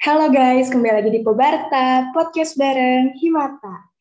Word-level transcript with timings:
Halo 0.00 0.32
guys, 0.32 0.72
kembali 0.72 0.96
lagi 0.96 1.10
di 1.12 1.20
Pobarta, 1.20 2.08
podcast 2.16 2.56
bareng 2.56 3.20
Himata. 3.20 3.92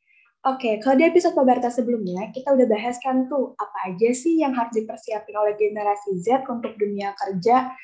Oke, 0.48 0.80
kalau 0.80 0.96
di 0.96 1.04
episode 1.04 1.36
Pobarta 1.36 1.68
sebelumnya, 1.68 2.32
kita 2.32 2.56
udah 2.56 2.72
bahas 2.72 2.96
kan 3.04 3.28
tuh, 3.28 3.52
apa 3.60 3.92
aja 3.92 4.08
sih 4.16 4.40
yang 4.40 4.56
harus 4.56 4.72
dipersiapin 4.80 5.36
oleh 5.36 5.60
generasi 5.60 6.16
Z 6.24 6.48
untuk 6.48 6.80
dunia 6.80 7.12
kerja. 7.20 7.76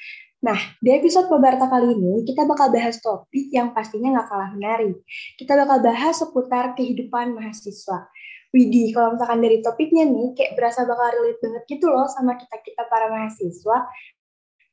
Nah, 0.47 0.55
di 0.79 0.96
episode 0.96 1.28
Pobarta 1.28 1.67
kali 1.67 1.91
ini, 1.91 2.23
kita 2.23 2.47
bakal 2.47 2.71
bahas 2.71 3.04
topik 3.04 3.52
yang 3.52 3.75
pastinya 3.75 4.16
nggak 4.16 4.32
kalah 4.32 4.50
menarik. 4.55 4.95
Kita 5.36 5.52
bakal 5.59 5.84
bahas 5.84 6.16
seputar 6.16 6.71
kehidupan 6.79 7.36
mahasiswa. 7.36 8.07
Widih, 8.55 8.95
kalau 8.95 9.20
misalkan 9.20 9.43
dari 9.43 9.59
topiknya 9.59 10.07
nih, 10.07 10.32
kayak 10.39 10.55
berasa 10.55 10.88
bakal 10.88 11.11
relate 11.20 11.43
banget 11.43 11.63
gitu 11.68 11.91
loh 11.91 12.07
sama 12.07 12.39
kita-kita 12.39 12.88
para 12.88 13.11
mahasiswa 13.11 13.91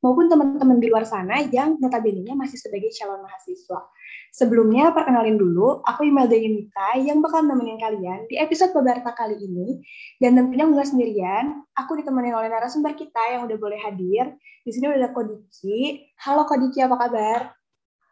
maupun 0.03 0.27
teman-teman 0.27 0.83
di 0.83 0.91
luar 0.91 1.07
sana 1.07 1.47
yang 1.49 1.79
notabene 1.79 2.35
masih 2.35 2.59
sebagai 2.59 2.91
calon 2.91 3.23
mahasiswa. 3.23 3.87
Sebelumnya, 4.35 4.91
perkenalin 4.91 5.39
dulu, 5.39 5.81
aku 5.87 6.11
Imelda 6.11 6.35
Yunita 6.35 6.99
yang 6.99 7.23
bakal 7.23 7.47
nemenin 7.47 7.79
kalian 7.79 8.27
di 8.27 8.37
episode 8.37 8.75
Beberta 8.75 9.15
kali 9.15 9.39
ini. 9.39 9.79
Dan 10.19 10.35
tentunya 10.35 10.67
nggak 10.67 10.89
sendirian, 10.91 11.63
aku 11.79 12.03
ditemani 12.03 12.35
oleh 12.35 12.51
narasumber 12.51 12.99
kita 12.99 13.23
yang 13.31 13.47
udah 13.47 13.57
boleh 13.57 13.79
hadir. 13.79 14.35
Di 14.67 14.71
sini 14.75 14.91
udah 14.91 15.07
ada 15.07 15.11
Kodiki. 15.15 16.11
Halo 16.19 16.51
Kodiki, 16.51 16.83
apa 16.83 16.97
kabar? 16.99 17.41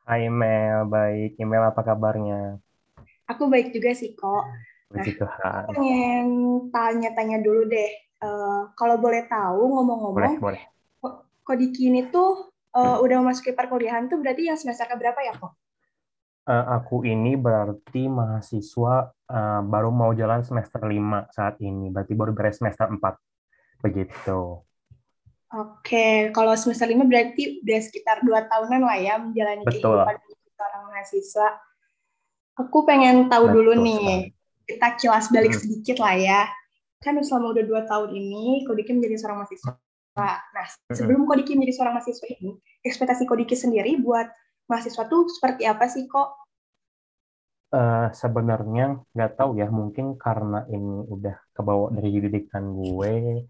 Hai 0.06 0.30
Mel, 0.30 0.86
baik. 0.86 1.40
Email 1.42 1.74
apa 1.74 1.82
kabarnya? 1.82 2.62
Aku 3.26 3.50
baik 3.50 3.74
juga 3.74 3.90
sih 3.94 4.14
kok. 4.14 4.46
Nah, 4.90 5.06
Tuhan. 5.06 5.62
pengen 5.70 6.26
tanya-tanya 6.74 7.38
dulu 7.42 7.66
deh. 7.70 7.90
Uh, 8.20 8.68
kalau 8.76 8.98
boleh 9.00 9.24
tahu, 9.30 9.70
ngomong-ngomong, 9.70 10.18
boleh, 10.18 10.36
boleh 10.42 10.62
Kodiki 11.50 11.90
ini 11.90 12.06
tuh 12.14 12.54
uh, 12.78 13.02
udah 13.02 13.16
memasuki 13.18 13.50
perkuliahan 13.50 14.06
tuh 14.06 14.22
berarti 14.22 14.46
yang 14.46 14.54
semester 14.54 14.86
berapa 14.94 15.18
ya 15.18 15.34
kok? 15.34 15.58
Uh, 16.46 16.78
aku 16.78 17.02
ini 17.02 17.34
berarti 17.34 18.06
mahasiswa 18.06 19.10
uh, 19.10 19.60
baru 19.66 19.90
mau 19.90 20.14
jalan 20.14 20.46
semester 20.46 20.78
5 20.78 21.34
saat 21.34 21.58
ini. 21.58 21.90
Berarti 21.90 22.14
baru 22.14 22.30
beres 22.30 22.62
semester 22.62 22.86
4. 22.86 23.02
Begitu. 23.82 24.62
Oke, 25.50 26.30
kalau 26.30 26.54
semester 26.54 26.86
5 26.86 27.02
berarti 27.10 27.58
udah 27.66 27.80
sekitar 27.82 28.22
2 28.22 28.30
tahunan 28.46 28.86
lah 28.86 28.98
ya 29.02 29.18
menjalani 29.18 29.66
Betul. 29.66 29.98
kehidupan 30.06 30.16
seorang 30.54 30.82
mahasiswa. 30.86 31.48
Aku 32.62 32.86
pengen 32.86 33.26
tahu 33.26 33.50
Betul, 33.50 33.56
dulu 33.58 33.72
nih, 33.82 34.30
kita 34.70 34.94
kilas 35.02 35.26
balik 35.34 35.58
hmm. 35.58 35.62
sedikit 35.66 35.98
lah 35.98 36.14
ya. 36.14 36.40
Kan 37.02 37.18
selama 37.26 37.58
udah 37.58 37.66
2 37.66 37.90
tahun 37.90 38.10
ini, 38.14 38.62
Kodiki 38.70 38.94
menjadi 38.94 39.18
seorang 39.18 39.42
mahasiswa 39.42 39.74
Nah, 40.18 40.42
sebelum 40.90 41.24
Kodiki 41.24 41.54
menjadi 41.54 41.80
seorang 41.80 41.94
mahasiswa 41.98 42.26
ini, 42.26 42.58
ekspektasi 42.82 43.24
Kodiki 43.24 43.54
sendiri 43.54 43.94
buat 44.02 44.26
mahasiswa 44.66 45.06
tuh 45.06 45.30
seperti 45.30 45.66
apa 45.66 45.86
sih 45.86 46.06
kok? 46.10 46.38
Uh, 47.70 48.10
sebenarnya 48.10 48.98
nggak 49.14 49.38
tahu 49.38 49.62
ya, 49.62 49.70
mungkin 49.70 50.18
karena 50.18 50.66
ini 50.66 51.06
udah 51.06 51.38
kebawa 51.54 51.94
dari 51.94 52.18
didikan 52.18 52.74
gue 52.74 53.46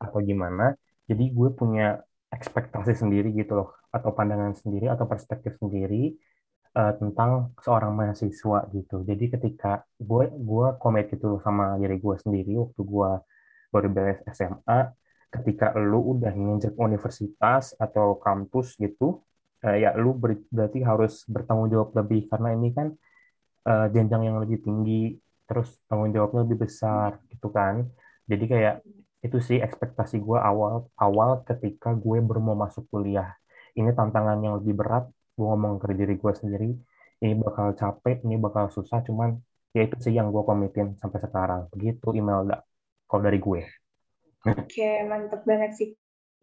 atau 0.00 0.18
gimana, 0.24 0.72
jadi 1.04 1.28
gue 1.28 1.48
punya 1.52 2.00
ekspektasi 2.32 2.96
sendiri 2.96 3.28
gitu 3.36 3.60
loh, 3.60 3.76
atau 3.92 4.16
pandangan 4.16 4.56
sendiri 4.56 4.88
atau 4.88 5.04
perspektif 5.04 5.60
sendiri 5.60 6.16
uh, 6.80 6.96
tentang 6.96 7.52
seorang 7.60 7.92
mahasiswa 7.92 8.68
gitu. 8.72 9.04
Jadi 9.04 9.24
ketika 9.36 9.84
gue 10.00 10.32
gue 10.32 10.66
komit 10.80 11.12
gitu 11.12 11.36
sama 11.44 11.76
diri 11.76 12.00
gue 12.00 12.16
sendiri 12.16 12.56
waktu 12.56 12.80
gue 12.80 13.10
baru 13.68 13.88
beres 13.92 14.24
SMA, 14.32 14.96
ketika 15.28 15.76
lu 15.76 16.16
udah 16.16 16.32
nginjek 16.32 16.74
universitas 16.80 17.76
atau 17.76 18.16
kampus 18.16 18.80
gitu 18.80 19.20
uh, 19.64 19.76
ya 19.76 19.94
lu 19.96 20.14
ber, 20.16 20.38
berarti 20.48 20.78
harus 20.84 21.24
bertanggung 21.28 21.68
jawab 21.72 21.90
lebih. 21.98 22.28
Karena 22.30 22.54
ini 22.54 22.68
kan 22.72 22.88
uh, 23.68 23.86
jenjang 23.92 24.22
yang 24.28 24.36
lebih 24.42 24.58
tinggi 24.62 25.18
terus 25.48 25.80
tanggung 25.88 26.12
jawabnya 26.12 26.44
lebih 26.44 26.68
besar 26.68 27.18
gitu 27.32 27.48
kan. 27.52 27.88
Jadi 28.28 28.44
kayak 28.52 28.74
itu 29.24 29.38
sih 29.42 29.58
ekspektasi 29.58 30.22
gue 30.22 30.38
awal 30.38 30.86
awal 30.94 31.42
ketika 31.42 31.90
gue 31.96 32.18
baru 32.22 32.40
mau 32.40 32.56
masuk 32.58 32.86
kuliah. 32.92 33.34
Ini 33.74 33.90
tantangan 33.94 34.38
yang 34.44 34.54
lebih 34.62 34.74
berat 34.78 35.04
gue 35.36 35.46
ngomong 35.46 35.80
ke 35.82 35.94
diri 35.96 36.14
gue 36.18 36.32
sendiri. 36.34 36.70
Ini 37.18 37.34
bakal 37.42 37.74
capek 37.74 38.22
ini 38.26 38.38
bakal 38.38 38.70
susah 38.70 39.02
cuman 39.02 39.34
ya 39.74 39.82
itu 39.86 39.96
sih 39.98 40.14
yang 40.14 40.30
gue 40.30 40.42
komitin 40.46 40.94
sampai 41.00 41.18
sekarang. 41.24 41.66
Begitu 41.72 42.14
email 42.14 42.46
kalau 43.08 43.22
dari 43.24 43.40
gue 43.40 43.62
Oke, 44.46 45.02
mantep 45.08 45.42
banget 45.42 45.72
sih. 45.74 45.88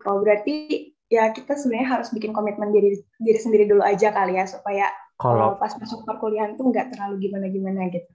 Kalau 0.01 0.19
berarti 0.19 0.91
ya 1.07 1.31
kita 1.31 1.55
sebenarnya 1.55 2.01
harus 2.01 2.09
bikin 2.11 2.33
komitmen 2.33 2.73
diri 2.73 2.97
diri 3.21 3.39
sendiri 3.39 3.69
dulu 3.69 3.85
aja 3.85 4.09
kali 4.09 4.41
ya 4.41 4.49
supaya 4.49 4.89
kalau 5.15 5.55
pas 5.55 5.71
masuk 5.79 6.03
perkuliahan 6.03 6.59
tuh 6.59 6.67
nggak 6.67 6.91
terlalu 6.91 7.29
gimana-gimana 7.29 7.87
gitu. 7.87 8.11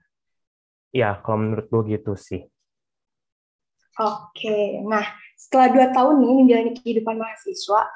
Ya, 0.91 1.17
kalau 1.23 1.39
menurut 1.39 1.71
gue 1.71 1.97
gitu 1.97 2.13
sih. 2.19 2.45
Oke, 3.99 4.79
nah 4.87 5.03
setelah 5.35 5.67
dua 5.71 5.87
tahun 5.91 6.15
nih 6.19 6.33
menjalani 6.43 6.71
kehidupan 6.79 7.15
mahasiswa, 7.19 7.87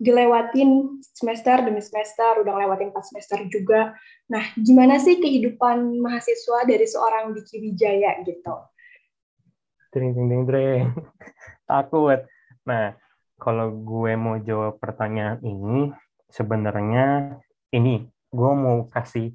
dilewatin 0.00 1.00
semester 1.04 1.64
demi 1.64 1.80
semester, 1.84 2.42
udah 2.42 2.52
lewatin 2.64 2.90
empat 2.92 3.04
semester 3.08 3.38
juga. 3.48 3.94
Nah, 4.28 4.44
gimana 4.56 4.96
sih 4.98 5.20
kehidupan 5.20 6.00
mahasiswa 6.00 6.64
dari 6.64 6.84
seorang 6.88 7.36
Diki 7.36 7.60
Wijaya 7.60 8.24
gitu? 8.24 8.56
Dring, 9.94 10.10
dring, 10.10 10.26
dring, 10.26 10.44
dring. 10.50 10.84
Takut. 11.70 12.26
Nah, 12.66 12.98
kalau 13.38 13.70
gue 13.70 14.18
mau 14.18 14.42
jawab 14.42 14.82
pertanyaan 14.82 15.38
ini, 15.46 15.94
sebenarnya 16.26 17.38
ini, 17.70 18.02
gue 18.34 18.52
mau 18.58 18.90
kasih 18.90 19.30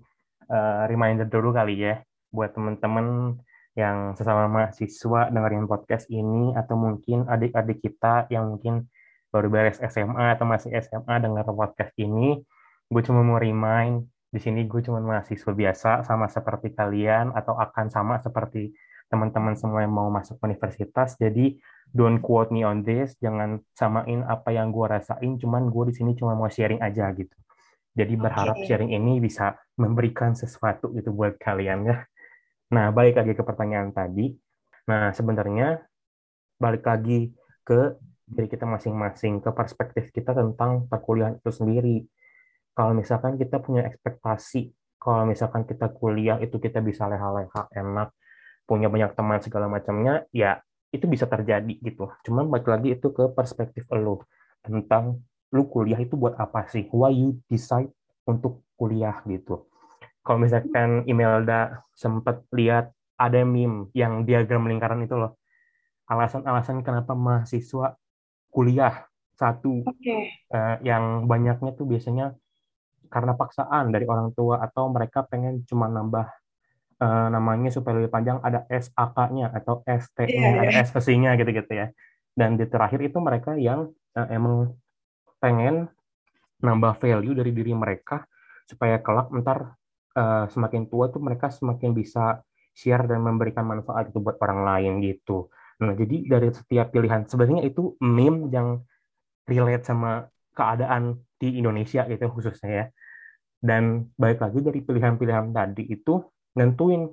uh, 0.52 0.84
reminder 0.92 1.32
dulu 1.32 1.56
kali 1.56 1.80
ya, 1.80 2.04
buat 2.28 2.52
teman-teman 2.52 3.40
yang 3.80 4.20
sesama 4.20 4.52
mahasiswa 4.52 5.32
dengerin 5.32 5.64
podcast 5.64 6.12
ini, 6.12 6.52
atau 6.52 6.76
mungkin 6.76 7.24
adik-adik 7.32 7.80
kita 7.80 8.28
yang 8.28 8.52
mungkin 8.52 8.92
baru 9.32 9.48
beres 9.48 9.80
SMA 9.80 10.36
atau 10.36 10.44
masih 10.44 10.76
SMA 10.76 11.24
dengar 11.24 11.48
podcast 11.56 11.96
ini, 11.96 12.36
gue 12.92 13.02
cuma 13.08 13.24
mau 13.24 13.40
remind, 13.40 14.12
di 14.28 14.44
sini 14.44 14.68
gue 14.68 14.84
cuma 14.84 15.00
mahasiswa 15.00 15.56
biasa, 15.56 16.04
sama 16.04 16.28
seperti 16.28 16.76
kalian, 16.76 17.32
atau 17.32 17.56
akan 17.56 17.88
sama 17.88 18.20
seperti 18.20 18.76
teman-teman 19.10 19.58
semua 19.58 19.82
yang 19.84 19.92
mau 19.92 20.08
masuk 20.14 20.38
universitas. 20.46 21.18
Jadi 21.18 21.58
don't 21.90 22.22
quote 22.22 22.54
me 22.54 22.62
on 22.62 22.86
this, 22.86 23.18
jangan 23.18 23.60
samain 23.74 24.22
apa 24.24 24.54
yang 24.54 24.70
gue 24.70 24.86
rasain, 24.86 25.36
cuman 25.42 25.74
gue 25.74 25.90
di 25.90 25.94
sini 25.98 26.14
cuma 26.14 26.38
mau 26.38 26.48
sharing 26.48 26.80
aja 26.80 27.10
gitu. 27.18 27.34
Jadi 27.98 28.14
berharap 28.16 28.56
okay. 28.62 28.70
sharing 28.70 28.94
ini 28.94 29.18
bisa 29.18 29.58
memberikan 29.76 30.38
sesuatu 30.38 30.94
gitu 30.94 31.10
buat 31.12 31.36
kalian 31.42 31.90
ya. 31.90 31.98
Nah, 32.70 32.94
balik 32.94 33.18
lagi 33.18 33.34
ke 33.34 33.42
pertanyaan 33.42 33.90
tadi. 33.90 34.30
Nah, 34.86 35.10
sebenarnya 35.10 35.82
balik 36.62 36.86
lagi 36.86 37.34
ke 37.66 37.98
diri 38.30 38.46
kita 38.46 38.70
masing-masing, 38.70 39.42
ke 39.42 39.50
perspektif 39.50 40.14
kita 40.14 40.38
tentang 40.38 40.86
perkuliahan 40.86 41.42
itu 41.42 41.50
sendiri. 41.50 42.06
Kalau 42.78 42.94
misalkan 42.94 43.42
kita 43.42 43.58
punya 43.58 43.90
ekspektasi, 43.90 44.70
kalau 45.02 45.26
misalkan 45.26 45.66
kita 45.66 45.90
kuliah 45.90 46.38
itu 46.38 46.62
kita 46.62 46.78
bisa 46.86 47.10
leha-leha 47.10 47.74
enak, 47.74 48.14
punya 48.70 48.86
banyak 48.94 49.18
teman 49.18 49.42
segala 49.42 49.66
macamnya 49.66 50.30
ya 50.30 50.62
itu 50.94 51.10
bisa 51.10 51.26
terjadi 51.26 51.74
gitu. 51.82 52.14
Cuman 52.22 52.46
balik 52.54 52.70
lagi 52.70 52.94
itu 52.94 53.10
ke 53.10 53.34
perspektif 53.34 53.90
lo 53.90 54.30
tentang 54.62 55.26
lu 55.50 55.66
kuliah 55.66 55.98
itu 55.98 56.14
buat 56.14 56.38
apa 56.38 56.70
sih? 56.70 56.86
Why 56.94 57.10
you 57.10 57.42
decide 57.50 57.90
untuk 58.30 58.62
kuliah 58.78 59.26
gitu? 59.26 59.66
Kalau 60.22 60.38
misalkan 60.38 61.10
Imelda 61.10 61.82
sempat 61.98 62.46
lihat 62.54 62.94
ada 63.18 63.42
meme 63.42 63.90
yang 63.98 64.24
diagram 64.24 64.70
lingkaran 64.70 65.02
itu 65.02 65.18
loh 65.18 65.42
alasan-alasan 66.10 66.82
kenapa 66.82 67.14
mahasiswa 67.14 68.00
kuliah 68.50 69.06
satu 69.38 69.86
okay. 69.86 70.34
uh, 70.50 70.76
eh, 70.82 70.90
yang 70.90 71.30
banyaknya 71.30 71.76
tuh 71.78 71.86
biasanya 71.86 72.34
karena 73.12 73.38
paksaan 73.38 73.94
dari 73.94 74.10
orang 74.10 74.34
tua 74.34 74.58
atau 74.64 74.90
mereka 74.90 75.24
pengen 75.28 75.64
cuma 75.70 75.86
nambah 75.88 76.28
uh, 77.00 77.28
namanya 77.32 77.72
supaya 77.72 77.98
lebih 78.00 78.12
panjang 78.12 78.38
ada 78.44 78.68
SAK-nya 78.68 79.56
atau 79.56 79.82
ST-nya, 79.84 80.30
yeah, 80.30 80.52
yeah. 80.56 80.62
ada 80.64 80.72
iya. 80.76 80.84
SPC-nya 80.86 81.30
gitu-gitu 81.40 81.72
ya. 81.74 81.88
Dan 82.36 82.56
di 82.60 82.68
terakhir 82.68 83.00
itu 83.04 83.18
mereka 83.20 83.56
yang 83.56 83.90
uh, 84.16 84.28
emang 84.30 84.76
pengen 85.40 85.88
nambah 86.60 87.00
value 87.00 87.36
dari 87.36 87.52
diri 87.56 87.72
mereka 87.72 88.28
supaya 88.68 89.00
kelak 89.00 89.32
ntar 89.40 89.80
uh, 90.20 90.46
semakin 90.52 90.92
tua 90.92 91.08
tuh 91.10 91.24
mereka 91.24 91.48
semakin 91.50 91.96
bisa 91.96 92.44
share 92.76 93.08
dan 93.08 93.24
memberikan 93.24 93.66
manfaat 93.66 94.12
itu 94.12 94.20
buat 94.20 94.40
orang 94.44 94.64
lain 94.64 94.92
gitu. 95.04 95.52
Nah, 95.80 95.96
jadi 95.96 96.28
dari 96.28 96.52
setiap 96.52 96.92
pilihan 96.92 97.24
sebenarnya 97.28 97.64
itu 97.64 97.96
meme 98.04 98.52
yang 98.52 98.84
relate 99.48 99.88
sama 99.88 100.28
keadaan 100.52 101.24
di 101.40 101.60
Indonesia 101.60 102.04
gitu 102.08 102.28
khususnya 102.30 102.70
ya. 102.70 102.86
Dan 103.60 104.12
baik 104.16 104.40
lagi 104.40 104.60
dari 104.64 104.80
pilihan-pilihan 104.84 105.52
tadi 105.52 105.84
itu 105.88 106.20
nentuin 106.60 107.08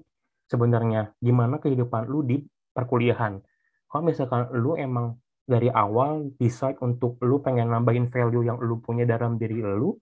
sebenarnya 0.51 1.15
gimana 1.23 1.63
kehidupan 1.63 2.11
lu 2.11 2.27
di 2.27 2.43
perkuliahan. 2.75 3.39
Kalau 3.87 4.03
misalkan 4.03 4.51
lu 4.59 4.75
emang 4.75 5.17
dari 5.47 5.71
awal 5.71 6.35
decide 6.35 6.75
untuk 6.83 7.23
lu 7.23 7.39
pengen 7.39 7.71
nambahin 7.71 8.11
value 8.11 8.43
yang 8.43 8.59
lu 8.59 8.83
punya 8.83 9.07
dalam 9.07 9.39
diri 9.39 9.63
lu, 9.63 9.95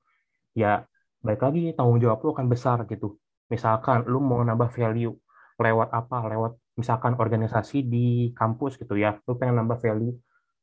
ya 0.57 0.81
baik 1.21 1.41
lagi 1.45 1.63
tanggung 1.77 2.01
jawab 2.01 2.25
lu 2.25 2.33
akan 2.33 2.49
besar 2.49 2.89
gitu. 2.89 3.21
Misalkan 3.53 4.09
lu 4.09 4.25
mau 4.25 4.41
nambah 4.41 4.73
value 4.73 5.13
lewat 5.61 5.89
apa? 5.93 6.19
Lewat 6.33 6.53
misalkan 6.81 7.15
organisasi 7.21 7.85
di 7.85 8.33
kampus 8.33 8.81
gitu 8.81 8.97
ya. 8.97 9.21
Lu 9.29 9.37
pengen 9.37 9.61
nambah 9.61 9.79
value 9.85 10.17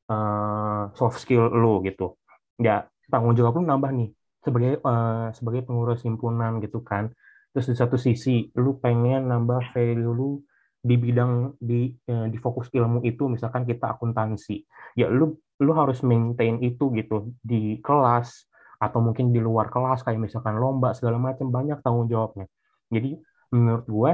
uh, 0.09 0.89
soft 0.97 1.21
skill 1.21 1.45
lu 1.47 1.85
gitu. 1.85 2.17
Ya, 2.57 2.89
tanggung 3.07 3.37
jawab 3.37 3.61
lu 3.61 3.69
nambah 3.69 3.93
nih 3.93 4.09
sebagai 4.41 4.81
uh, 4.81 5.29
sebagai 5.37 5.61
pengurus 5.69 6.01
himpunan 6.01 6.57
gitu 6.57 6.81
kan. 6.81 7.13
Terus 7.51 7.67
di 7.67 7.75
satu 7.75 7.99
sisi 7.99 8.47
lu 8.59 8.79
pengen 8.79 9.27
nambah 9.27 9.75
value 9.75 10.11
lu 10.11 10.39
di 10.81 10.97
bidang 10.97 11.61
di 11.61 11.93
uh, 12.09 12.25
di 12.25 12.37
fokus 12.41 12.73
ilmu 12.73 13.05
itu 13.05 13.29
misalkan 13.29 13.67
kita 13.67 13.93
akuntansi. 13.95 14.65
Ya 14.97 15.11
lu 15.11 15.37
lu 15.61 15.71
harus 15.77 16.01
maintain 16.01 16.57
itu 16.63 16.89
gitu 16.97 17.35
di 17.43 17.77
kelas 17.85 18.49
atau 18.81 18.97
mungkin 18.97 19.29
di 19.29 19.37
luar 19.37 19.69
kelas 19.69 20.01
kayak 20.01 20.17
misalkan 20.17 20.57
lomba 20.57 20.97
segala 20.97 21.21
macam 21.21 21.53
banyak 21.53 21.77
tanggung 21.85 22.09
jawabnya. 22.09 22.49
Jadi 22.89 23.13
menurut 23.53 23.85
gue 23.85 24.11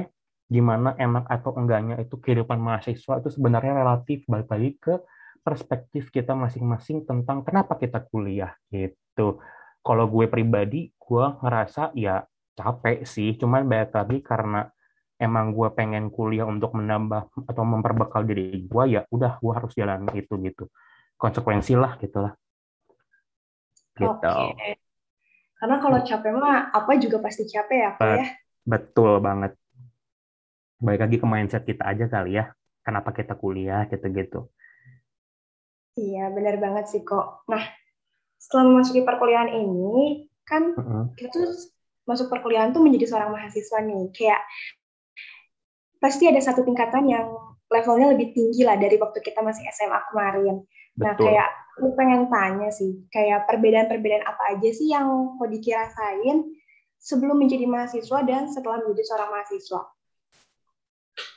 gimana 0.47 0.95
enak 0.99 1.27
atau 1.27 1.55
enggaknya 1.55 1.99
itu 2.03 2.19
kehidupan 2.19 2.59
mahasiswa 2.59 3.19
itu 3.19 3.29
sebenarnya 3.31 3.83
relatif 3.83 4.23
balik 4.27 4.47
lagi 4.51 4.71
ke 4.79 4.95
perspektif 5.43 6.11
kita 6.11 6.35
masing-masing 6.35 7.07
tentang 7.07 7.47
kenapa 7.47 7.79
kita 7.79 8.03
kuliah 8.11 8.51
gitu. 8.67 9.39
Kalau 9.79 10.05
gue 10.11 10.27
pribadi, 10.27 10.91
gue 10.99 11.25
ngerasa 11.39 11.95
ya 11.95 12.19
capek 12.57 13.05
sih, 13.05 13.37
cuman 13.37 13.69
banyak 13.69 13.93
lagi 13.93 14.17
karena 14.25 14.65
emang 15.21 15.53
gue 15.53 15.69
pengen 15.77 16.09
kuliah 16.09 16.49
untuk 16.49 16.73
menambah 16.73 17.29
atau 17.45 17.63
memperbekal 17.63 18.25
diri 18.25 18.65
gue, 18.65 18.83
ya 18.97 19.05
udah 19.13 19.37
gue 19.37 19.53
harus 19.53 19.71
jalan 19.77 20.09
itu 20.17 20.33
gitu. 20.41 20.65
Konsekuensi 21.17 21.77
lah 21.77 21.97
gitulah. 22.01 22.33
Gitu. 23.93 24.09
Oke. 24.09 24.77
Karena 25.57 25.75
kalau 25.81 25.99
capek 26.05 26.31
mah 26.37 26.69
apa 26.69 26.91
juga 27.01 27.17
pasti 27.21 27.49
capek 27.49 27.77
ya, 27.77 27.91
Pak 27.97 28.09
ya. 28.13 28.27
Betul 28.61 29.21
banget. 29.21 29.57
Baik 30.77 31.09
lagi 31.09 31.17
ke 31.17 31.25
mindset 31.25 31.65
kita 31.65 31.81
aja 31.85 32.05
kali 32.05 32.37
ya. 32.37 32.53
Kenapa 32.85 33.09
kita 33.09 33.33
kuliah 33.33 33.89
gitu-gitu. 33.89 34.53
Iya, 35.97 36.29
benar 36.29 36.61
banget 36.61 36.93
sih 36.93 37.01
kok. 37.01 37.41
Nah, 37.49 37.65
setelah 38.37 38.69
memasuki 38.69 39.01
perkuliahan 39.01 39.49
ini, 39.49 40.29
kan 40.45 40.77
uh 40.77 40.81
-huh. 40.85 41.03
kita 41.17 41.33
tuh 41.33 41.49
masuk 42.07 42.31
perkuliahan 42.31 42.71
tuh 42.71 42.81
menjadi 42.81 43.11
seorang 43.11 43.35
mahasiswa 43.35 43.77
nih. 43.83 44.03
Kayak 44.15 44.41
pasti 45.99 46.25
ada 46.31 46.39
satu 46.39 46.63
tingkatan 46.63 47.11
yang 47.11 47.27
levelnya 47.67 48.15
lebih 48.15 48.31
tinggi 48.31 48.63
lah 48.63 48.79
dari 48.79 48.95
waktu 48.95 49.19
kita 49.19 49.43
masih 49.43 49.67
SMA 49.75 49.99
kemarin. 50.09 50.63
Nah, 50.97 51.13
Betul. 51.13 51.29
kayak 51.29 51.49
aku 51.77 51.93
pengen 51.93 52.25
tanya 52.31 52.69
sih, 52.73 53.05
kayak 53.13 53.45
perbedaan-perbedaan 53.45 54.25
apa 54.25 54.57
aja 54.57 54.69
sih 54.73 54.89
yang 54.89 55.37
mau 55.37 55.45
dikirasain 55.45 56.47
sebelum 56.97 57.37
menjadi 57.37 57.69
mahasiswa 57.69 58.25
dan 58.25 58.49
setelah 58.49 58.81
menjadi 58.81 59.03
seorang 59.05 59.29
mahasiswa? 59.29 59.81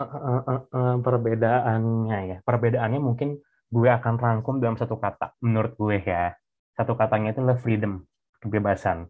Uh, 0.01 0.05
uh, 0.05 0.41
uh, 0.45 0.63
uh, 0.73 0.95
perbedaannya 1.01 2.19
ya, 2.25 2.39
perbedaannya 2.45 3.01
mungkin 3.01 3.41
gue 3.69 3.89
akan 3.89 4.17
rangkum 4.17 4.61
dalam 4.61 4.81
satu 4.81 4.97
kata, 4.97 5.37
menurut 5.45 5.77
gue 5.77 6.01
ya. 6.01 6.33
Satu 6.73 6.97
katanya 6.97 7.37
itu 7.37 7.45
adalah 7.45 7.61
freedom, 7.61 8.05
kebebasan. 8.41 9.09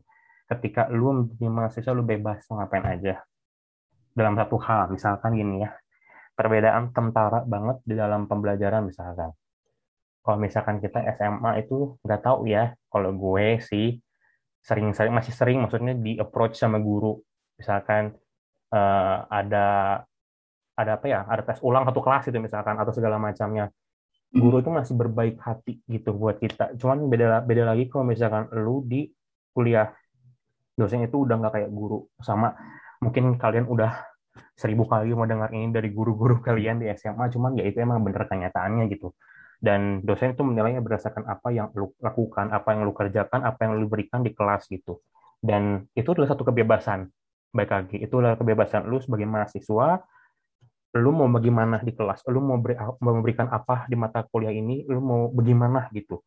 Ketika 0.50 0.91
lu 0.91 1.14
menjadi 1.14 1.47
mahasiswa, 1.47 1.94
lu 1.94 2.02
bebas 2.02 2.43
ngapain 2.50 2.82
aja. 2.82 3.23
Dalam 4.11 4.35
satu 4.35 4.58
hal, 4.58 4.91
misalkan 4.91 5.38
gini 5.38 5.62
ya, 5.62 5.70
perbedaan 6.35 6.91
tentara 6.97 7.47
banget 7.47 7.85
di 7.87 7.94
dalam 7.94 8.25
pembelajaran 8.25 8.88
misalkan. 8.88 9.31
Kalau 10.25 10.37
misalkan 10.41 10.81
kita 10.81 11.05
SMA 11.17 11.61
itu 11.61 12.00
nggak 12.00 12.20
tahu 12.25 12.49
ya 12.49 12.73
kalau 12.88 13.12
gue 13.12 13.61
sih 13.61 14.00
sering-sering 14.61 15.12
masih 15.12 15.32
sering 15.32 15.61
maksudnya 15.61 15.97
di 15.97 16.17
approach 16.17 16.56
sama 16.56 16.81
guru. 16.81 17.20
Misalkan 17.56 18.17
uh, 18.73 19.17
ada 19.29 20.00
ada 20.76 20.91
apa 20.96 21.06
ya 21.08 21.29
ada 21.29 21.44
tes 21.44 21.61
ulang 21.61 21.85
satu 21.85 22.00
kelas 22.00 22.32
itu 22.32 22.41
misalkan 22.41 22.76
atau 22.81 22.93
segala 22.93 23.20
macamnya. 23.20 23.69
Guru 24.31 24.62
itu 24.64 24.70
masih 24.70 24.94
berbaik 24.96 25.37
hati 25.44 25.82
gitu 25.85 26.17
buat 26.17 26.41
kita. 26.41 26.79
Cuman 26.81 27.05
beda 27.11 27.44
beda 27.44 27.69
lagi 27.69 27.91
kalau 27.93 28.08
misalkan 28.08 28.49
lu 28.56 28.81
di 28.87 29.12
kuliah 29.53 29.93
dosen 30.76 31.05
itu 31.05 31.17
udah 31.26 31.37
nggak 31.40 31.52
kayak 31.61 31.70
guru 31.70 32.06
sama 32.20 32.55
mungkin 33.00 33.37
kalian 33.37 33.67
udah 33.67 34.06
seribu 34.55 34.87
kali 34.87 35.12
mau 35.17 35.26
dengar 35.26 35.50
ini 35.50 35.72
dari 35.72 35.90
guru-guru 35.90 36.40
kalian 36.46 36.82
di 36.82 36.87
SMA 36.94 37.31
cuman 37.32 37.58
ya 37.58 37.64
itu 37.67 37.81
emang 37.82 38.00
bener 38.05 38.26
kenyataannya 38.28 38.87
gitu 38.93 39.12
dan 39.61 40.00
dosen 40.00 40.32
itu 40.32 40.40
menilainya 40.40 40.81
berdasarkan 40.81 41.28
apa 41.28 41.52
yang 41.52 41.69
lu 41.76 41.93
lakukan, 42.00 42.49
apa 42.49 42.72
yang 42.72 42.88
lu 42.88 42.96
kerjakan, 42.96 43.44
apa 43.44 43.69
yang 43.69 43.76
lu 43.76 43.93
berikan 43.93 44.25
di 44.25 44.32
kelas 44.32 44.64
gitu. 44.72 45.05
Dan 45.37 45.84
itu 45.93 46.08
adalah 46.17 46.32
satu 46.32 46.49
kebebasan. 46.49 47.12
Baik 47.52 47.69
lagi, 47.69 47.96
itu 48.00 48.14
adalah 48.17 48.40
kebebasan 48.40 48.88
lu 48.88 49.05
sebagai 49.05 49.28
mahasiswa, 49.28 50.00
lu 50.96 51.11
mau 51.12 51.28
bagaimana 51.28 51.84
di 51.84 51.93
kelas, 51.93 52.25
lu 52.32 52.40
mau, 52.40 52.56
beri, 52.56 52.72
mau 53.05 53.12
memberikan 53.20 53.52
apa 53.52 53.84
di 53.84 54.00
mata 54.00 54.25
kuliah 54.25 54.55
ini, 54.55 54.88
lu 54.88 55.05
mau 55.05 55.28
bagaimana 55.28 55.93
gitu. 55.93 56.25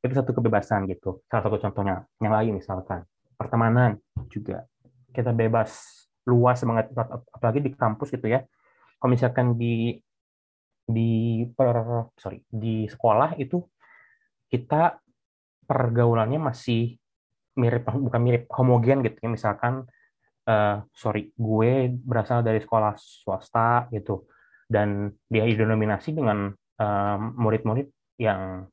Itu 0.00 0.12
satu 0.16 0.32
kebebasan 0.32 0.88
gitu. 0.88 1.20
Salah 1.28 1.44
satu 1.44 1.56
contohnya. 1.60 2.08
Yang 2.20 2.32
lain 2.32 2.52
misalkan, 2.60 3.00
pertemanan 3.36 4.00
juga. 4.32 4.64
Kita 5.12 5.34
bebas, 5.34 5.70
luas 6.24 6.60
banget, 6.64 6.92
apalagi 7.34 7.60
di 7.60 7.70
kampus 7.74 8.12
gitu 8.14 8.26
ya. 8.28 8.44
Kalau 9.00 9.10
misalkan 9.12 9.56
di 9.56 9.96
di 10.90 11.46
per 11.46 12.10
sorry 12.18 12.42
di 12.50 12.84
sekolah 12.90 13.38
itu 13.38 13.62
kita 14.50 14.98
pergaulannya 15.64 16.42
masih 16.42 16.98
mirip 17.54 17.86
bukan 17.86 18.20
mirip 18.20 18.44
homogen 18.50 19.06
gitu 19.06 19.22
ya 19.22 19.30
misalkan 19.30 19.86
uh, 20.50 20.82
sorry 20.90 21.30
gue 21.38 21.94
berasal 21.94 22.42
dari 22.42 22.58
sekolah 22.58 22.98
swasta 22.98 23.86
gitu 23.94 24.26
dan 24.66 25.14
dia 25.30 25.46
didominasi 25.46 26.14
dengan 26.14 26.50
murid-murid 27.36 27.86
uh, 27.92 27.94
yang 28.16 28.64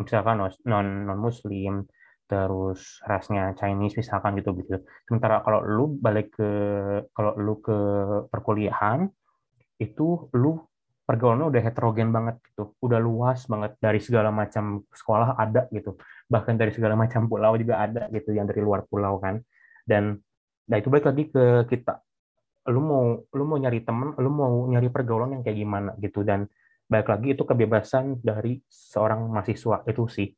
misalkan 0.00 0.40
non 0.66 0.86
non 1.04 1.18
muslim 1.20 1.84
terus 2.30 3.02
rasnya 3.04 3.52
Chinese 3.58 3.98
misalkan 3.98 4.38
gitu 4.38 4.54
gitu 4.62 4.80
sementara 5.04 5.42
kalau 5.42 5.60
lu 5.66 5.84
balik 5.98 6.34
ke 6.38 6.50
kalau 7.12 7.32
lu 7.36 7.58
ke 7.58 7.78
perkuliahan 8.30 9.10
itu 9.80 10.30
lu 10.36 10.60
pergaulannya 11.10 11.50
udah 11.50 11.62
heterogen 11.66 12.14
banget 12.14 12.38
gitu, 12.46 12.78
udah 12.86 13.02
luas 13.02 13.42
banget. 13.50 13.74
Dari 13.82 13.98
segala 13.98 14.30
macam 14.30 14.86
sekolah 14.94 15.34
ada 15.34 15.66
gitu, 15.74 15.98
bahkan 16.30 16.54
dari 16.54 16.70
segala 16.70 16.94
macam 16.94 17.26
pulau 17.26 17.58
juga 17.58 17.82
ada 17.82 18.06
gitu 18.14 18.30
yang 18.30 18.46
dari 18.46 18.62
luar 18.62 18.86
pulau 18.86 19.18
kan. 19.18 19.42
Dan 19.82 20.14
nah 20.70 20.78
itu 20.78 20.86
balik 20.86 21.10
lagi 21.10 21.26
ke 21.34 21.66
kita, 21.66 21.98
lu 22.70 22.78
mau 22.78 23.02
lu 23.34 23.42
mau 23.42 23.58
nyari 23.58 23.82
temen, 23.82 24.14
lu 24.22 24.30
mau 24.30 24.70
nyari 24.70 24.86
pergaulan 24.94 25.34
yang 25.34 25.42
kayak 25.42 25.58
gimana 25.58 25.90
gitu. 25.98 26.22
Dan 26.22 26.46
balik 26.90 27.06
lagi 27.06 27.38
itu 27.38 27.46
kebebasan 27.46 28.18
dari 28.18 28.58
seorang 28.66 29.30
mahasiswa 29.30 29.86
itu 29.86 30.04
sih. 30.10 30.28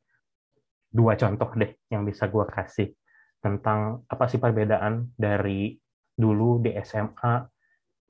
Dua 0.93 1.17
contoh 1.17 1.49
deh 1.57 1.73
yang 1.89 2.05
bisa 2.05 2.29
gue 2.29 2.45
kasih 2.45 2.93
tentang 3.41 4.05
apa 4.05 4.29
sih 4.29 4.37
perbedaan 4.37 5.17
dari 5.17 5.73
dulu 6.13 6.61
di 6.61 6.77
SMA 6.85 7.41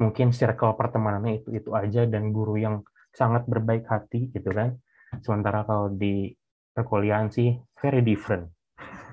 mungkin 0.03 0.35
circle 0.35 0.75
pertemanannya 0.75 1.39
itu 1.39 1.55
itu 1.55 1.71
aja 1.71 2.03
dan 2.11 2.35
guru 2.35 2.59
yang 2.59 2.83
sangat 3.15 3.47
berbaik 3.47 3.87
hati 3.87 4.35
gitu 4.35 4.51
kan. 4.51 4.75
Sementara 5.23 5.63
kalau 5.63 5.95
di 5.95 6.35
perkuliahan 6.75 7.31
sih 7.31 7.55
very 7.79 8.03
different. 8.03 8.51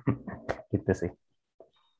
Gitu 0.73 0.91
sih. 0.95 1.11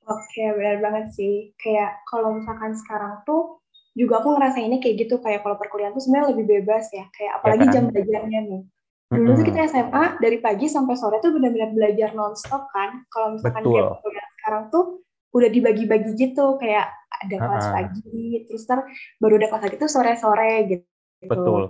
Oke 0.09 0.43
benar 0.57 0.81
banget 0.81 1.05
sih. 1.13 1.53
Kayak 1.59 2.01
kalau 2.07 2.33
misalkan 2.39 2.74
sekarang 2.74 3.21
tuh 3.27 3.59
juga 4.00 4.24
aku 4.24 4.39
ngerasa 4.39 4.63
ini 4.63 4.79
kayak 4.79 4.96
gitu 5.03 5.20
kayak 5.20 5.44
kalau 5.44 5.60
perkuliahan 5.60 5.91
tuh 5.91 6.00
sebenarnya 6.00 6.32
lebih 6.32 6.46
bebas 6.48 6.88
ya 6.96 7.03
kayak 7.12 7.32
apalagi 7.44 7.60
ya 7.60 7.68
kan? 7.68 7.75
jam 7.75 7.84
belajarnya 7.91 8.39
nih 8.48 8.63
dulu 9.10 9.29
tuh 9.36 9.46
kita 9.50 9.60
SMA 9.68 10.06
dari 10.22 10.38
pagi 10.39 10.65
sampai 10.70 10.96
sore 10.96 11.18
tuh 11.20 11.34
benar-benar 11.36 11.74
belajar 11.75 12.15
nonstop 12.15 12.72
kan 12.72 13.03
kalau 13.12 13.36
misalkan 13.36 13.65
Betul. 13.65 13.74
kayak 13.75 13.89
perkuliahan 14.00 14.32
sekarang 14.39 14.63
tuh 14.72 14.86
udah 15.29 15.50
dibagi-bagi 15.50 16.12
gitu 16.15 16.46
kayak 16.62 16.88
ada 17.10 17.36
kelas 17.36 17.65
uh 17.68 17.74
pagi 17.75 18.48
terus 18.48 18.63
ter 18.63 18.79
baru 19.20 19.36
ada 19.41 19.48
kelas 19.51 19.63
lagi 19.68 19.77
tuh 19.82 19.89
sore-sore 19.91 20.53
gitu 20.72 21.25
betul 21.27 21.62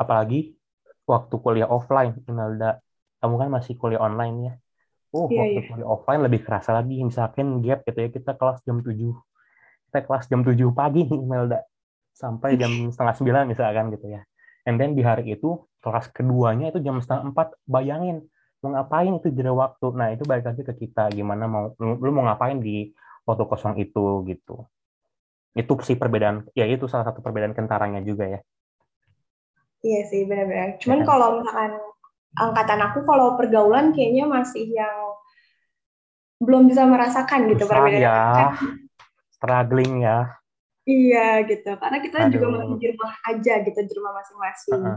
apalagi 0.00 0.58
waktu 1.06 1.34
kuliah 1.38 1.68
offline 1.70 2.18
Imelda 2.26 2.82
kamu 3.22 3.34
kan 3.46 3.48
masih 3.52 3.78
kuliah 3.78 4.02
online 4.02 4.36
ya 4.42 4.54
Oh, 5.08 5.24
yeah, 5.32 5.40
waktu 5.40 5.60
yeah. 5.64 5.68
kuliah 5.72 5.88
offline 5.88 6.20
lebih 6.20 6.44
kerasa 6.44 6.76
lagi. 6.76 7.00
Misalkan 7.00 7.64
gap 7.64 7.80
gitu 7.88 7.96
ya, 7.96 8.08
kita 8.12 8.36
kelas 8.36 8.60
jam 8.68 8.76
7. 8.84 8.92
Kita 9.88 10.04
kelas 10.04 10.24
jam 10.28 10.40
7 10.44 10.54
pagi 10.76 11.08
nih, 11.08 11.18
Imelda. 11.18 11.64
Sampai 12.12 12.60
jam 12.60 12.70
setengah 12.92 13.44
9 13.44 13.52
misalkan 13.52 13.90
gitu 13.94 14.06
ya. 14.12 14.22
And 14.68 14.76
then 14.76 14.92
di 14.92 15.00
hari 15.00 15.32
itu, 15.32 15.64
kelas 15.80 16.12
keduanya 16.12 16.68
itu 16.68 16.84
jam 16.84 17.00
setengah 17.00 17.32
4. 17.32 17.56
Bayangin, 17.64 18.28
mau 18.60 18.76
ngapain 18.76 19.16
itu 19.16 19.32
jeda 19.32 19.56
waktu. 19.56 19.86
Nah, 19.96 20.12
itu 20.12 20.28
balik 20.28 20.44
lagi 20.44 20.62
ke 20.62 20.74
kita. 20.76 21.08
Gimana 21.10 21.48
mau, 21.48 21.72
lu, 21.80 21.96
lu 21.96 22.10
mau 22.12 22.28
ngapain 22.28 22.60
di 22.60 22.92
waktu 23.28 23.44
kosong 23.44 23.76
itu 23.76 24.24
gitu 24.24 24.64
itu 25.58 25.72
sih 25.84 25.98
perbedaan 25.98 26.48
ya 26.54 26.64
itu 26.70 26.86
salah 26.86 27.10
satu 27.10 27.20
perbedaan 27.20 27.52
kentaranya 27.52 28.00
juga 28.00 28.24
ya 28.24 28.40
iya 29.84 30.00
sih 30.06 30.24
benar-benar 30.24 30.80
cuman 30.80 31.00
ya. 31.02 31.04
kalau 31.04 31.28
misalkan 31.42 31.72
angkatan 32.38 32.80
aku 32.88 32.98
kalau 33.02 33.34
pergaulan 33.34 33.90
kayaknya 33.90 34.24
masih 34.30 34.64
yang 34.70 34.96
belum 36.38 36.70
bisa 36.70 36.86
merasakan 36.86 37.50
gitu 37.52 37.66
Susah 37.66 37.72
perbedaan 37.74 38.00
ya, 38.00 38.16
kan 38.32 38.48
struggling 39.38 40.02
ya. 40.06 40.38
iya 40.88 41.18
gitu 41.50 41.68
karena 41.80 41.98
kita 42.04 42.18
juga 42.32 42.46
masih 42.54 42.66
Aduh. 42.66 42.80
di 42.82 42.86
rumah 42.92 43.12
aja 43.30 43.52
gitu 43.66 43.78
di 43.88 43.92
rumah 43.98 44.12
masing-masing 44.18 44.82
Heeh. 44.84 44.96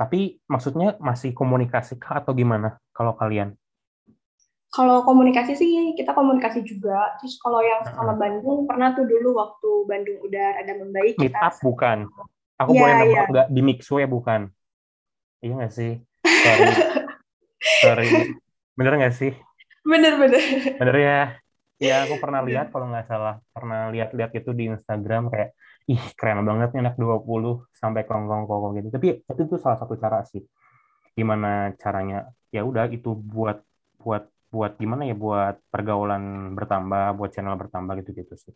Tapi 0.00 0.20
maksudnya 0.52 0.88
masih 1.08 1.30
komunikasi 1.40 1.92
kah 2.02 2.14
atau 2.20 2.32
gimana 2.40 2.68
kalau 2.96 3.12
kalian? 3.20 3.50
kalau 4.70 5.02
komunikasi 5.02 5.52
sih 5.58 5.72
kita 5.98 6.14
komunikasi 6.14 6.62
juga 6.62 7.18
terus 7.18 7.34
kalau 7.42 7.58
yang 7.58 7.82
sama 7.90 8.14
Heeh. 8.14 8.20
Bandung 8.22 8.58
pernah 8.70 8.88
tuh 8.96 9.04
dulu 9.12 9.28
waktu 9.42 9.70
Bandung 9.90 10.18
udah 10.26 10.48
ada 10.62 10.72
membaik 10.78 11.14
Meet 11.18 11.32
kita 11.34 11.42
up 11.46 11.54
bukan? 11.66 11.98
Aku 12.60 12.72
Iya, 12.72 12.80
boleh 12.80 12.94
iya. 12.94 13.00
nebak 13.00 13.26
nggak 13.30 13.46
di 13.54 13.60
Mixway 13.66 14.04
bukan? 14.14 14.40
Iya 15.42 15.52
nggak 15.58 15.72
sih? 15.78 15.90
Sorry, 16.44 16.64
sorry. 17.82 18.04
Bener 18.78 18.92
nggak 18.98 19.14
sih? 19.20 19.30
bener-bener 19.84 20.42
Bener 20.78 20.96
ya? 21.06 21.40
Ya 21.80 22.04
aku 22.04 22.20
pernah 22.20 22.44
lihat 22.44 22.68
kalau 22.68 22.92
nggak 22.92 23.08
salah. 23.08 23.40
Pernah 23.56 23.88
lihat-lihat 23.88 24.36
itu 24.36 24.52
di 24.52 24.68
Instagram 24.68 25.32
kayak, 25.32 25.56
ih 25.88 26.04
keren 26.12 26.44
banget 26.44 26.76
nih 26.76 26.80
anak 26.84 26.96
20 27.00 27.64
sampai 27.72 28.04
kongkong-kongkong 28.04 28.72
gitu. 28.84 28.88
Tapi 28.92 29.24
itu 29.24 29.42
tuh 29.48 29.56
salah 29.56 29.80
satu 29.80 29.96
cara 29.96 30.20
sih. 30.28 30.44
Gimana 31.16 31.72
caranya? 31.80 32.28
Ya 32.52 32.68
udah 32.68 32.84
itu 32.92 33.16
buat 33.16 33.64
buat 33.96 34.28
buat 34.50 34.76
gimana 34.76 35.08
ya 35.08 35.16
buat 35.16 35.56
pergaulan 35.72 36.52
bertambah, 36.52 37.16
buat 37.16 37.30
channel 37.32 37.56
bertambah 37.56 38.04
gitu-gitu 38.04 38.34
sih. 38.36 38.54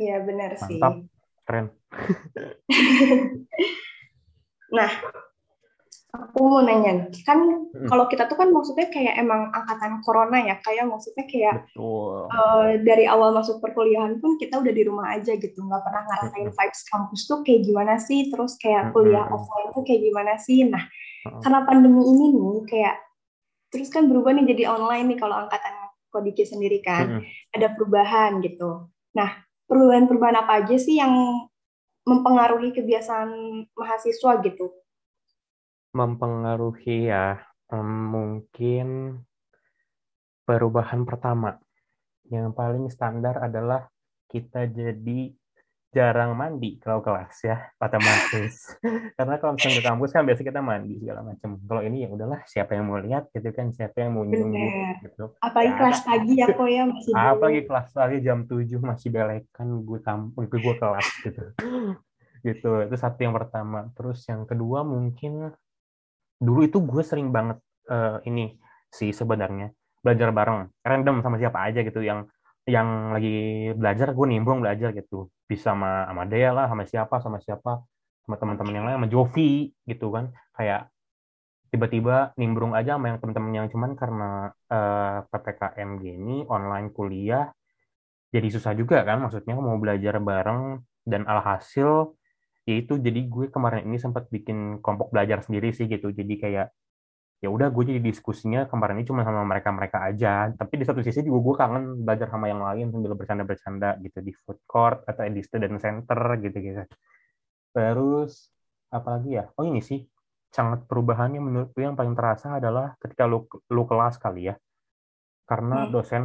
Iya 0.00 0.24
benar 0.24 0.56
sih. 0.56 0.80
Mantap. 0.80 1.04
Keren. 1.44 1.66
Nah, 4.74 4.90
aku 6.14 6.38
mau 6.46 6.62
nanya 6.62 7.10
kan 7.26 7.66
kalau 7.90 8.06
kita 8.06 8.30
tuh 8.30 8.38
kan 8.38 8.54
maksudnya 8.54 8.86
kayak 8.86 9.18
emang 9.18 9.50
angkatan 9.50 9.98
corona 10.06 10.38
ya, 10.38 10.56
kayak 10.62 10.86
maksudnya 10.86 11.26
kayak 11.26 11.66
Betul. 11.66 12.30
eh, 12.30 12.70
dari 12.86 13.04
awal 13.10 13.34
masuk 13.34 13.58
perkuliahan 13.58 14.22
pun 14.22 14.38
kita 14.38 14.62
udah 14.62 14.70
di 14.70 14.82
rumah 14.86 15.10
aja 15.18 15.34
gitu, 15.34 15.58
nggak 15.58 15.82
pernah 15.82 16.02
ngerasain 16.06 16.46
Mm-mm. 16.48 16.54
vibes 16.54 16.82
kampus 16.86 17.20
tuh 17.26 17.42
kayak 17.42 17.60
gimana 17.66 17.94
sih, 17.98 18.30
terus 18.30 18.54
kayak 18.62 18.94
kuliah 18.94 19.26
offline 19.26 19.74
tuh 19.74 19.82
kayak 19.82 20.00
gimana 20.06 20.38
sih. 20.38 20.62
Nah, 20.70 20.86
karena 21.42 21.66
pandemi 21.66 22.02
ini 22.06 22.26
nih 22.30 22.58
kayak 22.70 22.96
terus 23.74 23.90
kan 23.90 24.06
berubah 24.06 24.30
nih 24.38 24.54
jadi 24.54 24.70
online 24.70 25.14
nih 25.14 25.18
kalau 25.18 25.34
angkatan 25.34 25.74
Kodiki 26.14 26.46
sendiri 26.46 26.78
kan, 26.78 27.26
ada 27.50 27.74
perubahan 27.74 28.38
gitu. 28.38 28.86
Nah, 29.18 29.42
perubahan-perubahan 29.66 30.46
apa 30.46 30.62
aja 30.62 30.78
sih 30.78 31.02
yang 31.02 31.10
mempengaruhi 32.06 32.70
kebiasaan 32.70 33.30
mahasiswa 33.74 34.38
gitu? 34.46 34.70
Mempengaruhi 35.94 37.06
ya, 37.06 37.38
em, 37.70 37.88
mungkin 38.10 38.86
perubahan 40.42 41.06
pertama. 41.06 41.56
Yang 42.26 42.50
paling 42.52 42.84
standar 42.90 43.38
adalah 43.38 43.86
kita 44.26 44.66
jadi 44.66 45.30
jarang 45.94 46.34
mandi 46.34 46.74
kalau 46.82 46.98
kelas 46.98 47.38
ya 47.46 47.70
otomatis. 47.78 48.74
Karena 49.16 49.38
kalau 49.38 49.54
misalnya 49.54 49.78
ke 49.78 49.84
kampus 49.86 50.10
kan 50.10 50.26
biasa 50.26 50.42
kita 50.42 50.58
mandi 50.58 50.98
segala 50.98 51.22
macam 51.22 51.54
kalau 51.62 51.82
ini 51.86 52.02
ya 52.02 52.08
udahlah 52.10 52.42
siapa 52.50 52.74
yang 52.74 52.90
mau 52.90 52.98
lihat 52.98 53.30
gitu 53.30 53.54
kan 53.54 53.70
siapa 53.70 54.02
yang 54.02 54.18
mau 54.18 54.26
Bener. 54.26 54.98
gitu. 55.06 55.30
Apalagi 55.38 55.70
Ya, 55.70 55.78
kelas 55.78 56.00
pagi 56.02 56.32
ya 56.34 56.46
kok 56.50 56.66
ya 56.66 56.82
masih 56.90 57.12
dulu. 57.14 57.22
apalagi 57.22 57.60
kelas 57.70 57.88
lagi 57.94 58.16
jam 58.26 58.38
7 58.42 58.82
masih 58.82 59.08
belekan 59.14 59.68
gue 59.86 59.98
kampung 60.02 60.42
gue 60.50 60.58
gue 60.58 60.74
kelas 60.74 61.08
gitu. 61.22 61.44
Gitu 62.44 62.68
itu 62.84 62.96
satu 63.00 63.18
yang 63.24 63.32
pertama. 63.32 63.88
Terus 63.96 64.20
yang 64.28 64.44
kedua 64.44 64.82
mungkin 64.84 65.54
dulu 66.46 66.60
itu 66.68 66.78
gue 66.84 67.02
sering 67.02 67.28
banget 67.32 67.58
eh, 67.88 68.16
ini 68.28 68.54
sih 68.92 69.10
sebenarnya 69.10 69.72
belajar 70.04 70.28
bareng. 70.30 70.60
Random 70.84 71.16
sama 71.24 71.36
siapa 71.40 71.58
aja 71.64 71.80
gitu 71.80 72.04
yang 72.04 72.28
yang 72.64 73.12
lagi 73.16 73.72
belajar 73.76 74.12
gue 74.16 74.26
nimbrung 74.28 74.60
belajar 74.60 74.92
gitu. 74.92 75.32
Bisa 75.48 75.72
sama 75.72 76.04
sama 76.08 76.22
Dea 76.28 76.50
lah 76.52 76.66
sama 76.68 76.84
siapa 76.84 77.16
sama 77.24 77.38
siapa 77.40 77.82
sama 78.24 78.36
teman-teman 78.40 78.72
yang 78.76 78.84
lain 78.88 78.96
sama 79.00 79.08
Jovi 79.10 79.72
gitu 79.88 80.12
kan. 80.12 80.30
Kayak 80.56 80.92
tiba-tiba 81.74 82.30
nimbrung 82.38 82.70
aja 82.70 82.94
sama 82.94 83.10
yang 83.10 83.18
teman-teman 83.18 83.52
yang 83.58 83.66
cuman 83.66 83.90
karena 83.98 84.30
eh, 84.70 85.18
ppkm 85.26 85.90
gini 85.98 86.46
online 86.46 86.94
kuliah 86.94 87.50
jadi 88.30 88.46
susah 88.46 88.78
juga 88.78 89.02
kan 89.02 89.18
maksudnya 89.18 89.58
mau 89.58 89.74
belajar 89.82 90.22
bareng 90.22 90.78
dan 91.02 91.26
alhasil 91.26 92.14
yaitu 92.64 92.96
jadi 92.96 93.20
gue 93.28 93.46
kemarin 93.52 93.84
ini 93.84 94.00
sempat 94.00 94.28
bikin 94.32 94.80
kelompok 94.80 95.12
belajar 95.12 95.44
sendiri 95.44 95.72
sih 95.76 95.84
gitu. 95.88 96.08
Jadi 96.12 96.34
kayak 96.40 96.68
ya 97.44 97.48
udah 97.52 97.68
gue 97.68 97.84
jadi 97.84 98.00
diskusinya 98.00 98.64
kemarin 98.64 98.96
ini 99.00 99.06
cuma 99.08 99.20
sama 99.20 99.44
mereka 99.44 99.68
mereka 99.68 99.98
aja. 100.08 100.48
Tapi 100.56 100.74
di 100.80 100.84
satu 100.88 101.04
sisi 101.04 101.20
juga 101.20 101.38
gue 101.44 101.54
kangen 101.60 101.84
belajar 102.08 102.28
sama 102.32 102.48
yang 102.48 102.64
lain 102.64 102.88
sambil 102.88 103.12
bercanda-bercanda 103.12 104.00
gitu 104.00 104.18
di 104.24 104.32
food 104.32 104.60
court 104.64 105.04
atau 105.04 105.28
di 105.28 105.42
student 105.44 105.76
center 105.76 106.20
gitu 106.40 106.56
gitu. 106.56 106.82
Terus 107.76 108.48
apalagi 108.88 109.36
ya? 109.40 109.44
Oh 109.60 109.64
ini 109.68 109.84
sih. 109.84 110.00
Sangat 110.54 110.86
perubahannya 110.86 111.42
menurutku 111.42 111.82
yang 111.82 111.98
paling 111.98 112.14
terasa 112.14 112.56
adalah 112.62 112.94
ketika 113.02 113.26
lu 113.28 113.44
lu 113.68 113.82
kelas 113.84 114.16
kali 114.22 114.48
ya. 114.48 114.54
Karena 115.44 115.84
Hmm. 115.84 115.92
dosen 115.92 116.22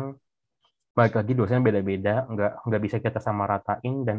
balik 0.96 1.16
lagi 1.20 1.34
dosen 1.36 1.64
beda-beda 1.64 2.28
nggak 2.28 2.52
nggak 2.68 2.82
bisa 2.84 2.98
kita 3.00 3.20
sama 3.24 3.48
ratain 3.48 4.04
dan 4.04 4.18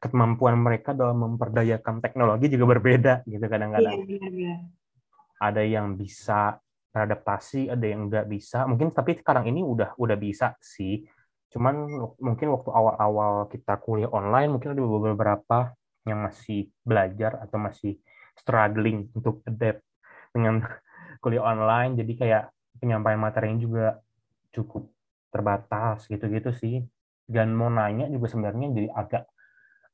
kemampuan 0.00 0.56
mereka 0.56 0.96
dalam 0.96 1.20
memperdayakan 1.20 2.00
teknologi 2.00 2.48
juga 2.48 2.64
berbeda 2.72 3.12
gitu 3.28 3.36
Iya, 3.36 3.52
kadang-kadang 3.52 4.00
benar-benar. 4.08 4.58
ada 5.36 5.62
yang 5.62 5.92
bisa 5.94 6.56
beradaptasi, 6.90 7.68
ada 7.70 7.84
yang 7.86 8.08
nggak 8.08 8.26
bisa. 8.26 8.64
Mungkin 8.64 8.90
tapi 8.96 9.20
sekarang 9.20 9.46
ini 9.46 9.60
udah 9.60 9.94
udah 10.00 10.16
bisa 10.16 10.56
sih. 10.58 11.04
Cuman 11.52 11.86
mungkin 12.18 12.48
waktu 12.50 12.70
awal-awal 12.72 13.46
kita 13.52 13.76
kuliah 13.84 14.08
online 14.10 14.56
mungkin 14.56 14.72
ada 14.72 14.82
beberapa 14.82 15.58
yang 16.08 16.24
masih 16.24 16.72
belajar 16.82 17.36
atau 17.44 17.60
masih 17.60 18.00
struggling 18.40 19.12
untuk 19.12 19.44
adapt 19.44 19.84
dengan 20.32 20.64
kuliah 21.22 21.44
online. 21.44 22.00
Jadi 22.00 22.12
kayak 22.16 22.48
penyampaian 22.80 23.20
materinya 23.20 23.58
juga 23.60 23.86
cukup 24.50 24.88
terbatas 25.28 26.08
gitu-gitu 26.08 26.50
sih. 26.56 26.82
Dan 27.30 27.54
mau 27.54 27.70
nanya 27.70 28.10
juga 28.10 28.26
sebenarnya 28.26 28.66
jadi 28.74 28.88
agak 28.90 29.22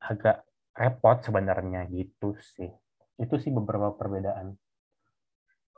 agak 0.06 0.46
repot 0.76 1.18
sebenarnya 1.24 1.88
gitu 1.90 2.36
sih. 2.56 2.70
Itu 3.16 3.40
sih 3.40 3.50
beberapa 3.50 3.96
perbedaan. 3.96 4.54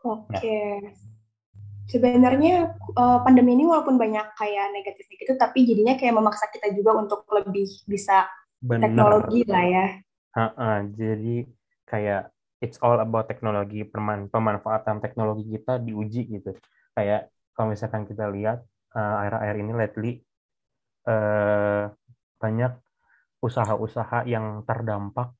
Oke. 0.04 0.92
Sebenarnya 1.88 2.76
eh, 2.76 3.18
pandemi 3.24 3.56
ini 3.56 3.64
walaupun 3.64 3.96
banyak 3.96 4.36
kayak 4.36 4.76
negatif-negatif, 4.76 5.36
tapi 5.40 5.64
jadinya 5.64 5.96
kayak 5.96 6.14
memaksa 6.14 6.52
kita 6.52 6.68
juga 6.76 7.00
untuk 7.00 7.24
lebih 7.32 7.66
bisa 7.88 8.28
Bener. 8.60 8.90
teknologi 8.90 9.40
lah 9.48 9.64
ya. 9.64 9.86
Ha-ha, 10.36 10.84
jadi 10.92 11.48
kayak 11.88 12.28
it's 12.60 12.76
all 12.84 13.00
about 13.00 13.30
teknologi, 13.30 13.86
perman- 13.88 14.28
pemanfaatan 14.28 15.00
teknologi 15.00 15.48
kita 15.48 15.80
diuji 15.80 16.28
gitu. 16.28 16.52
Kayak 16.92 17.32
kalau 17.56 17.72
misalkan 17.72 18.04
kita 18.04 18.28
lihat 18.28 18.60
eh, 18.92 19.14
akhir-akhir 19.24 19.56
ini 19.56 19.72
lately 19.72 20.12
eh, 21.08 21.84
banyak 22.38 22.72
usaha-usaha 23.38 24.26
yang 24.26 24.66
terdampak 24.66 25.34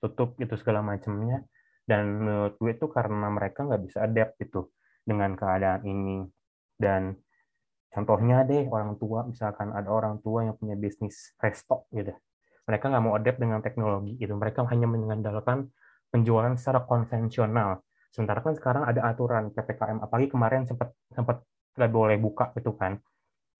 tutup 0.00 0.36
gitu 0.40 0.54
segala 0.60 0.84
macamnya 0.84 1.44
dan 1.86 2.18
menurut 2.18 2.58
gue 2.58 2.72
itu 2.74 2.86
karena 2.90 3.30
mereka 3.30 3.62
nggak 3.62 3.82
bisa 3.86 3.98
adapt 4.04 4.34
gitu 4.42 4.68
dengan 5.06 5.38
keadaan 5.38 5.86
ini. 5.86 6.26
Dan 6.76 7.14
contohnya 7.94 8.42
deh 8.42 8.66
orang 8.68 8.98
tua 8.98 9.24
misalkan 9.24 9.72
ada 9.72 9.88
orang 9.88 10.18
tua 10.20 10.44
yang 10.44 10.58
punya 10.58 10.74
bisnis 10.74 11.32
restock 11.38 11.86
gitu. 11.94 12.12
Mereka 12.66 12.90
nggak 12.90 13.04
mau 13.06 13.14
adapt 13.14 13.38
dengan 13.38 13.62
teknologi 13.62 14.18
gitu. 14.18 14.34
Mereka 14.34 14.66
hanya 14.66 14.90
mengandalkan 14.90 15.70
penjualan 16.10 16.52
secara 16.58 16.82
konvensional. 16.82 17.80
Sementara 18.10 18.42
kan 18.42 18.58
sekarang 18.58 18.82
ada 18.90 19.06
aturan 19.06 19.54
ppkm 19.54 20.02
apalagi 20.02 20.28
kemarin 20.34 20.66
sempat 20.66 20.90
sempat 21.14 21.46
nggak 21.78 21.92
boleh 21.94 22.18
buka 22.18 22.50
gitu 22.58 22.74
kan. 22.74 22.98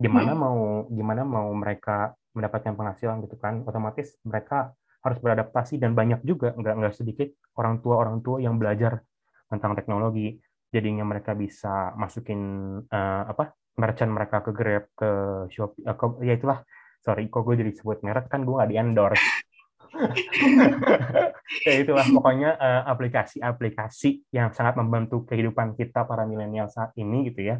Gimana 0.02 0.34
Hmm. 0.34 0.42
mau 0.42 0.58
gimana 0.90 1.22
mau 1.22 1.48
mereka 1.54 2.12
mendapatkan 2.36 2.74
penghasilan 2.76 3.24
gitu 3.24 3.36
kan 3.40 3.64
otomatis 3.64 4.14
mereka 4.22 4.76
harus 5.04 5.18
beradaptasi 5.22 5.78
dan 5.82 5.94
banyak 5.94 6.20
juga 6.26 6.50
nggak 6.58 6.74
nggak 6.82 6.94
sedikit 6.98 7.28
orang 7.56 7.78
tua 7.80 7.94
orang 8.02 8.18
tua 8.20 8.42
yang 8.42 8.58
belajar 8.60 9.00
tentang 9.48 9.72
teknologi. 9.78 10.36
Jadinya 10.74 11.06
mereka 11.06 11.32
bisa 11.32 11.94
masukin 11.94 12.40
eh, 12.90 13.22
apa 13.32 13.54
merchant 13.78 14.12
mereka 14.12 14.42
ke 14.44 14.50
Grab 14.50 14.84
ke 14.98 15.10
Shopee 15.48 15.86
eh, 15.86 15.96
ke- 15.96 16.20
ya 16.26 16.34
itulah. 16.36 16.58
Sorry 17.06 17.30
kok 17.30 17.46
gue 17.46 17.54
jadi 17.62 17.70
sebut 17.70 18.02
merek? 18.02 18.26
Kan 18.26 18.42
gue 18.42 18.54
nggak 18.54 18.70
di 18.70 18.76
endorse. 18.76 19.26
Ya 21.66 21.82
itulah 21.82 22.06
pokoknya 22.06 22.58
eh, 22.58 22.82
aplikasi-aplikasi 22.90 24.30
yang 24.34 24.50
sangat 24.54 24.78
membantu 24.78 25.26
kehidupan 25.26 25.74
kita 25.78 26.06
para 26.06 26.26
milenial 26.26 26.70
saat 26.70 26.94
ini 26.98 27.30
gitu 27.30 27.42
ya. 27.42 27.56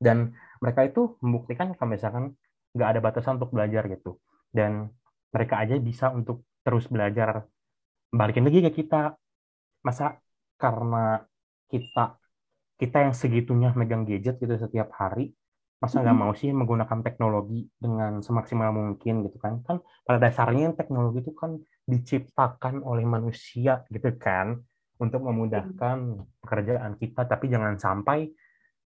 Dan 0.00 0.32
mereka 0.60 0.84
itu 0.84 1.16
membuktikan 1.24 1.72
kalau 1.76 1.90
misalkan 1.92 2.24
nggak 2.74 2.88
ada 2.94 3.00
batasan 3.00 3.38
untuk 3.38 3.54
belajar 3.54 3.86
gitu. 3.88 4.18
Dan 4.50 4.90
mereka 5.30 5.62
aja 5.62 5.78
bisa 5.78 6.10
untuk 6.10 6.46
terus 6.66 6.86
belajar 6.90 7.46
balikin 8.10 8.44
lagi 8.46 8.60
ke 8.70 8.84
kita. 8.84 9.14
Masa 9.86 10.18
karena 10.58 11.22
kita 11.70 12.18
kita 12.74 13.06
yang 13.06 13.14
segitunya 13.14 13.70
megang 13.78 14.02
gadget 14.02 14.42
gitu 14.42 14.54
setiap 14.58 14.90
hari 14.98 15.30
masa 15.84 16.00
nggak 16.00 16.16
mau 16.16 16.32
sih 16.32 16.48
menggunakan 16.48 17.04
teknologi 17.04 17.68
dengan 17.76 18.24
semaksimal 18.24 18.72
mungkin 18.72 19.20
gitu 19.28 19.36
kan? 19.36 19.60
Kan 19.68 19.84
pada 20.00 20.16
dasarnya 20.16 20.72
teknologi 20.72 21.20
itu 21.20 21.36
kan 21.36 21.60
diciptakan 21.84 22.80
oleh 22.80 23.04
manusia 23.04 23.84
gitu 23.92 24.08
kan 24.16 24.56
untuk 24.96 25.20
memudahkan 25.20 26.24
pekerjaan 26.40 26.96
kita. 26.96 27.28
Tapi 27.28 27.52
jangan 27.52 27.76
sampai 27.76 28.32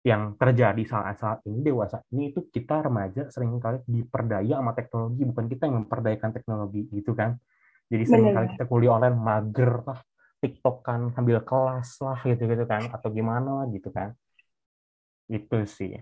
yang 0.00 0.33
terjadi 0.40 0.80
saat-saat 0.80 1.45
ini 1.45 1.61
dewasa 1.61 2.00
ini 2.16 2.33
itu 2.33 2.49
kita 2.49 2.88
remaja 2.88 3.28
sering 3.28 3.61
kali 3.61 3.85
diperdaya 3.85 4.57
sama 4.57 4.73
teknologi 4.73 5.23
bukan 5.28 5.45
kita 5.45 5.69
yang 5.69 5.85
memperdayakan 5.85 6.30
teknologi 6.33 6.88
gitu 6.88 7.12
kan? 7.12 7.37
Jadi 7.92 8.04
sering 8.09 8.33
kali 8.33 8.47
kita 8.57 8.64
kuliah 8.64 8.97
online 8.97 9.19
mager 9.19 9.85
lah 9.85 10.00
TikTok 10.40 10.80
kan 10.80 11.12
sambil 11.12 11.45
kelas 11.45 12.00
lah 12.00 12.16
gitu 12.25 12.49
gitu 12.49 12.64
kan 12.64 12.88
atau 12.88 13.09
gimana 13.12 13.69
gitu 13.69 13.92
kan? 13.92 14.16
Itu 15.28 15.69
sih. 15.69 16.00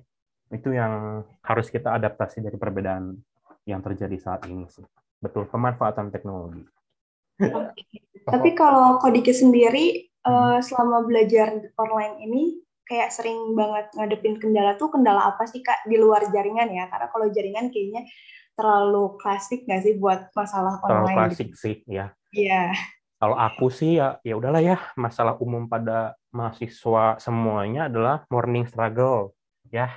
Itu 0.49 0.71
yang 0.71 1.27
harus 1.43 1.67
kita 1.67 1.99
adaptasi 1.99 2.39
dari 2.39 2.55
perbedaan 2.55 3.19
yang 3.67 3.83
terjadi 3.83 4.15
saat 4.17 4.47
ini 4.47 4.63
sih. 4.71 4.87
Betul 5.19 5.51
pemanfaatan 5.51 6.15
teknologi. 6.15 6.63
Tapi 8.31 8.51
kalau 8.55 9.03
Kodiki 9.03 9.35
sendiri 9.35 10.07
uh, 10.23 10.63
selama 10.63 11.03
belajar 11.03 11.67
online 11.75 12.17
ini 12.23 12.43
kayak 12.89 13.13
sering 13.13 13.53
banget 13.53 13.93
ngadepin 13.93 14.41
kendala 14.41 14.75
tuh 14.81 14.89
kendala 14.89 15.29
apa 15.29 15.45
sih 15.45 15.61
kak 15.61 15.85
di 15.85 16.01
luar 16.01 16.25
jaringan 16.33 16.73
ya 16.73 16.89
karena 16.89 17.07
kalau 17.13 17.27
jaringan 17.29 17.69
kayaknya 17.69 18.09
terlalu 18.57 19.15
klasik 19.21 19.69
nggak 19.69 19.85
sih 19.85 19.95
buat 20.01 20.33
masalah 20.33 20.81
online 20.83 21.15
terlalu 21.15 21.19
klasik 21.29 21.49
gitu. 21.53 21.61
sih 21.61 21.77
ya 21.87 22.11
iya 22.33 22.73
kalau 23.21 23.37
aku 23.37 23.69
sih 23.69 24.01
ya 24.01 24.17
ya 24.25 24.35
udahlah 24.41 24.65
ya 24.65 24.81
masalah 24.97 25.37
umum 25.39 25.69
pada 25.69 26.17
mahasiswa 26.33 27.21
semuanya 27.21 27.93
adalah 27.93 28.25
morning 28.33 28.65
struggle 28.65 29.37
ya 29.69 29.93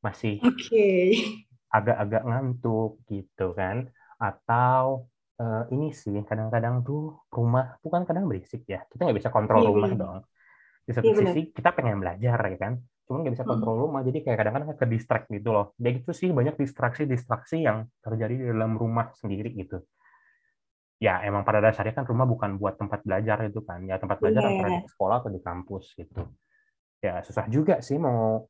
masih 0.00 0.38
okay. 0.40 1.42
agak-agak 1.68 2.22
ngantuk 2.22 3.02
gitu 3.10 3.52
kan 3.58 3.90
atau 4.16 5.10
uh, 5.40 5.64
ini 5.74 5.92
sih 5.92 6.16
kadang-kadang 6.24 6.80
tuh 6.86 7.20
rumah 7.28 7.76
tuh 7.82 7.90
kan 7.92 8.08
kadang 8.08 8.30
berisik 8.30 8.64
ya 8.64 8.86
kita 8.88 9.08
nggak 9.08 9.18
bisa 9.18 9.30
kontrol 9.34 9.60
yeah, 9.60 9.68
rumah 9.68 9.90
yeah. 9.92 9.98
dong 10.00 10.18
di 10.86 10.92
satu 10.94 11.10
yeah, 11.10 11.18
sisi 11.34 11.50
kita 11.50 11.74
pengen 11.74 11.98
belajar 11.98 12.38
ya 12.38 12.58
kan? 12.58 12.78
Cuman 13.10 13.26
nggak 13.26 13.34
bisa 13.34 13.44
hmm. 13.44 13.52
kontrol 13.52 13.76
rumah 13.86 14.06
jadi 14.06 14.18
kayak 14.22 14.38
kadang-kadang 14.38 14.68
ke 14.78 14.86
distract 14.86 15.26
gitu 15.28 15.50
loh. 15.50 15.74
Ya 15.82 15.90
gitu 15.90 16.10
sih 16.14 16.30
banyak 16.30 16.54
distraksi-distraksi 16.54 17.66
yang 17.66 17.90
terjadi 18.00 18.34
di 18.38 18.46
dalam 18.46 18.78
rumah 18.78 19.10
sendiri 19.18 19.50
gitu. 19.58 19.82
Ya 21.02 21.20
emang 21.26 21.44
pada 21.44 21.60
dasarnya 21.60 21.92
kan 21.92 22.06
rumah 22.08 22.24
bukan 22.24 22.56
buat 22.56 22.78
tempat 22.78 23.02
belajar 23.02 23.42
itu 23.44 23.60
kan. 23.66 23.82
Ya 23.84 23.98
tempat 23.98 24.22
belajar 24.22 24.46
yeah. 24.46 24.52
antara 24.54 24.70
di 24.78 24.88
sekolah 24.88 25.16
atau 25.26 25.30
di 25.34 25.40
kampus 25.42 25.84
gitu. 25.98 26.22
Ya 27.02 27.20
susah 27.26 27.50
juga 27.50 27.82
sih 27.82 27.98
mau 27.98 28.46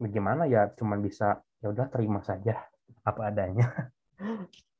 bagaimana 0.00 0.48
ya 0.48 0.72
cuman 0.72 1.00
bisa 1.04 1.40
ya 1.60 1.72
udah 1.72 1.88
terima 1.88 2.20
saja 2.20 2.60
apa 3.00 3.32
adanya 3.32 3.66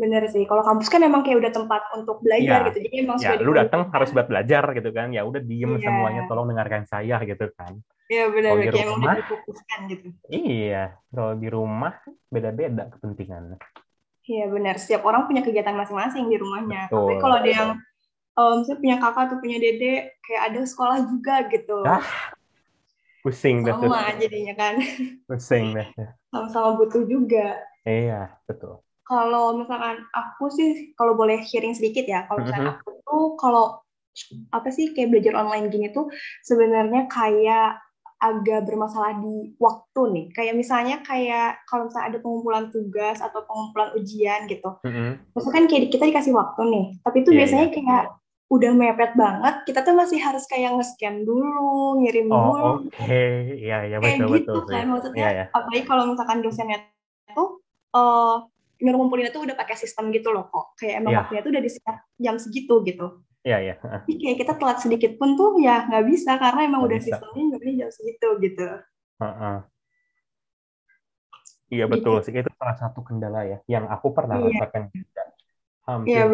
Bener 0.00 0.22
sih. 0.32 0.48
Kalau 0.48 0.64
kampus 0.64 0.88
kan 0.88 1.04
emang 1.04 1.20
kayak 1.20 1.44
udah 1.44 1.52
tempat 1.52 1.82
untuk 1.92 2.24
belajar 2.24 2.64
ya, 2.64 2.66
gitu. 2.72 2.78
Jadi 2.88 2.96
emang 3.04 3.16
ya, 3.20 3.36
lu 3.36 3.52
datang 3.52 3.92
harus 3.92 4.08
buat 4.16 4.26
belajar 4.32 4.64
gitu 4.72 4.90
kan. 4.96 5.12
Ya 5.12 5.28
udah 5.28 5.44
diem 5.44 5.76
ya. 5.76 5.92
semuanya, 5.92 6.24
tolong 6.24 6.48
dengarkan 6.48 6.88
saya 6.88 7.20
gitu 7.20 7.52
kan. 7.52 7.76
Iya 8.08 8.32
benar. 8.32 8.50
Kalau 8.56 8.64
di 8.64 8.82
rumah, 8.88 9.14
gitu. 9.92 10.06
Iya. 10.32 10.84
Kalau 11.12 11.32
di 11.36 11.48
rumah 11.52 11.92
beda-beda 12.32 12.88
kepentingannya. 12.96 13.60
Iya 14.24 14.44
benar. 14.48 14.74
Setiap 14.80 15.04
orang 15.04 15.28
punya 15.28 15.44
kegiatan 15.44 15.76
masing-masing 15.76 16.32
di 16.32 16.36
rumahnya. 16.40 16.88
Betul, 16.88 17.04
Tapi 17.04 17.14
kalau 17.20 17.36
ada 17.36 17.50
yang 17.50 17.70
um, 18.40 18.64
saya 18.64 18.76
punya 18.80 18.96
kakak 18.96 19.22
atau 19.28 19.36
punya 19.36 19.60
dede, 19.60 20.16
kayak 20.24 20.42
ada 20.48 20.60
sekolah 20.64 20.98
juga 21.04 21.34
gitu. 21.52 21.78
Ah, 21.84 22.08
pusing 23.20 23.68
deh. 23.68 23.74
Sama 23.76 24.16
jadinya 24.16 24.54
kan. 24.56 24.74
Pusing 25.28 25.76
deh. 25.76 25.88
Sama-sama 26.32 26.80
butuh 26.80 27.04
juga. 27.04 27.60
Iya, 27.84 28.32
betul 28.48 28.80
kalau 29.10 29.58
misalkan 29.58 30.06
aku 30.14 30.46
sih 30.54 30.94
kalau 30.94 31.18
boleh 31.18 31.42
sharing 31.42 31.74
sedikit 31.74 32.06
ya 32.06 32.30
kalau 32.30 32.46
misalkan 32.46 32.70
mm 32.70 32.74
-hmm. 32.78 32.82
aku 32.86 32.90
tuh 33.02 33.26
kalau 33.42 33.66
apa 34.54 34.68
sih 34.70 34.94
kayak 34.94 35.10
belajar 35.10 35.34
online 35.34 35.66
gini 35.66 35.90
tuh 35.90 36.06
sebenarnya 36.46 37.10
kayak 37.10 37.82
agak 38.20 38.68
bermasalah 38.68 39.16
di 39.18 39.56
waktu 39.56 40.02
nih 40.12 40.26
kayak 40.36 40.54
misalnya 40.54 41.00
kayak 41.02 41.64
kalau 41.66 41.88
misalnya 41.88 42.06
ada 42.14 42.18
pengumpulan 42.20 42.68
tugas 42.68 43.18
atau 43.18 43.42
pengumpulan 43.48 43.90
ujian 43.98 44.46
gitu 44.46 44.70
mm 44.86 44.92
-hmm. 44.92 45.10
maksudnya 45.34 45.56
kan 45.56 45.64
kayak 45.66 45.82
kita 45.90 46.04
dikasih 46.06 46.34
waktu 46.36 46.62
nih 46.70 46.86
tapi 47.02 47.16
itu 47.24 47.30
yeah, 47.34 47.38
biasanya 47.42 47.66
yeah. 47.66 47.74
kayak 47.74 48.04
udah 48.50 48.70
mepet 48.74 49.12
banget 49.14 49.54
kita 49.62 49.80
tuh 49.86 49.94
masih 49.94 50.18
harus 50.18 50.44
kayak 50.50 50.74
nge-scan 50.74 51.22
dulu 51.22 52.02
ngirim 52.02 52.28
oh, 52.28 52.34
dulu 52.34 52.62
oke 52.82 52.92
okay. 52.98 53.56
iya 53.56 53.88
iya 53.88 53.96
betul 54.02 54.26
kayak 54.26 54.42
gitu 54.42 54.52
betul 54.58 54.62
kan 54.68 54.86
maksudnya 54.90 55.22
yeah, 55.22 55.32
yeah. 55.32 55.46
apalagi 55.54 55.82
kalau 55.86 56.04
misalkan 56.10 56.38
dosennya 56.42 56.78
tuh 57.32 57.62
uh, 57.94 58.42
ngumpulin 58.80 59.28
itu 59.28 59.40
udah 59.44 59.56
pakai 59.56 59.76
sistem 59.76 60.08
gitu 60.10 60.32
loh 60.32 60.48
kok. 60.48 60.76
Kayak 60.80 61.04
emang 61.04 61.12
yeah. 61.12 61.20
waktunya 61.24 61.42
tuh 61.44 61.50
udah 61.52 61.62
di 61.62 61.70
jam 62.20 62.36
segitu 62.40 62.74
gitu. 62.88 63.06
Iya, 63.44 63.50
yeah, 63.52 63.60
iya. 63.60 63.74
Yeah. 63.76 64.00
Tapi 64.00 64.12
kayak 64.16 64.36
kita 64.40 64.52
telat 64.56 64.78
sedikit 64.80 65.12
pun 65.20 65.36
tuh 65.36 65.60
ya 65.60 65.88
nggak 65.88 66.04
bisa 66.08 66.36
karena 66.40 66.60
emang 66.64 66.80
gak 66.84 66.88
udah 66.88 66.98
bisa. 66.98 67.06
sistemnya 67.12 67.42
nyuruhnya 67.44 67.74
jam 67.76 67.90
segitu 67.92 68.28
gitu. 68.40 68.68
Uh 69.20 69.26
-uh. 69.26 69.56
Iya 71.70 71.86
betul 71.86 72.18
sih 72.26 72.34
itu 72.34 72.50
salah 72.58 72.76
satu 72.82 72.98
kendala 73.06 73.46
ya 73.46 73.58
yang 73.70 73.86
aku 73.86 74.10
pernah 74.10 74.42
yeah. 74.42 74.50
rasakan 74.58 74.90
juga 74.90 75.22
hampir 75.86 76.12
yeah, 76.18 76.26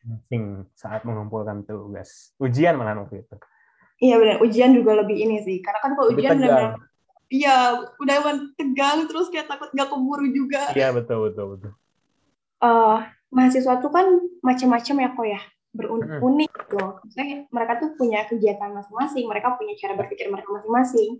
penting 0.00 0.44
saat 0.72 1.04
mengumpulkan 1.04 1.64
tugas 1.68 2.32
ujian 2.40 2.80
malah 2.80 2.96
waktu 3.04 3.20
itu. 3.20 3.36
Iya 4.02 4.18
benar 4.18 4.36
ujian 4.40 4.70
juga 4.72 4.98
lebih 5.04 5.14
ini 5.14 5.44
sih 5.44 5.60
karena 5.60 5.78
kan 5.78 5.92
kalau 5.94 6.08
ujian 6.16 6.40
benar 6.40 6.80
Iya, 7.32 7.88
udah 7.96 8.14
emang 8.20 8.38
tegang 8.60 9.08
terus 9.08 9.32
kayak 9.32 9.48
takut 9.48 9.72
nggak 9.72 9.88
keburu 9.88 10.26
juga. 10.28 10.68
Iya 10.76 10.92
betul 10.92 11.32
betul 11.32 11.56
betul. 11.56 11.72
Uh, 12.60 13.00
mahasiswa 13.32 13.80
tuh 13.80 13.88
kan 13.88 14.06
macam-macam 14.44 14.96
ya 15.00 15.08
kok 15.16 15.26
ya 15.26 15.40
berunik 15.72 16.52
gitu. 16.52 16.76
Maksudnya 16.76 17.48
mereka 17.48 17.72
tuh 17.80 17.96
punya 17.96 18.28
kegiatan 18.28 18.76
masing-masing, 18.76 19.24
mereka 19.24 19.56
punya 19.56 19.72
cara 19.80 19.96
berpikir 19.96 20.28
mereka 20.28 20.52
masing-masing. 20.52 21.16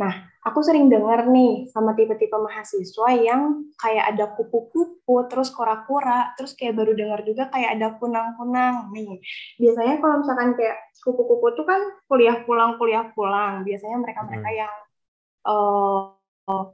Nah, 0.00 0.24
aku 0.40 0.64
sering 0.64 0.88
dengar 0.88 1.28
nih 1.28 1.68
sama 1.68 1.92
tipe-tipe 1.92 2.32
mahasiswa 2.32 3.08
yang 3.20 3.68
kayak 3.76 4.16
ada 4.16 4.32
kupu-kupu, 4.32 5.28
terus 5.28 5.52
kura-kura, 5.52 6.32
terus 6.40 6.56
kayak 6.56 6.80
baru 6.80 6.96
dengar 6.96 7.20
juga 7.28 7.52
kayak 7.52 7.76
ada 7.76 8.00
kunang-kunang 8.00 8.88
nih. 8.96 9.20
Biasanya 9.60 10.00
kalau 10.00 10.24
misalkan 10.24 10.56
kayak 10.56 10.76
kupu-kupu 11.04 11.46
tuh 11.52 11.68
kan 11.68 11.80
kuliah 12.08 12.40
pulang, 12.48 12.80
kuliah 12.80 13.04
pulang. 13.12 13.68
Biasanya 13.68 14.00
mereka-mereka 14.00 14.48
hmm. 14.48 14.60
yang 14.64 14.74
uh, 15.46 16.12
uh, 16.50 16.64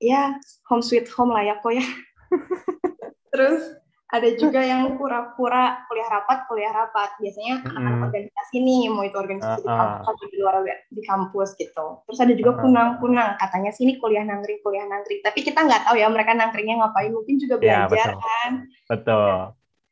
ya 0.00 0.34
home 0.66 0.82
sweet 0.82 1.06
home 1.12 1.30
lah 1.34 1.44
ya 1.44 1.54
kok 1.60 1.72
ya. 1.74 1.84
Terus 3.32 3.80
ada 4.10 4.26
juga 4.34 4.58
yang 4.58 4.98
pura-pura 4.98 5.86
kuliah 5.86 6.10
rapat, 6.10 6.42
kuliah 6.50 6.74
rapat. 6.74 7.14
Biasanya 7.22 7.62
mm 7.62 7.70
-hmm. 7.70 8.02
organisasi 8.10 8.56
nih, 8.58 8.82
mau 8.90 9.06
itu 9.06 9.14
organisasi 9.14 9.62
uh, 9.62 9.70
uh. 9.70 9.70
di 9.70 10.02
kampus 10.02 10.28
di 10.34 10.38
luar 10.42 10.54
di 10.66 11.02
kampus 11.06 11.48
gitu. 11.54 11.86
Terus 12.10 12.18
ada 12.18 12.34
juga 12.34 12.58
kunang-kunang, 12.58 13.38
katanya 13.38 13.70
sini 13.70 14.02
kuliah 14.02 14.26
nangkring, 14.26 14.58
kuliah 14.66 14.82
nangkring. 14.90 15.22
Tapi 15.22 15.46
kita 15.46 15.62
nggak 15.62 15.86
tahu 15.86 15.94
ya 15.94 16.10
mereka 16.10 16.34
nangkringnya 16.34 16.82
ngapain, 16.82 17.14
mungkin 17.14 17.38
juga 17.38 17.62
iya, 17.62 17.86
belajar 17.86 17.94
ya, 17.94 18.06
betul. 18.10 18.18
kan. 18.18 18.52
Betul. 18.90 19.32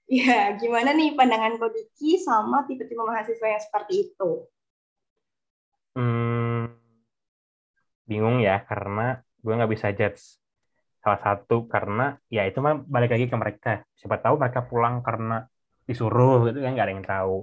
Iya, 0.09 0.41
gimana 0.57 0.91
nih 0.97 1.13
pandangan 1.15 1.61
Kodiki 1.61 2.17
sama 2.17 2.65
tipe-tipe 2.65 2.99
mahasiswa 2.99 3.45
yang 3.45 3.61
seperti 3.63 4.09
itu? 4.09 4.49
Hmm, 5.93 6.73
bingung 8.09 8.41
ya 8.41 8.65
karena 8.65 9.21
gue 9.21 9.53
nggak 9.53 9.71
bisa 9.71 9.93
judge 9.93 10.41
salah 10.99 11.21
satu 11.23 11.71
karena 11.71 12.19
ya 12.27 12.43
itu 12.49 12.59
mah 12.59 12.83
balik 12.83 13.15
lagi 13.15 13.31
ke 13.31 13.37
mereka. 13.39 13.73
Siapa 13.95 14.19
tahu 14.19 14.35
mereka 14.41 14.67
pulang 14.67 15.05
karena 15.05 15.47
disuruh 15.87 16.49
gitu 16.51 16.59
kan 16.65 16.75
nggak 16.75 16.87
ada 16.89 16.95
yang 16.95 17.07
tahu. 17.07 17.37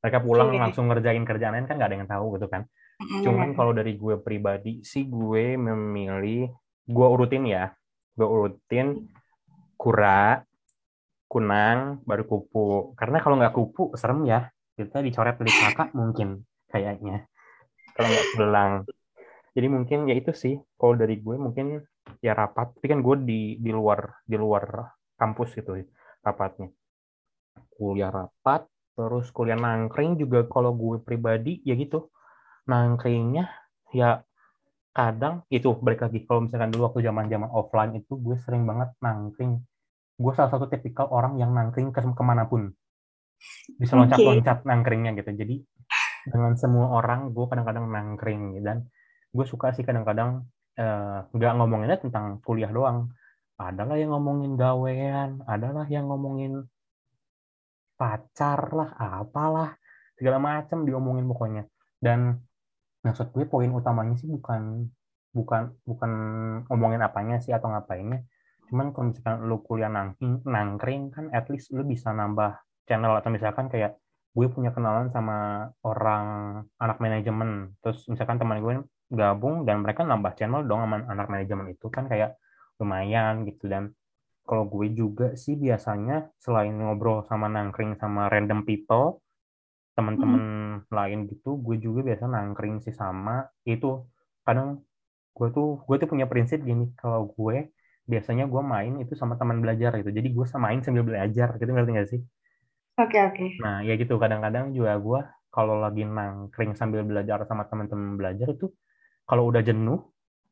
Mereka 0.00 0.18
pulang 0.24 0.48
okay. 0.48 0.56
Iya. 0.56 0.62
langsung 0.64 0.84
ngerjain 0.88 1.24
kerjaan 1.26 1.52
lain 1.58 1.66
kan 1.66 1.76
nggak 1.76 1.90
ada 1.90 1.96
yang 1.98 2.08
tahu 2.08 2.26
gitu 2.38 2.46
kan. 2.46 2.62
Cuman 3.00 3.56
kalau 3.56 3.72
dari 3.72 3.96
gue 3.96 4.20
pribadi 4.20 4.84
sih 4.84 5.08
gue 5.08 5.58
memilih 5.58 6.48
gue 6.86 7.06
urutin 7.08 7.44
ya. 7.48 7.72
Gue 8.14 8.28
urutin 8.28 9.08
kura 9.74 10.40
kunang 11.26 12.00
baru 12.06 12.24
kupu. 12.24 12.94
Karena 12.94 13.18
kalau 13.20 13.36
nggak 13.36 13.52
kupu 13.56 13.92
serem 13.98 14.24
ya. 14.24 14.48
Kita 14.76 15.04
dicoret 15.04 15.36
dari 15.36 15.52
kakak 15.52 15.92
mungkin 15.92 16.40
kayaknya. 16.72 17.28
Kalau 17.92 18.08
nggak 18.08 18.28
pulang 18.32 18.72
jadi 19.50 19.66
mungkin 19.66 20.06
ya 20.06 20.14
itu 20.14 20.30
sih 20.30 20.54
kalau 20.78 20.94
dari 20.94 21.18
gue 21.18 21.34
mungkin 21.34 21.82
ya 22.22 22.32
rapat 22.34 22.74
tapi 22.78 22.86
kan 22.86 23.02
gue 23.02 23.16
di 23.26 23.40
di 23.58 23.70
luar 23.74 24.22
di 24.22 24.38
luar 24.38 24.86
kampus 25.18 25.58
gitu 25.58 25.74
rapatnya. 26.22 26.70
Kuliah 27.74 28.12
rapat 28.14 28.70
terus 28.94 29.32
kuliah 29.32 29.56
nangkring 29.56 30.20
juga 30.20 30.46
kalau 30.46 30.70
gue 30.76 31.02
pribadi 31.02 31.58
ya 31.66 31.74
gitu. 31.74 32.14
Nangkringnya 32.70 33.50
ya 33.90 34.22
kadang 34.90 35.42
itu 35.50 35.70
balik 35.82 36.06
lagi 36.06 36.26
kalau 36.26 36.46
misalkan 36.46 36.70
dulu 36.70 36.90
waktu 36.90 37.06
zaman 37.06 37.26
zaman 37.30 37.50
offline 37.50 37.92
itu 37.98 38.14
gue 38.22 38.36
sering 38.46 38.62
banget 38.62 38.94
nangkring. 39.02 39.58
Gue 40.14 40.32
salah 40.36 40.52
satu 40.52 40.70
tipikal 40.70 41.10
orang 41.10 41.42
yang 41.42 41.50
nangkring 41.50 41.90
ke 41.90 41.98
ke 41.98 42.22
mana 42.22 42.46
pun. 42.46 42.70
Bisa 43.80 43.96
loncat-loncat 43.96 44.62
okay. 44.62 44.68
nangkringnya 44.68 45.16
gitu. 45.18 45.32
Jadi 45.32 45.64
dengan 46.28 46.54
semua 46.54 46.92
orang 47.00 47.32
gue 47.32 47.46
kadang-kadang 47.48 47.88
nangkring 47.88 48.60
dan 48.60 48.86
gue 49.30 49.46
suka 49.46 49.70
sih 49.74 49.86
kadang-kadang 49.86 50.44
eh, 50.74 51.18
nggak 51.30 51.52
uh, 51.54 51.56
ngomonginnya 51.56 51.98
tentang 52.02 52.42
kuliah 52.42 52.70
doang. 52.70 53.10
Adalah 53.60 53.96
yang 54.00 54.16
ngomongin 54.16 54.56
gawean 54.56 55.44
adalah 55.44 55.84
yang 55.92 56.08
ngomongin 56.08 56.64
pacar 58.00 58.72
lah 58.72 58.96
apalah 58.96 59.76
segala 60.16 60.40
macam 60.40 60.88
diomongin 60.88 61.28
pokoknya. 61.28 61.68
Dan 62.00 62.40
maksud 63.04 63.32
gue 63.36 63.44
poin 63.44 63.68
utamanya 63.68 64.16
sih 64.16 64.28
bukan 64.28 64.88
bukan 65.30 65.76
bukan 65.86 66.10
ngomongin 66.72 67.04
apanya 67.04 67.36
sih 67.38 67.52
atau 67.52 67.68
ngapainnya. 67.70 68.24
Cuman 68.72 68.96
kalau 68.96 69.12
misalkan 69.12 69.36
lu 69.44 69.60
kuliah 69.60 69.92
nangkring 69.92 70.40
nangkring 70.48 71.02
kan 71.12 71.28
at 71.36 71.46
least 71.52 71.68
lu 71.76 71.84
bisa 71.84 72.10
nambah 72.10 72.56
channel 72.88 73.12
atau 73.20 73.28
misalkan 73.28 73.68
kayak 73.68 74.00
gue 74.30 74.46
punya 74.48 74.70
kenalan 74.72 75.12
sama 75.12 75.68
orang 75.84 76.24
anak 76.80 76.96
manajemen. 77.02 77.76
Terus 77.84 78.08
misalkan 78.08 78.40
teman 78.40 78.62
gue 78.62 78.74
gabung 79.10 79.66
dan 79.66 79.82
mereka 79.82 80.06
nambah 80.06 80.38
channel 80.38 80.62
dong 80.64 80.86
sama 80.86 81.02
anak 81.10 81.26
manajemen 81.26 81.74
itu 81.74 81.86
kan 81.90 82.06
kayak 82.06 82.38
lumayan 82.78 83.42
gitu 83.44 83.66
dan 83.66 83.90
kalau 84.46 84.66
gue 84.66 84.90
juga 84.94 85.34
sih 85.34 85.58
biasanya 85.58 86.30
selain 86.38 86.74
ngobrol 86.74 87.26
sama 87.26 87.50
nangkring 87.50 87.98
sama 87.98 88.30
random 88.30 88.62
people 88.62 89.20
teman-teman 89.98 90.42
hmm. 90.86 90.94
lain 90.94 91.18
gitu 91.28 91.58
gue 91.58 91.76
juga 91.76 92.06
biasa 92.06 92.24
nangkring 92.30 92.80
sih 92.80 92.94
sama 92.94 93.44
itu 93.66 94.06
kadang 94.46 94.80
gue 95.34 95.48
tuh 95.50 95.82
gue 95.84 95.96
tuh 96.00 96.08
punya 96.08 96.24
prinsip 96.30 96.62
gini 96.62 96.94
kalau 96.96 97.28
gue 97.34 97.70
biasanya 98.08 98.46
gue 98.46 98.62
main 98.62 98.94
itu 99.02 99.12
sama 99.18 99.36
teman 99.36 99.60
belajar 99.62 99.94
gitu 100.00 100.10
jadi 100.10 100.28
gue 100.30 100.46
main 100.56 100.80
sambil 100.82 101.04
belajar 101.04 101.54
gitu 101.58 101.70
ngerti 101.70 101.92
gak 101.94 102.10
sih 102.10 102.22
Oke 103.00 103.16
okay, 103.16 103.22
oke. 103.32 103.36
Okay. 103.40 103.50
Nah 103.64 103.80
ya 103.80 103.96
gitu 103.96 104.20
kadang-kadang 104.20 104.76
juga 104.76 104.92
gue 105.00 105.20
kalau 105.48 105.80
lagi 105.80 106.04
nangkring 106.04 106.76
sambil 106.76 107.00
belajar 107.00 107.48
sama 107.48 107.64
teman-teman 107.64 108.20
belajar 108.20 108.52
itu 108.52 108.68
kalau 109.30 109.46
udah 109.46 109.62
jenuh 109.62 110.02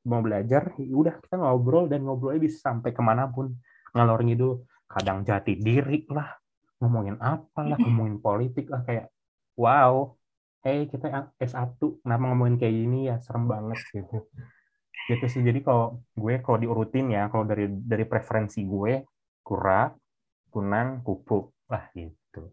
mau 0.07 0.23
belajar 0.23 0.71
ya 0.79 0.95
udah 0.95 1.19
kita 1.19 1.35
ngobrol 1.35 1.91
dan 1.91 2.07
ngobrolnya 2.07 2.39
bisa 2.39 2.71
sampai 2.71 2.95
ke 2.95 3.03
mana 3.03 3.27
pun. 3.27 3.51
Ngalor 3.91 4.23
ngidul 4.23 4.63
kadang 4.87 5.27
jati 5.27 5.59
diri 5.59 6.07
lah 6.15 6.31
ngomongin 6.79 7.19
apa 7.19 7.67
lah 7.67 7.75
ngomongin 7.75 8.23
politik 8.23 8.71
lah 8.71 8.87
kayak 8.87 9.11
wow 9.59 10.15
hey 10.63 10.87
kita 10.87 11.11
S1 11.43 11.83
kenapa 12.07 12.23
ngomongin 12.31 12.55
kayak 12.63 12.75
gini 12.79 13.11
ya? 13.11 13.19
Serem 13.19 13.51
banget 13.51 13.83
gitu. 13.91 14.31
Gitu 15.11 15.27
sih. 15.27 15.43
Jadi 15.43 15.59
kalau 15.67 15.99
gue 16.15 16.39
kalau 16.39 16.63
diurutin 16.63 17.11
ya 17.11 17.27
kalau 17.27 17.43
dari 17.43 17.67
dari 17.67 18.07
preferensi 18.07 18.63
gue 18.63 19.03
kura 19.43 19.91
kunang 20.55 21.03
pupuk 21.03 21.67
lah 21.67 21.91
gitu. 21.99 22.47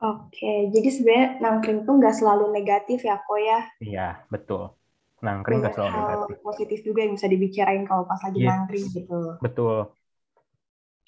Oke, 0.00 0.72
jadi 0.72 0.88
sebenarnya 0.88 1.28
nangkring 1.44 1.84
tuh 1.84 2.00
nggak 2.00 2.16
selalu 2.16 2.48
negatif 2.56 3.04
ya, 3.04 3.20
kok 3.20 3.36
ya? 3.36 3.60
Iya, 3.84 4.08
betul. 4.32 4.72
Nangkring 5.20 5.60
nggak 5.60 5.76
selalu 5.76 5.92
negatif. 5.92 6.36
positif 6.40 6.78
juga 6.80 7.00
yang 7.04 7.12
bisa 7.16 7.28
dibicarain 7.28 7.84
kalau 7.84 8.08
pas 8.08 8.20
lagi 8.24 8.40
yes. 8.40 8.48
nangkring 8.48 8.86
gitu. 8.92 9.20
Betul. 9.44 9.76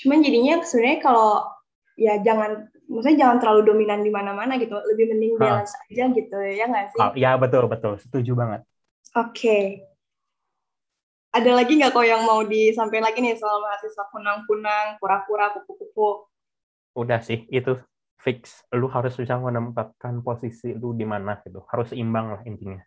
Cuman 0.00 0.18
jadinya 0.20 0.54
sebenarnya 0.60 1.00
kalau 1.00 1.32
ya 1.96 2.14
jangan, 2.20 2.68
maksudnya 2.88 3.18
jangan 3.24 3.36
terlalu 3.40 3.60
dominan 3.72 4.00
di 4.04 4.12
mana-mana 4.12 4.60
gitu. 4.60 4.76
Lebih 4.76 5.16
mending 5.16 5.34
balance 5.40 5.72
huh. 5.72 5.84
aja 5.88 6.04
gitu 6.12 6.36
ya 6.36 6.64
nggak 6.68 6.86
sih? 6.92 7.00
Oh, 7.00 7.12
ya 7.16 7.30
betul 7.40 7.64
betul, 7.72 7.96
setuju 7.96 8.32
banget. 8.36 8.60
Oke. 9.16 9.88
Ada 11.32 11.56
lagi 11.56 11.80
nggak 11.80 11.96
kok 11.96 12.04
yang 12.04 12.28
mau 12.28 12.44
disampaikan 12.44 13.08
lagi 13.08 13.24
nih 13.24 13.40
soal 13.40 13.64
mahasiswa 13.64 14.04
kunang-kunang, 14.12 15.00
pura-pura, 15.00 15.48
kupu-kupu? 15.56 16.28
Udah 16.92 17.24
sih, 17.24 17.48
itu 17.48 17.80
fix 18.22 18.62
lu 18.70 18.86
harus 18.86 19.18
bisa 19.18 19.34
menempatkan 19.34 20.22
posisi 20.22 20.70
lu 20.78 20.94
di 20.94 21.02
mana 21.02 21.42
gitu 21.42 21.66
harus 21.66 21.90
seimbang 21.90 22.38
lah 22.38 22.42
intinya 22.46 22.78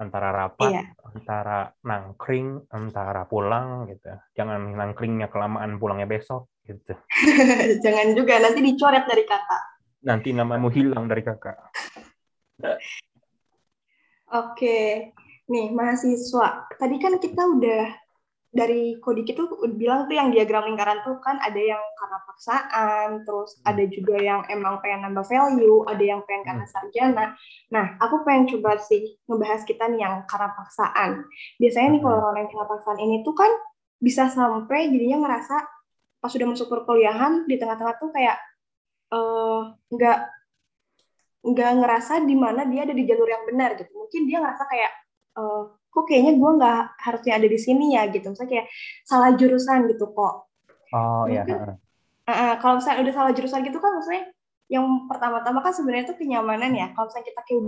antara 0.00 0.32
rapat 0.32 0.72
iya. 0.72 0.84
antara 1.04 1.76
nangkring 1.84 2.64
antara 2.72 3.28
pulang 3.28 3.84
gitu. 3.92 4.16
Jangan 4.32 4.72
nangkringnya 4.72 5.28
kelamaan 5.28 5.76
pulangnya 5.76 6.08
besok 6.08 6.48
gitu. 6.64 6.96
Jangan 7.84 8.16
juga 8.16 8.40
nanti 8.40 8.64
dicoret 8.64 9.04
dari 9.04 9.28
kakak. 9.28 9.62
Nanti 10.00 10.32
namamu 10.32 10.72
hilang 10.72 11.04
dari 11.04 11.20
kakak. 11.20 11.60
Oke. 14.32 15.12
Nih 15.52 15.68
mahasiswa. 15.68 16.72
Tadi 16.80 16.96
kan 16.96 17.20
kita 17.20 17.42
udah 17.44 17.84
dari 18.50 18.98
Kodik 18.98 19.30
itu 19.30 19.46
bilang 19.78 20.10
tuh 20.10 20.18
yang 20.18 20.34
diagram 20.34 20.66
lingkaran 20.66 21.06
tuh 21.06 21.22
kan 21.22 21.38
ada 21.38 21.56
yang 21.56 21.78
karena 21.94 22.18
paksaan, 22.26 23.08
terus 23.22 23.54
hmm. 23.54 23.70
ada 23.70 23.84
juga 23.86 24.16
yang 24.18 24.42
emang 24.50 24.82
pengen 24.82 25.06
nambah 25.06 25.22
value, 25.22 25.86
ada 25.86 26.02
yang 26.02 26.20
pengen 26.26 26.42
karena 26.42 26.66
hmm. 26.66 26.72
sarjana. 26.74 27.24
Nah, 27.70 27.94
aku 28.02 28.26
pengen 28.26 28.50
coba 28.50 28.82
sih 28.82 29.22
ngebahas 29.30 29.62
kita 29.62 29.86
nih 29.94 30.02
yang 30.02 30.14
karena 30.26 30.50
paksaan. 30.50 31.10
Biasanya 31.62 31.88
nih 31.94 32.00
kalau 32.02 32.18
hmm. 32.18 32.26
orang 32.26 32.40
yang 32.42 32.50
karena 32.50 32.66
paksaan 32.66 32.98
ini 32.98 33.16
tuh 33.22 33.34
kan 33.38 33.50
bisa 34.02 34.26
sampai 34.26 34.90
jadinya 34.90 35.18
ngerasa 35.28 35.56
pas 36.20 36.28
sudah 36.28 36.48
masuk 36.50 36.66
perkuliahan 36.68 37.46
di 37.46 37.54
tengah-tengah 37.56 37.96
tuh 37.96 38.10
kayak 38.12 38.36
eh, 39.14 39.60
nggak 39.94 40.18
uh, 40.20 40.28
nggak 41.40 41.70
ngerasa 41.80 42.20
di 42.28 42.36
mana 42.36 42.68
dia 42.68 42.84
ada 42.84 42.92
di 42.92 43.06
jalur 43.06 43.30
yang 43.30 43.46
benar 43.46 43.78
gitu. 43.78 43.94
Mungkin 43.94 44.26
dia 44.26 44.42
ngerasa 44.42 44.64
kayak 44.66 44.92
uh, 45.38 45.79
kok 45.90 46.04
kayaknya 46.06 46.38
gue 46.38 46.50
nggak 46.56 46.82
harusnya 47.02 47.32
ada 47.36 47.46
di 47.50 47.58
sini 47.58 47.98
ya 47.98 48.06
gitu. 48.08 48.30
Misalnya 48.30 48.50
kayak 48.50 48.66
salah 49.02 49.30
jurusan 49.34 49.90
gitu 49.90 50.06
kok. 50.14 50.48
Oh 50.94 51.26
iya 51.26 51.44
uh, 52.30 52.54
kalau 52.62 52.78
misalnya 52.78 52.98
udah 53.06 53.14
salah 53.14 53.32
jurusan 53.34 53.60
gitu 53.66 53.78
kan 53.82 53.90
maksudnya 53.94 54.24
yang 54.70 55.10
pertama-tama 55.10 55.66
kan 55.66 55.74
sebenarnya 55.74 56.10
itu 56.10 56.16
kenyamanan 56.18 56.70
ya. 56.74 56.94
Kalau 56.94 57.10
misalnya 57.10 57.26
kita 57.26 57.40
kayak 57.42 57.60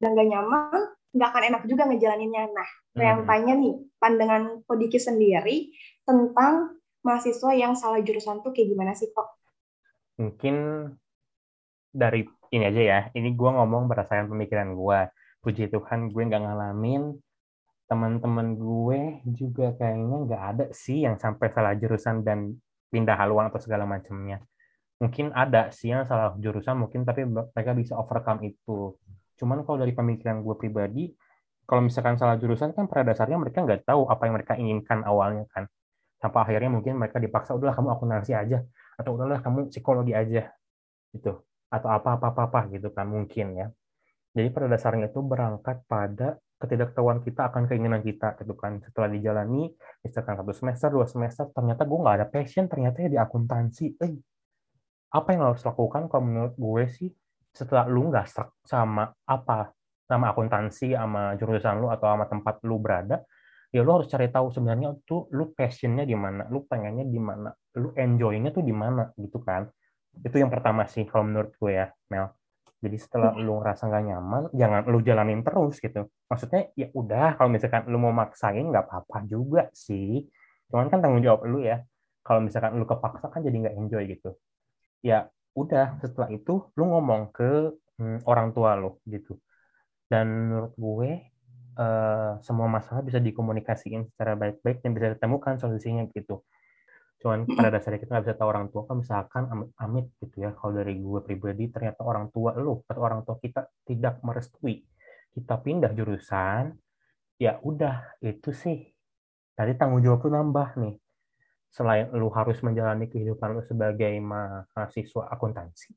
udah 0.00 0.10
nggak 0.12 0.28
nyaman 0.28 0.80
nggak 1.10 1.28
akan 1.32 1.42
enak 1.48 1.62
juga 1.66 1.82
ngejalaninnya. 1.88 2.44
Nah 2.52 2.68
hmm. 2.68 3.00
yang 3.00 3.20
tanya 3.24 3.52
nih 3.56 3.74
pandangan 3.96 4.42
Kodiki 4.68 5.00
sendiri 5.00 5.72
tentang 6.04 6.76
mahasiswa 7.00 7.50
yang 7.56 7.72
salah 7.72 8.04
jurusan 8.04 8.44
tuh 8.44 8.52
kayak 8.52 8.76
gimana 8.76 8.92
sih 8.92 9.08
kok? 9.08 9.40
Mungkin 10.20 10.56
dari 11.90 12.28
ini 12.52 12.64
aja 12.68 12.82
ya. 12.82 13.00
Ini 13.16 13.32
gue 13.32 13.50
ngomong 13.56 13.88
berdasarkan 13.88 14.28
pemikiran 14.28 14.76
gue 14.76 14.98
puji 15.40 15.72
Tuhan 15.72 16.12
gue 16.12 16.22
nggak 16.28 16.44
ngalamin 16.44 17.16
teman-teman 17.90 18.54
gue 18.54 19.18
juga 19.34 19.74
kayaknya 19.74 20.16
nggak 20.30 20.42
ada 20.54 20.64
sih 20.70 21.02
yang 21.02 21.18
sampai 21.18 21.50
salah 21.50 21.74
jurusan 21.74 22.22
dan 22.22 22.54
pindah 22.86 23.18
haluan 23.18 23.50
atau 23.50 23.58
segala 23.58 23.82
macamnya. 23.82 24.38
Mungkin 25.02 25.34
ada 25.34 25.74
sih 25.74 25.90
yang 25.90 26.06
salah 26.06 26.38
jurusan 26.38 26.78
mungkin 26.78 27.02
tapi 27.02 27.26
mereka 27.26 27.74
bisa 27.74 27.98
overcome 27.98 28.46
itu. 28.46 28.94
Cuman 29.34 29.66
kalau 29.66 29.82
dari 29.82 29.90
pemikiran 29.90 30.38
gue 30.38 30.54
pribadi, 30.54 31.10
kalau 31.66 31.82
misalkan 31.82 32.14
salah 32.14 32.38
jurusan 32.38 32.70
kan 32.78 32.86
pada 32.86 33.10
dasarnya 33.10 33.42
mereka 33.42 33.66
nggak 33.66 33.82
tahu 33.82 34.06
apa 34.06 34.22
yang 34.22 34.34
mereka 34.38 34.54
inginkan 34.54 35.02
awalnya 35.02 35.50
kan. 35.50 35.66
Sampai 36.22 36.46
akhirnya 36.46 36.70
mungkin 36.70 36.94
mereka 36.94 37.18
dipaksa 37.18 37.58
udahlah 37.58 37.74
kamu 37.74 37.90
akuntansi 37.90 38.38
aja 38.38 38.62
atau 38.94 39.18
udahlah 39.18 39.42
kamu 39.42 39.72
psikologi 39.72 40.14
aja 40.14 40.46
gitu 41.10 41.42
atau 41.70 41.88
apa-apa-apa 41.90 42.70
gitu 42.70 42.94
kan 42.94 43.10
mungkin 43.10 43.58
ya. 43.58 43.66
Jadi 44.30 44.46
pada 44.54 44.70
dasarnya 44.70 45.10
itu 45.10 45.18
berangkat 45.26 45.82
pada 45.90 46.38
ketidaktahuan 46.60 47.24
kita 47.24 47.48
akan 47.48 47.64
keinginan 47.64 48.04
kita 48.04 48.36
gitu 48.36 48.52
kan. 48.54 48.78
Setelah 48.84 49.08
dijalani 49.08 49.72
misalkan 50.04 50.36
satu 50.36 50.52
semester 50.52 50.88
dua 50.92 51.06
semester 51.08 51.48
ternyata 51.56 51.88
gue 51.88 51.98
nggak 51.98 52.16
ada 52.20 52.26
passion 52.28 52.68
ternyata 52.68 53.00
ya 53.00 53.08
di 53.08 53.18
akuntansi. 53.18 53.96
Eh 53.96 54.12
apa 55.10 55.28
yang 55.34 55.42
harus 55.50 55.64
lakukan 55.66 56.06
kalau 56.06 56.22
menurut 56.22 56.54
gue 56.54 56.84
sih 56.92 57.10
setelah 57.50 57.88
lu 57.90 58.12
nggak 58.12 58.30
sama 58.62 59.10
apa 59.26 59.74
sama 60.06 60.30
akuntansi 60.30 60.94
sama 60.94 61.34
jurusan 61.34 61.82
lu 61.82 61.90
atau 61.90 62.06
sama 62.14 62.30
tempat 62.30 62.62
lu 62.62 62.78
berada 62.78 63.18
ya 63.74 63.82
lu 63.82 63.90
harus 63.90 64.06
cari 64.10 64.30
tahu 64.30 64.50
sebenarnya 64.50 64.98
tuh 65.02 65.30
lu 65.34 65.50
passionnya 65.54 66.02
di 66.06 66.14
mana 66.14 66.46
lu 66.50 66.66
pengennya 66.66 67.06
di 67.06 67.18
mana 67.18 67.50
lu 67.78 67.94
enjoynya 67.94 68.50
tuh 68.50 68.62
di 68.66 68.74
mana 68.74 69.10
gitu 69.14 69.38
kan. 69.42 69.66
Itu 70.10 70.42
yang 70.42 70.50
pertama 70.50 70.90
sih 70.90 71.06
kalau 71.06 71.26
menurut 71.30 71.54
gue 71.54 71.72
ya 71.74 71.86
Mel 72.10 72.34
jadi 72.80 72.96
setelah 72.96 73.36
lu 73.36 73.60
ngerasa 73.60 73.92
nggak 73.92 74.04
nyaman, 74.08 74.42
jangan 74.56 74.82
lu 74.88 74.98
jalanin 75.04 75.44
terus 75.44 75.76
gitu. 75.84 76.08
Maksudnya 76.32 76.72
ya 76.72 76.88
udah 76.96 77.36
kalau 77.36 77.52
misalkan 77.52 77.84
lu 77.92 78.00
mau 78.00 78.12
maksain 78.16 78.64
nggak 78.64 78.88
apa-apa 78.88 79.28
juga 79.28 79.68
sih. 79.76 80.24
Cuman 80.72 80.88
kan 80.88 81.04
tanggung 81.04 81.20
jawab 81.20 81.44
lu 81.44 81.60
ya. 81.60 81.84
Kalau 82.24 82.40
misalkan 82.40 82.80
lu 82.80 82.88
kepaksa 82.88 83.28
kan 83.28 83.44
jadi 83.44 83.56
nggak 83.68 83.76
enjoy 83.76 84.02
gitu. 84.08 84.30
Ya 85.04 85.28
udah 85.52 86.00
setelah 86.00 86.32
itu 86.32 86.72
lu 86.72 86.84
ngomong 86.88 87.36
ke 87.36 87.76
hmm, 88.00 88.24
orang 88.24 88.56
tua 88.56 88.80
lu 88.80 88.96
gitu. 89.04 89.36
Dan 90.08 90.48
menurut 90.48 90.72
gue 90.80 91.10
uh, 91.76 92.40
semua 92.40 92.64
masalah 92.64 93.04
bisa 93.04 93.20
dikomunikasiin 93.20 94.08
secara 94.08 94.40
baik-baik 94.40 94.80
dan 94.80 94.90
bisa 94.96 95.06
ditemukan 95.14 95.60
solusinya 95.60 96.08
gitu 96.16 96.40
cuman 97.20 97.44
pada 97.44 97.68
dasarnya 97.76 98.00
kita 98.00 98.10
nggak 98.16 98.24
bisa 98.26 98.36
tahu 98.40 98.48
orang 98.48 98.66
tua. 98.72 98.82
Kan 98.88 98.96
misalkan 99.04 99.42
amit, 99.76 100.06
gitu 100.18 100.36
ya. 100.40 100.50
Kalau 100.56 100.72
dari 100.72 100.96
gue 100.96 101.20
pribadi 101.20 101.68
ternyata 101.68 102.00
orang 102.02 102.32
tua 102.32 102.56
lu 102.56 102.80
atau 102.88 103.02
orang 103.04 103.20
tua 103.22 103.36
kita 103.36 103.68
tidak 103.84 104.24
merestui. 104.24 104.82
Kita 105.30 105.60
pindah 105.60 105.92
jurusan 105.94 106.74
ya 107.36 107.60
udah 107.60 108.18
itu 108.24 108.50
sih. 108.50 108.88
Tadi 109.54 109.76
tanggung 109.76 110.00
jawab 110.00 110.24
lu 110.26 110.30
nambah 110.34 110.68
nih. 110.80 110.94
Selain 111.70 112.08
lu 112.16 112.32
harus 112.34 112.58
menjalani 112.64 113.06
kehidupan 113.06 113.54
lu 113.54 113.62
sebagai 113.62 114.16
mahasiswa 114.18 115.30
akuntansi 115.30 115.94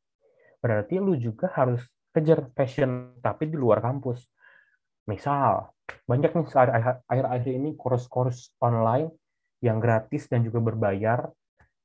berarti 0.64 0.96
lu 1.04 1.20
juga 1.20 1.52
harus 1.52 1.84
kejar 2.16 2.48
passion 2.56 3.20
tapi 3.20 3.52
di 3.52 3.60
luar 3.60 3.84
kampus. 3.84 4.24
Misal, 5.04 5.68
banyak 6.08 6.32
nih 6.32 6.48
akhir-akhir 7.12 7.52
ini 7.52 7.76
course-course 7.76 8.56
online 8.64 9.12
yang 9.64 9.80
gratis 9.80 10.28
dan 10.28 10.44
juga 10.44 10.60
berbayar 10.60 11.32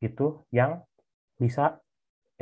gitu 0.02 0.42
yang 0.50 0.82
bisa 1.38 1.78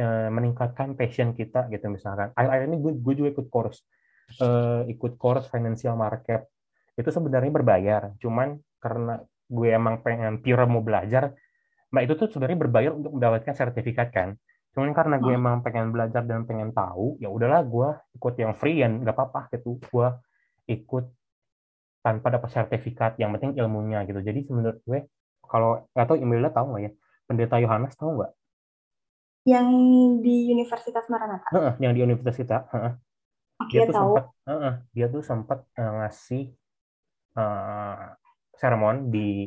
eh, 0.01 0.33
meningkatkan 0.33 0.97
passion 0.97 1.37
kita 1.37 1.69
gitu 1.69 1.93
misalkan. 1.93 2.33
Akhir-akhir 2.33 2.67
ini 2.73 2.79
gue, 2.81 2.93
gue 2.97 3.15
juga 3.21 3.29
ikut 3.37 3.47
course 3.53 3.85
eh, 4.41 4.83
ikut 4.91 5.21
course 5.21 5.47
financial 5.53 5.95
market 5.95 6.49
itu 6.97 7.13
sebenarnya 7.13 7.53
berbayar, 7.53 8.03
cuman 8.17 8.57
karena 8.81 9.21
gue 9.47 9.69
emang 9.69 10.01
pengen 10.01 10.41
pure 10.41 10.65
mau 10.65 10.81
belajar, 10.81 11.37
mbak 11.93 12.03
itu 12.09 12.15
tuh 12.17 12.29
sebenarnya 12.33 12.59
berbayar 12.67 12.93
untuk 12.97 13.13
mendapatkan 13.21 13.53
sertifikat 13.53 14.09
kan. 14.11 14.33
Cuman 14.73 14.97
karena 14.97 15.17
gue 15.21 15.33
hmm. 15.33 15.41
emang 15.41 15.57
pengen 15.61 15.93
belajar 15.93 16.25
dan 16.25 16.49
pengen 16.49 16.73
tahu, 16.73 17.21
ya 17.21 17.29
udahlah 17.29 17.65
gue 17.65 17.89
ikut 18.17 18.35
yang 18.41 18.53
free 18.57 18.81
yang 18.81 19.05
nggak 19.05 19.13
apa-apa 19.13 19.53
gitu. 19.57 19.77
Gue 19.81 20.09
ikut 20.69 21.05
tanpa 22.01 22.29
dapat 22.33 22.49
sertifikat, 22.53 23.21
yang 23.21 23.33
penting 23.37 23.57
ilmunya 23.61 24.05
gitu. 24.09 24.21
Jadi 24.25 24.49
menurut 24.49 24.81
gue 24.85 25.05
kalau 25.47 25.87
nggak 25.95 26.07
tahu 26.07 26.17
Imelda 26.21 26.51
tahu 26.53 26.67
nggak 26.75 26.83
ya, 26.83 26.93
Pendeta 27.27 27.57
Yohanes 27.63 27.95
tahu 27.95 28.21
nggak? 28.21 28.33
Yang 29.47 29.69
di 30.27 30.37
Universitas 30.51 31.05
Maranatha. 31.07 31.49
Uh, 31.55 31.73
yang 31.79 31.93
di 31.95 32.01
Universitas. 32.03 32.67
Uh, 32.71 32.99
dia, 33.71 33.87
tuh 33.89 33.95
tahu. 33.95 34.13
sempat, 34.19 34.25
uh, 34.51 34.75
dia 34.93 35.07
tuh 35.09 35.23
sempat 35.23 35.59
uh, 35.79 35.93
ngasih 36.03 36.45
uh, 37.39 38.15
sermon 38.59 39.09
di 39.09 39.47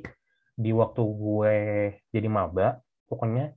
di 0.56 0.72
waktu 0.72 1.02
gue 1.04 1.56
jadi 2.12 2.28
maba. 2.28 2.80
Pokoknya 3.08 3.56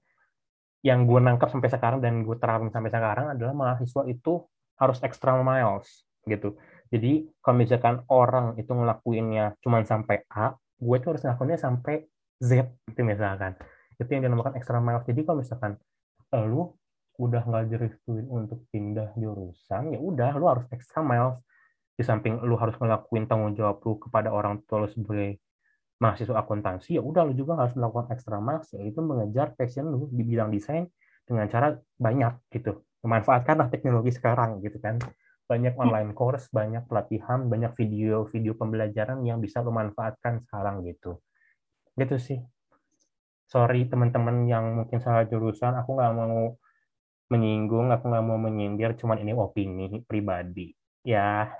yang 0.83 1.07
gue 1.07 1.18
nangkap 1.22 1.50
sampai 1.50 1.70
sekarang 1.70 2.02
dan 2.02 2.26
gue 2.26 2.37
terapin 2.38 2.70
sampai 2.74 2.90
sekarang 2.90 3.38
adalah 3.38 3.55
mahasiswa 3.55 4.02
itu 4.11 4.42
harus 4.83 4.98
extra 5.07 5.38
miles 5.38 6.02
gitu. 6.26 6.59
Jadi 6.90 7.26
kalau 7.38 7.57
misalkan 7.62 8.02
orang 8.11 8.59
itu 8.59 8.70
ngelakuinnya 8.74 9.57
cuma 9.62 9.83
sampai 9.87 10.26
A, 10.28 10.52
gue 10.59 10.96
tuh 10.98 11.14
harus 11.14 11.22
ngelakuinnya 11.22 11.59
sampai 11.59 12.07
Z 12.42 12.66
itu 12.90 13.00
misalkan. 13.07 13.55
Itu 13.94 14.11
yang 14.11 14.26
dinamakan 14.26 14.59
extra 14.59 14.83
miles. 14.83 15.07
Jadi 15.07 15.22
kalau 15.22 15.38
misalkan 15.46 15.78
lu 16.50 16.74
udah 17.22 17.46
nggak 17.46 17.64
direstuin 17.70 18.26
untuk 18.26 18.66
pindah 18.74 19.14
jurusan, 19.14 19.94
ya 19.94 20.00
udah 20.02 20.35
lu 20.35 20.50
harus 20.50 20.66
extra 20.74 21.07
miles. 21.07 21.38
Di 21.94 22.02
samping 22.02 22.42
lu 22.42 22.59
harus 22.59 22.74
ngelakuin 22.83 23.31
tanggung 23.31 23.55
jawab 23.55 23.78
lu 23.87 24.00
kepada 24.02 24.35
orang 24.35 24.59
tua 24.66 24.83
lu 24.83 24.88
sebagai 24.90 25.38
mahasiswa 26.02 26.35
akuntansi, 26.35 26.98
ya 26.98 27.02
udah 27.05 27.22
lu 27.31 27.38
juga 27.38 27.55
harus 27.62 27.78
melakukan 27.78 28.11
extra 28.11 28.42
miles, 28.42 28.66
yaitu 28.74 28.98
mengejar 28.98 29.55
passion 29.55 29.87
lu 29.87 30.11
di 30.11 30.26
bidang 30.26 30.50
desain 30.50 30.90
dengan 31.22 31.46
cara 31.46 31.78
banyak 31.78 32.42
gitu. 32.50 32.83
Memanfaatkanlah 33.07 33.70
teknologi 33.70 34.11
sekarang 34.11 34.59
gitu 34.66 34.83
kan. 34.83 34.98
Banyak 35.46 35.78
online 35.78 36.11
course, 36.16 36.50
banyak 36.50 36.90
pelatihan, 36.90 37.46
banyak 37.46 37.70
video-video 37.78 38.59
pembelajaran 38.59 39.22
yang 39.22 39.38
bisa 39.38 39.62
lu 39.62 39.70
manfaatkan 39.70 40.42
sekarang 40.42 40.83
gitu. 40.90 41.22
Gitu 41.96 42.16
sih. 42.16 42.38
Sorry 43.48 43.85
teman-teman 43.85 44.48
yang 44.48 44.64
mungkin 44.81 44.98
salah 45.05 45.28
jurusan, 45.28 45.76
aku 45.76 46.00
nggak 46.00 46.12
mau 46.16 46.57
menyinggung, 47.28 47.92
aku 47.92 48.09
nggak 48.09 48.24
mau 48.24 48.38
menyindir, 48.40 48.96
cuman 48.96 49.20
ini 49.20 49.33
opini 49.37 50.00
pribadi. 50.09 50.72
Ya, 51.05 51.52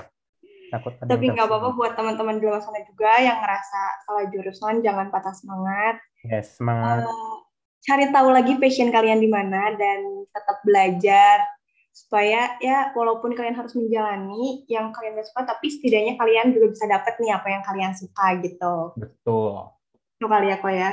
takut 0.73 0.97
tapi 0.97 1.29
nggak 1.29 1.45
apa-apa 1.45 1.77
buat 1.77 1.93
teman-teman 1.93 2.41
di 2.41 2.49
luar 2.49 2.65
sana 2.65 2.81
juga 2.89 3.21
yang 3.21 3.45
ngerasa 3.45 3.81
salah 4.09 4.25
jurusan 4.33 4.81
jangan 4.81 5.13
patah 5.13 5.37
semangat. 5.37 6.01
Yes 6.25 6.57
semangat. 6.57 7.05
Uh, 7.05 7.37
cari 7.85 8.09
tahu 8.09 8.29
lagi 8.33 8.57
passion 8.57 8.89
kalian 8.89 9.21
di 9.21 9.29
mana 9.29 9.77
dan 9.77 10.25
tetap 10.33 10.65
belajar 10.65 11.45
supaya 11.93 12.57
ya 12.65 12.89
walaupun 12.97 13.37
kalian 13.37 13.53
harus 13.53 13.77
menjalani 13.77 14.65
yang 14.65 14.97
kalian 14.97 15.13
gak 15.13 15.29
suka 15.29 15.45
tapi 15.45 15.69
setidaknya 15.69 16.17
kalian 16.17 16.57
juga 16.57 16.73
bisa 16.73 16.89
dapat 16.89 17.21
nih 17.21 17.37
apa 17.37 17.49
yang 17.53 17.63
kalian 17.69 17.93
suka 17.93 18.41
gitu. 18.41 18.97
Betul 18.97 19.82
itu 20.23 20.27
kali 20.31 20.47
ya 20.55 20.57
kok 20.63 20.71
ya 20.71 20.91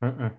mm 0.00 0.12
-mm. 0.16 0.30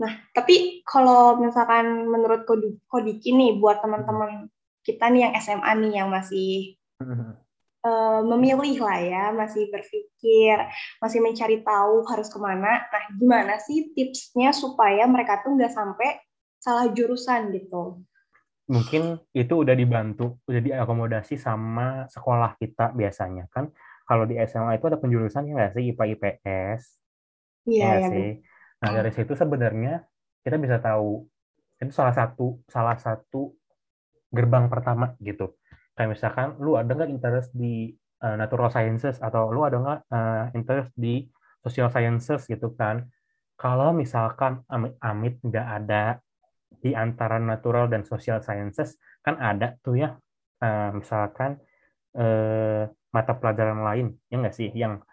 nah 0.00 0.12
tapi 0.32 0.80
kalau 0.88 1.36
misalkan 1.36 2.08
menurut 2.08 2.48
Kodiki 2.88 3.36
nih 3.36 3.60
buat 3.60 3.84
teman-teman 3.84 4.48
kita 4.80 5.12
nih 5.12 5.28
yang 5.28 5.34
SMA 5.36 5.72
nih 5.84 5.92
yang 6.00 6.08
masih 6.08 6.80
uh, 7.84 8.20
memilih 8.24 8.82
lah 8.82 8.98
ya, 8.98 9.24
masih 9.34 9.68
berpikir, 9.70 10.56
masih 10.98 11.18
mencari 11.22 11.60
tahu 11.62 12.02
harus 12.08 12.28
ke 12.30 12.38
mana. 12.40 12.88
Nah, 12.88 13.04
gimana 13.14 13.54
sih 13.62 13.92
tipsnya 13.94 14.50
supaya 14.50 15.04
mereka 15.06 15.42
tuh 15.44 15.54
nggak 15.54 15.72
sampai 15.72 16.18
salah 16.58 16.90
jurusan 16.90 17.54
gitu? 17.54 18.02
Mungkin 18.68 19.16
itu 19.32 19.54
udah 19.64 19.72
dibantu, 19.72 20.36
udah 20.44 20.60
diakomodasi 20.60 21.40
sama 21.40 22.04
sekolah 22.12 22.58
kita 22.60 22.92
biasanya 22.92 23.48
kan. 23.48 23.72
Kalau 24.08 24.24
di 24.24 24.40
SMA 24.40 24.80
itu 24.80 24.88
ada 24.88 24.96
penjurusan 24.96 25.44
ya 25.44 25.52
nggak 25.52 25.72
sih 25.76 25.84
IPA 25.92 26.04
IPS? 26.16 26.82
Iya 27.68 27.84
ya, 27.84 27.92
ya 28.00 28.08
sih. 28.08 28.30
Nah 28.80 28.90
dari 28.96 29.10
situ 29.12 29.32
sebenarnya 29.36 30.00
kita 30.40 30.56
bisa 30.56 30.80
tahu 30.80 31.28
itu 31.78 31.92
salah 31.92 32.14
satu 32.16 32.58
salah 32.66 32.96
satu 32.98 33.54
gerbang 34.34 34.66
pertama 34.66 35.14
gitu 35.22 35.56
kayak 35.94 36.14
misalkan 36.14 36.54
lu 36.62 36.78
ada 36.78 36.94
nggak 36.94 37.10
interest 37.10 37.50
di 37.54 37.90
uh, 38.22 38.36
natural 38.38 38.70
sciences 38.70 39.18
atau 39.18 39.50
lu 39.50 39.62
ada 39.66 39.76
nggak 39.78 40.00
uh, 40.10 40.44
interest 40.54 40.90
di 40.94 41.26
social 41.62 41.90
sciences 41.90 42.46
gitu 42.46 42.74
kan 42.74 43.06
kalau 43.58 43.90
misalkan 43.90 44.62
amit-amit 44.70 45.42
nggak 45.42 45.66
ada 45.66 46.22
di 46.78 46.94
antara 46.94 47.42
natural 47.42 47.90
dan 47.90 48.06
social 48.06 48.38
sciences 48.38 48.94
kan 49.26 49.34
ada 49.42 49.74
tuh 49.82 49.98
ya 49.98 50.14
uh, 50.62 50.90
misalkan 50.94 51.58
uh, 52.14 52.86
mata 53.14 53.32
pelajaran 53.36 53.80
lain 53.84 54.06
ya 54.28 54.36
nggak 54.40 54.56
sih? 54.56 54.70
Yang 54.72 55.04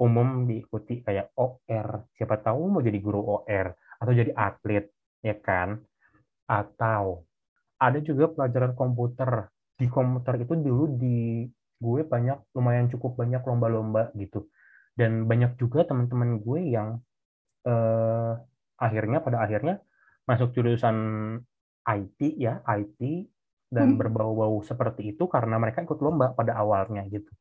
umum 0.00 0.48
diikuti 0.48 1.04
kayak 1.04 1.30
OR 1.38 2.10
siapa 2.16 2.40
tahu 2.40 2.72
mau 2.72 2.82
jadi 2.82 2.98
guru 2.98 3.20
OR 3.22 3.66
atau 4.02 4.12
jadi 4.12 4.32
atlet 4.34 4.90
ya 5.22 5.36
kan? 5.38 5.78
Atau 6.48 7.26
ada 7.78 7.98
juga 8.00 8.30
pelajaran 8.32 8.72
komputer. 8.78 9.50
Di 9.78 9.86
komputer 9.90 10.46
itu 10.46 10.54
dulu 10.54 10.84
di 10.98 11.46
gue 11.82 12.00
banyak 12.06 12.54
lumayan 12.54 12.86
cukup 12.86 13.18
banyak 13.18 13.42
lomba-lomba 13.42 14.14
gitu. 14.14 14.46
Dan 14.94 15.26
banyak 15.26 15.58
juga 15.58 15.82
teman-teman 15.88 16.38
gue 16.38 16.60
yang 16.70 17.00
eh, 17.66 18.32
akhirnya 18.78 19.18
pada 19.22 19.42
akhirnya 19.42 19.82
masuk 20.26 20.54
jurusan 20.54 20.96
IT 21.82 22.20
ya 22.38 22.62
IT 22.62 23.00
dan 23.72 23.94
hmm. 23.94 23.98
berbau-bau 23.98 24.62
seperti 24.62 25.16
itu 25.16 25.24
karena 25.26 25.58
mereka 25.58 25.82
ikut 25.82 25.98
lomba 25.98 26.36
pada 26.36 26.54
awalnya 26.60 27.02
gitu 27.10 27.32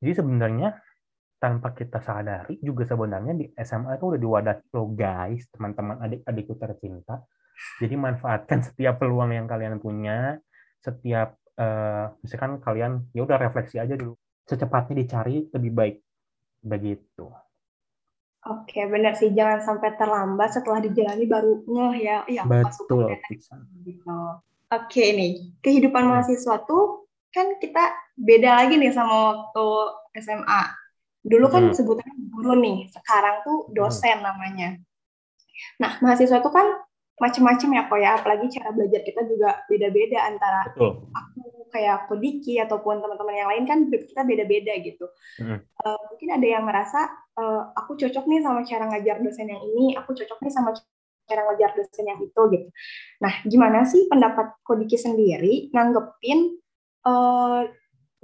jadi 0.00 0.12
sebenarnya 0.22 0.68
tanpa 1.36 1.76
kita 1.76 2.00
sadari 2.00 2.56
juga 2.64 2.88
sebenarnya 2.88 3.36
di 3.36 3.46
SMA 3.60 4.00
itu 4.00 4.04
udah 4.16 4.20
diwadahi 4.20 4.62
lo 4.72 4.84
guys 4.96 5.44
teman-teman 5.52 6.00
adik-adikku 6.00 6.54
tercinta 6.56 7.20
jadi 7.80 7.94
manfaatkan 7.96 8.64
setiap 8.66 9.00
peluang 9.00 9.36
yang 9.36 9.44
kalian 9.44 9.76
punya 9.76 10.40
setiap 10.80 11.36
uh, 11.60 12.12
misalkan 12.24 12.60
kalian 12.60 13.04
ya 13.12 13.24
udah 13.24 13.36
refleksi 13.36 13.76
aja 13.76 13.96
dulu 13.96 14.16
secepatnya 14.48 15.04
dicari 15.04 15.48
lebih 15.52 15.72
baik 15.72 15.96
begitu 16.64 17.28
Oke, 18.46 18.86
benar 18.86 19.18
sih. 19.18 19.34
Jangan 19.34 19.58
sampai 19.58 19.98
terlambat 19.98 20.54
setelah 20.54 20.78
dijalani 20.78 21.26
baru 21.26 21.66
ngeh 21.66 21.94
ya. 21.98 22.18
Iya, 22.30 22.42
Betul. 22.46 23.10
Gitu. 23.82 24.18
Oke 24.66 25.04
nih, 25.14 25.54
kehidupan 25.62 26.02
hmm. 26.02 26.10
mahasiswa 26.14 26.62
tuh 26.66 27.10
kan 27.34 27.58
kita 27.62 28.05
beda 28.16 28.64
lagi 28.64 28.80
nih 28.80 28.92
sama 28.92 29.14
waktu 29.32 29.66
SMA. 30.24 30.62
Dulu 31.26 31.46
kan 31.52 31.62
hmm. 31.70 31.74
sebutannya 31.76 32.16
guru 32.32 32.54
nih, 32.58 32.78
sekarang 32.90 33.44
tuh 33.44 33.68
dosen 33.76 34.18
hmm. 34.20 34.26
namanya. 34.26 34.68
Nah, 35.80 36.00
mahasiswa 36.00 36.40
tuh 36.40 36.52
kan 36.52 36.66
macam-macam 37.16 37.68
ya 37.72 37.82
kok 37.88 37.98
ya 38.00 38.10
apalagi 38.20 38.46
cara 38.52 38.76
belajar 38.76 39.00
kita 39.00 39.24
juga 39.24 39.64
beda-beda 39.72 40.28
antara 40.28 40.68
Betul. 40.68 41.08
aku 41.16 41.42
kayak 41.72 41.94
aku 42.04 42.20
Diki 42.20 42.60
ataupun 42.60 43.00
teman-teman 43.00 43.36
yang 43.40 43.48
lain 43.48 43.64
kan 43.64 43.78
kita 43.88 44.22
beda-beda 44.28 44.76
gitu 44.84 45.08
hmm. 45.40 45.58
uh, 45.64 45.98
mungkin 46.12 46.28
ada 46.36 46.46
yang 46.46 46.64
merasa 46.68 47.08
uh, 47.40 47.72
aku 47.72 47.96
cocok 47.96 48.24
nih 48.28 48.44
sama 48.44 48.60
cara 48.68 48.84
ngajar 48.92 49.16
dosen 49.24 49.48
yang 49.48 49.64
ini 49.64 49.96
aku 49.96 50.12
cocok 50.12 50.38
nih 50.44 50.52
sama 50.52 50.76
cara 51.24 51.42
ngajar 51.48 51.70
dosen 51.72 52.04
yang 52.04 52.20
itu 52.20 52.42
gitu 52.52 52.68
nah 53.24 53.32
gimana 53.48 53.88
sih 53.88 54.04
pendapat 54.12 54.52
Kodiki 54.60 55.00
sendiri 55.00 55.72
nanggepin 55.72 56.60
uh, 57.08 57.64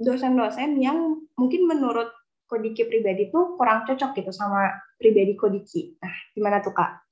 dosen-dosen 0.03 0.77
yang 0.77 1.23
mungkin 1.39 1.65
menurut 1.65 2.11
Kodiki 2.43 2.85
pribadi 2.85 3.33
tuh 3.33 3.57
kurang 3.57 3.87
cocok 3.87 4.13
gitu 4.19 4.29
sama 4.29 4.69
pribadi 4.99 5.33
Kodiki 5.33 5.97
nah 5.97 6.13
gimana 6.35 6.59
tuh 6.61 6.75
kak 6.75 7.03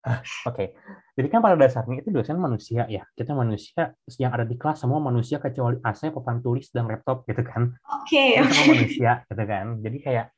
Oke, 0.00 0.24
okay. 0.48 0.68
jadi 1.12 1.28
kan 1.28 1.44
pada 1.44 1.60
dasarnya 1.60 2.00
itu 2.00 2.08
dosen 2.08 2.40
manusia 2.40 2.88
ya. 2.88 3.04
Kita 3.12 3.36
manusia 3.36 3.92
yang 4.16 4.32
ada 4.32 4.48
di 4.48 4.56
kelas 4.56 4.80
semua 4.80 4.96
manusia 4.96 5.36
kecuali 5.36 5.76
AC, 5.76 6.08
papan 6.08 6.40
tulis 6.40 6.72
dan 6.72 6.88
laptop 6.88 7.28
gitu 7.28 7.44
kan. 7.44 7.76
Oke. 8.00 8.40
Okay, 8.40 8.40
semua 8.40 8.80
manusia 8.80 9.10
gitu 9.28 9.44
kan. 9.44 9.66
Jadi 9.84 9.98
kayak 10.00 10.32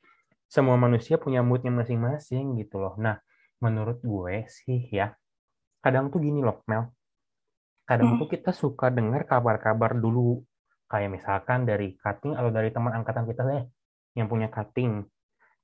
semua 0.50 0.74
manusia 0.74 1.14
punya 1.14 1.46
moodnya 1.46 1.70
masing-masing 1.70 2.58
gitu 2.58 2.82
loh. 2.82 2.98
Nah, 2.98 3.22
menurut 3.62 4.02
gue 4.02 4.50
sih 4.50 4.90
ya, 4.90 5.14
kadang 5.78 6.10
tuh 6.10 6.18
gini 6.18 6.42
loh 6.42 6.66
Mel. 6.66 6.90
Kadang 7.86 8.14
hmm. 8.14 8.18
tuh 8.18 8.28
kita 8.34 8.50
suka 8.50 8.90
dengar 8.90 9.30
kabar-kabar 9.30 9.94
dulu 9.94 10.42
kayak 10.92 11.08
misalkan 11.08 11.64
dari 11.64 11.96
cutting 11.96 12.36
atau 12.36 12.52
dari 12.52 12.68
teman 12.68 12.92
angkatan 12.92 13.24
kita 13.24 13.40
deh 13.48 13.64
yang 14.12 14.28
punya 14.28 14.52
cutting 14.52 15.08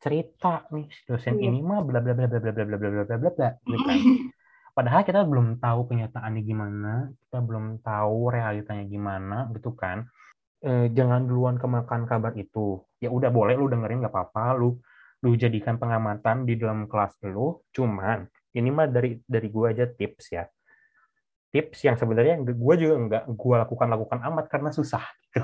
cerita 0.00 0.64
nih 0.72 0.88
dosen 1.04 1.36
Iya. 1.36 1.44
ini 1.52 1.58
mah 1.60 1.84
bla 1.84 2.00
bla 2.00 2.14
bla 2.16 2.24
bla 2.30 2.38
bla 2.40 2.52
bla 2.54 2.64
bla 2.64 2.76
bla 2.80 2.88
bla 2.88 3.02
bla 3.04 3.16
bla 3.18 3.30
bla 3.36 3.48
gitu 3.60 3.84
kan. 3.84 3.98
Padahal 4.72 5.02
kita 5.02 5.20
belum 5.26 5.58
tahu 5.58 5.80
kenyataannya 5.90 6.42
gimana, 6.46 6.92
kita 7.26 7.38
belum 7.42 7.64
tahu 7.82 8.30
realitanya 8.30 8.84
gimana 8.86 9.36
gitu 9.52 9.74
kan. 9.74 10.06
Eh, 10.62 10.86
jangan 10.94 11.26
duluan 11.26 11.58
kemakan 11.58 12.06
kabar 12.06 12.32
itu. 12.38 12.78
Ya 13.02 13.10
udah 13.10 13.30
boleh 13.30 13.58
lu 13.58 13.66
dengerin 13.66 14.06
nggak 14.06 14.14
apa-apa, 14.14 14.54
lu 14.54 14.78
lu 15.18 15.34
jadikan 15.34 15.82
pengamatan 15.82 16.46
di 16.46 16.54
dalam 16.54 16.86
kelas 16.86 17.18
lu. 17.26 17.58
Cuman 17.74 18.22
ini 18.54 18.70
mah 18.70 18.86
dari 18.86 19.18
dari 19.26 19.48
gua 19.50 19.74
aja 19.74 19.90
tips 19.90 20.24
ya. 20.30 20.46
Tips 21.48 21.80
yang 21.88 21.96
sebenarnya 21.96 22.36
gue 22.44 22.74
juga 22.76 22.94
nggak 23.08 23.24
gue 23.32 23.56
lakukan 23.56 23.88
lakukan 23.88 24.18
amat 24.20 24.46
karena 24.52 24.70
susah 24.72 25.00
gitu. 25.24 25.40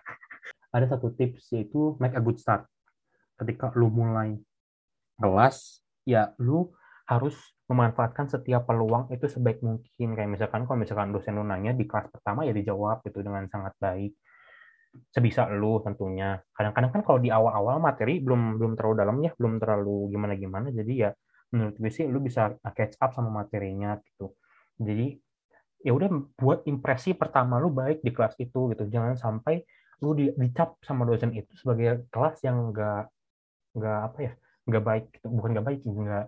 Ada 0.74 0.96
satu 0.96 1.12
tips 1.12 1.52
yaitu 1.52 1.96
make 2.00 2.16
a 2.16 2.22
good 2.22 2.40
start. 2.40 2.64
Ketika 3.36 3.72
lu 3.76 3.92
mulai 3.92 4.40
kelas 5.20 5.84
ya 6.08 6.32
lu 6.40 6.72
harus 7.08 7.36
memanfaatkan 7.68 8.28
setiap 8.32 8.64
peluang 8.64 9.12
itu 9.12 9.28
sebaik 9.28 9.60
mungkin. 9.60 10.16
Kayak 10.16 10.30
misalkan 10.32 10.64
kalau 10.64 10.80
misalkan 10.80 11.12
dosen 11.12 11.36
lu 11.36 11.44
nanya 11.44 11.76
di 11.76 11.84
kelas 11.84 12.08
pertama 12.08 12.48
ya 12.48 12.52
dijawab 12.56 13.04
itu 13.04 13.20
dengan 13.20 13.44
sangat 13.52 13.76
baik. 13.76 14.16
Sebisa 15.12 15.44
lu 15.52 15.84
tentunya. 15.84 16.40
Kadang-kadang 16.56 16.90
kan 16.96 17.02
kalau 17.04 17.20
di 17.20 17.28
awal-awal 17.28 17.80
materi 17.84 18.24
belum 18.24 18.56
belum 18.56 18.72
terlalu 18.80 18.94
dalam 18.96 19.16
ya 19.20 19.32
belum 19.36 19.60
terlalu 19.60 20.08
gimana 20.08 20.34
gimana 20.40 20.68
jadi 20.72 20.94
ya 20.96 21.10
menurut 21.52 21.76
gue 21.80 21.90
sih 21.92 22.04
lu 22.04 22.20
bisa 22.20 22.56
catch 22.76 23.00
up 23.00 23.16
sama 23.16 23.32
materinya 23.44 23.96
gitu 24.04 24.36
jadi 24.78 25.18
ya 25.82 25.94
udah 25.94 26.08
buat 26.34 26.66
impresi 26.66 27.14
pertama 27.14 27.58
lu 27.62 27.70
baik 27.70 28.02
di 28.02 28.10
kelas 28.10 28.34
itu 28.38 28.70
gitu. 28.74 28.84
Jangan 28.90 29.14
sampai 29.18 29.62
lu 30.02 30.14
di, 30.14 30.30
dicap 30.34 30.78
sama 30.82 31.02
dosen 31.06 31.34
itu 31.34 31.50
sebagai 31.58 32.06
kelas 32.10 32.38
yang 32.46 32.70
enggak 32.70 33.10
nggak 33.74 33.98
apa 34.10 34.18
ya 34.22 34.32
nggak 34.68 34.84
baik 34.84 35.04
gitu. 35.14 35.26
bukan 35.30 35.50
nggak 35.54 35.66
baik 35.66 35.80
nggak 35.86 36.26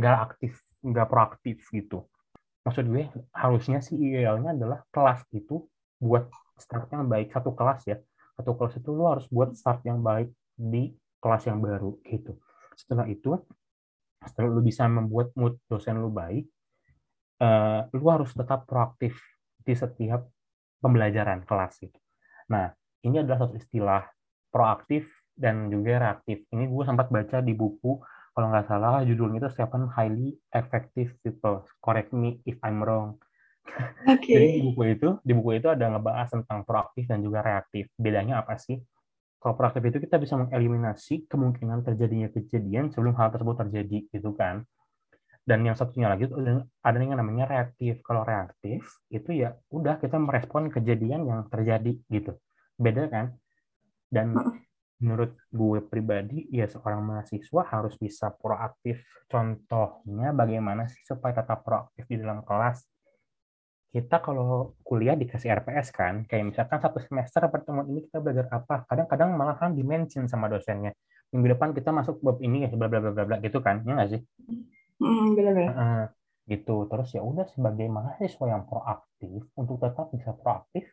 nggak 0.00 0.16
aktif 0.28 0.52
nggak 0.84 1.08
proaktif 1.08 1.56
gitu. 1.72 2.08
Maksud 2.62 2.84
gue 2.88 3.10
harusnya 3.34 3.82
sih 3.82 3.98
idealnya 3.98 4.54
adalah 4.54 4.86
kelas 4.94 5.26
itu 5.34 5.66
buat 5.98 6.30
start 6.56 6.94
yang 6.94 7.10
baik. 7.10 7.34
Satu 7.34 7.52
kelas 7.52 7.82
ya. 7.90 7.96
Satu 8.38 8.54
kelas 8.54 8.78
itu 8.78 8.88
lu 8.94 9.04
harus 9.10 9.26
buat 9.28 9.52
start 9.52 9.82
yang 9.84 9.98
baik 10.00 10.30
di 10.54 10.94
kelas 11.18 11.50
yang 11.50 11.58
baru 11.58 11.98
gitu. 12.06 12.38
Setelah 12.78 13.10
itu 13.10 13.34
setelah 14.22 14.48
lu 14.54 14.62
bisa 14.62 14.86
membuat 14.86 15.34
mood 15.34 15.58
dosen 15.66 15.98
lu 15.98 16.06
baik 16.06 16.46
uh, 17.42 17.90
lu 17.90 18.06
harus 18.06 18.30
tetap 18.30 18.64
proaktif 18.64 19.18
di 19.58 19.74
setiap 19.74 20.22
pembelajaran 20.78 21.42
kelas 21.42 21.82
gitu 21.82 21.98
nah 22.46 22.70
ini 23.02 23.18
adalah 23.18 23.46
satu 23.46 23.58
istilah 23.58 24.06
proaktif 24.54 25.10
dan 25.32 25.72
juga 25.72 25.98
reaktif. 25.98 26.44
Ini 26.52 26.68
gue 26.68 26.84
sempat 26.84 27.08
baca 27.08 27.40
di 27.40 27.56
buku, 27.56 27.98
kalau 28.32 28.46
nggak 28.52 28.68
salah 28.68 29.02
judulnya 29.04 29.44
itu 29.44 29.50
Seven 29.56 29.88
Highly 29.90 30.36
Effective 30.52 31.16
People. 31.24 31.64
Correct 31.80 32.12
me 32.12 32.40
if 32.44 32.56
I'm 32.60 32.84
wrong. 32.84 33.16
Okay. 34.06 34.32
Jadi 34.36 34.46
di 34.60 34.62
buku 34.70 34.82
itu, 34.92 35.08
di 35.24 35.32
buku 35.32 35.50
itu 35.58 35.68
ada 35.72 35.88
ngebahas 35.88 36.28
tentang 36.30 36.62
proaktif 36.68 37.08
dan 37.08 37.24
juga 37.24 37.40
reaktif. 37.40 37.88
Bedanya 37.96 38.44
apa 38.44 38.60
sih? 38.60 38.76
Kalau 39.42 39.58
proaktif 39.58 39.82
itu 39.82 39.98
kita 39.98 40.22
bisa 40.22 40.38
mengeliminasi 40.38 41.26
kemungkinan 41.26 41.82
terjadinya 41.82 42.30
kejadian 42.30 42.94
sebelum 42.94 43.18
hal 43.18 43.34
tersebut 43.34 43.58
terjadi, 43.66 44.06
gitu 44.14 44.30
kan? 44.38 44.62
Dan 45.42 45.66
yang 45.66 45.74
satunya 45.74 46.06
lagi 46.06 46.30
itu 46.30 46.38
ada 46.86 46.96
yang 47.02 47.18
namanya 47.18 47.50
reaktif. 47.50 47.98
Kalau 48.06 48.22
reaktif 48.22 48.86
itu 49.10 49.30
ya 49.34 49.58
udah 49.74 49.98
kita 49.98 50.14
merespon 50.14 50.70
kejadian 50.70 51.26
yang 51.26 51.40
terjadi 51.50 51.98
gitu. 52.06 52.38
Beda 52.78 53.10
kan? 53.10 53.34
Dan 54.06 54.38
menurut 55.02 55.34
gue 55.50 55.82
pribadi 55.82 56.46
ya 56.46 56.70
seorang 56.70 57.02
mahasiswa 57.02 57.62
harus 57.66 57.98
bisa 57.98 58.30
proaktif. 58.30 59.02
Contohnya 59.26 60.30
bagaimana 60.30 60.86
sih 60.86 61.02
supaya 61.02 61.34
tetap 61.34 61.66
proaktif 61.66 62.06
di 62.06 62.22
dalam 62.22 62.46
kelas? 62.46 62.86
Kita 63.92 64.22
kalau 64.24 64.78
kuliah 64.80 65.18
dikasih 65.18 65.52
RPS 65.52 65.92
kan 65.92 66.24
kayak 66.24 66.54
misalkan 66.54 66.80
satu 66.80 67.02
semester 67.02 67.44
pertemuan 67.50 67.90
ini 67.90 68.06
kita 68.06 68.22
belajar 68.22 68.46
apa? 68.48 68.86
Kadang-kadang 68.86 69.34
malah 69.34 69.58
kan 69.58 69.74
dimention 69.74 70.30
sama 70.30 70.46
dosennya. 70.46 70.94
Minggu 71.34 71.58
depan 71.58 71.74
kita 71.74 71.90
masuk 71.90 72.22
bab 72.22 72.38
ini 72.40 72.64
ya 72.64 72.70
bla 72.70 72.86
bla 72.86 73.02
bla 73.02 73.10
bla 73.10 73.24
bla 73.26 73.36
gitu 73.42 73.58
kan? 73.58 73.82
Ya 73.82 73.98
nggak 73.98 74.10
sih 74.16 74.22
gitu. 76.46 76.76
Terus 76.90 77.08
ya 77.14 77.22
udah 77.22 77.46
sebagai 77.50 77.86
mahasiswa 77.86 78.46
yang 78.46 78.66
proaktif 78.66 79.46
untuk 79.58 79.78
tetap 79.78 80.10
bisa 80.10 80.34
proaktif 80.34 80.86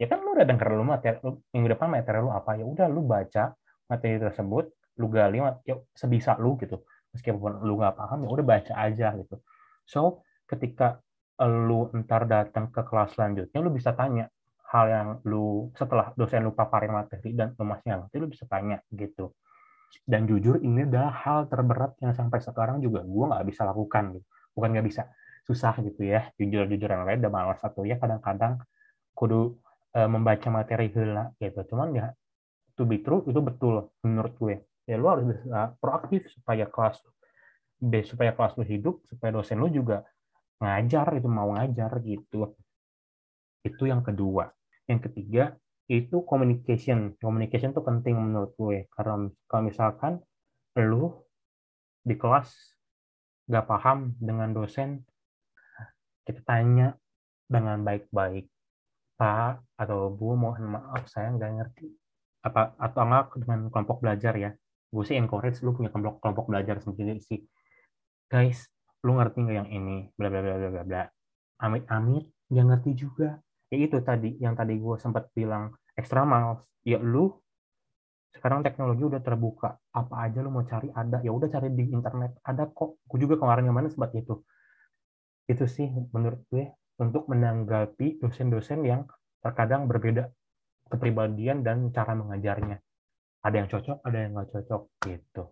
ya 0.00 0.08
kan 0.08 0.24
lu 0.24 0.32
udah 0.32 0.48
denger 0.48 0.68
lu 0.72 0.84
materi 0.88 1.20
lu, 1.20 1.44
minggu 1.52 1.76
depan 1.76 1.92
materi 1.92 2.24
lu 2.24 2.32
apa 2.32 2.56
ya 2.56 2.64
udah 2.64 2.88
lu 2.88 3.04
baca 3.04 3.52
materi 3.84 4.16
tersebut 4.16 4.72
lu 4.96 5.06
gali 5.12 5.44
ya 5.68 5.76
sebisa 5.92 6.40
lu 6.40 6.56
gitu. 6.56 6.80
Meskipun 7.12 7.60
lu 7.66 7.76
nggak 7.76 8.00
paham 8.00 8.24
ya 8.24 8.28
udah 8.32 8.46
baca 8.46 8.72
aja 8.80 9.12
gitu. 9.20 9.36
So 9.84 10.24
ketika 10.48 11.04
lu 11.40 11.88
ntar 12.04 12.28
datang 12.28 12.68
ke 12.68 12.84
kelas 12.84 13.16
selanjutnya 13.16 13.58
lu 13.60 13.72
bisa 13.72 13.96
tanya 13.96 14.28
hal 14.72 14.86
yang 14.86 15.08
lu 15.24 15.72
setelah 15.72 16.12
dosen 16.14 16.44
lu 16.44 16.52
paparin 16.52 16.92
materi 16.92 17.32
dan 17.32 17.56
lu 17.56 17.64
masih 17.64 17.96
ngerti 17.96 18.16
lu 18.20 18.28
bisa 18.28 18.44
tanya 18.44 18.78
gitu 18.92 19.32
dan 20.06 20.26
jujur 20.26 20.58
ini 20.62 20.86
adalah 20.86 21.12
hal 21.12 21.46
terberat 21.46 21.94
yang 22.02 22.14
sampai 22.14 22.42
sekarang 22.42 22.82
juga 22.82 23.02
gue 23.06 23.24
nggak 23.30 23.46
bisa 23.46 23.62
lakukan 23.66 24.18
gitu. 24.18 24.26
Bukan 24.54 24.68
nggak 24.74 24.86
bisa. 24.86 25.02
Susah 25.46 25.74
gitu 25.82 26.02
ya 26.06 26.30
jujur 26.38 26.66
jujur 26.66 26.88
yang 26.90 27.06
lain 27.06 27.22
udah 27.22 27.32
malas 27.32 27.58
satu 27.62 27.86
ya. 27.86 27.98
Kadang-kadang 27.98 28.62
kudu 29.14 29.58
uh, 29.94 30.08
membaca 30.10 30.48
materi 30.50 30.90
hela 30.90 31.30
gitu. 31.38 31.62
Cuman 31.74 31.94
ya 31.94 32.06
to 32.74 32.86
be 32.86 33.02
true 33.02 33.22
itu 33.26 33.40
betul 33.42 33.90
menurut 34.02 34.34
gue. 34.38 34.56
Ya 34.88 34.98
lu 34.98 35.06
harus 35.06 35.24
bisa 35.26 35.74
proaktif 35.78 36.26
supaya 36.34 36.66
kelas 36.66 37.02
supaya 38.10 38.36
kelas 38.36 38.58
lu 38.60 38.64
hidup 38.66 39.00
supaya 39.08 39.32
dosen 39.32 39.56
lu 39.56 39.72
juga 39.72 40.04
ngajar 40.60 41.16
itu 41.16 41.28
mau 41.30 41.54
ngajar 41.56 42.02
gitu. 42.04 42.52
Itu 43.64 43.88
yang 43.88 44.04
kedua. 44.04 44.52
Yang 44.90 45.10
ketiga 45.10 45.54
itu 45.90 46.22
communication. 46.22 47.18
Communication 47.18 47.74
itu 47.74 47.82
penting 47.82 48.14
menurut 48.14 48.54
gue. 48.54 48.86
Karena 48.94 49.26
kalau 49.50 49.62
misalkan 49.66 50.22
lu 50.78 51.10
di 52.06 52.14
kelas 52.14 52.54
gak 53.50 53.66
paham 53.66 54.14
dengan 54.22 54.54
dosen 54.54 55.02
kita 56.22 56.46
tanya 56.46 56.94
dengan 57.50 57.82
baik-baik 57.82 58.46
Pak 59.18 59.66
atau 59.76 60.14
Bu 60.14 60.38
mohon 60.38 60.78
maaf 60.78 61.04
saya 61.10 61.34
nggak 61.34 61.50
ngerti. 61.60 61.92
Apa 62.40 62.72
atau 62.80 63.04
enggak 63.04 63.36
dengan 63.42 63.68
kelompok 63.68 64.00
belajar 64.00 64.32
ya. 64.38 64.54
Gue 64.88 65.04
sih 65.04 65.18
encourage 65.18 65.60
lu 65.60 65.76
punya 65.76 65.92
kelompok 65.92 66.24
kelompok 66.24 66.48
belajar 66.48 66.80
sendiri 66.80 67.20
sih. 67.20 67.44
Guys 68.30 68.64
lu 69.04 69.20
ngerti 69.20 69.44
nggak 69.44 69.56
yang 69.60 69.68
ini? 69.68 70.08
Bla 70.16 70.32
bla 70.32 70.40
bla 70.40 70.56
bla 70.56 70.68
bla 70.72 70.82
bla. 70.88 71.02
Amit 71.60 71.84
amit 71.92 72.32
nggak 72.48 72.66
ngerti 72.70 72.90
juga. 72.96 73.36
Ya 73.68 73.76
itu 73.76 74.00
tadi 74.00 74.40
yang 74.40 74.56
tadi 74.56 74.80
gue 74.80 74.96
sempat 74.96 75.28
bilang 75.36 75.76
extra 76.00 76.24
miles 76.24 76.64
ya 76.82 76.96
lu 76.96 77.28
sekarang 78.32 78.64
teknologi 78.64 79.04
udah 79.04 79.20
terbuka 79.20 79.76
apa 79.92 80.14
aja 80.24 80.40
lu 80.40 80.48
mau 80.48 80.64
cari 80.64 80.88
ada 80.88 81.20
ya 81.20 81.28
udah 81.28 81.48
cari 81.52 81.68
di 81.76 81.92
internet 81.92 82.40
ada 82.40 82.64
kok 82.72 83.04
gue 83.04 83.18
juga 83.20 83.36
kemarin 83.36 83.68
kemarin 83.68 83.90
sempat 83.92 84.16
itu 84.16 84.40
itu 85.50 85.64
sih 85.68 85.90
menurut 86.16 86.40
gue 86.48 86.72
untuk 87.00 87.26
menanggapi 87.26 88.20
dosen-dosen 88.20 88.84
yang 88.86 89.08
terkadang 89.40 89.88
berbeda 89.88 90.28
kepribadian 90.90 91.62
dan 91.64 91.88
cara 91.94 92.12
mengajarnya. 92.12 92.82
Ada 93.40 93.54
yang 93.64 93.68
cocok, 93.72 93.98
ada 94.04 94.18
yang 94.20 94.30
nggak 94.36 94.50
cocok 94.52 94.82
gitu. 95.08 95.44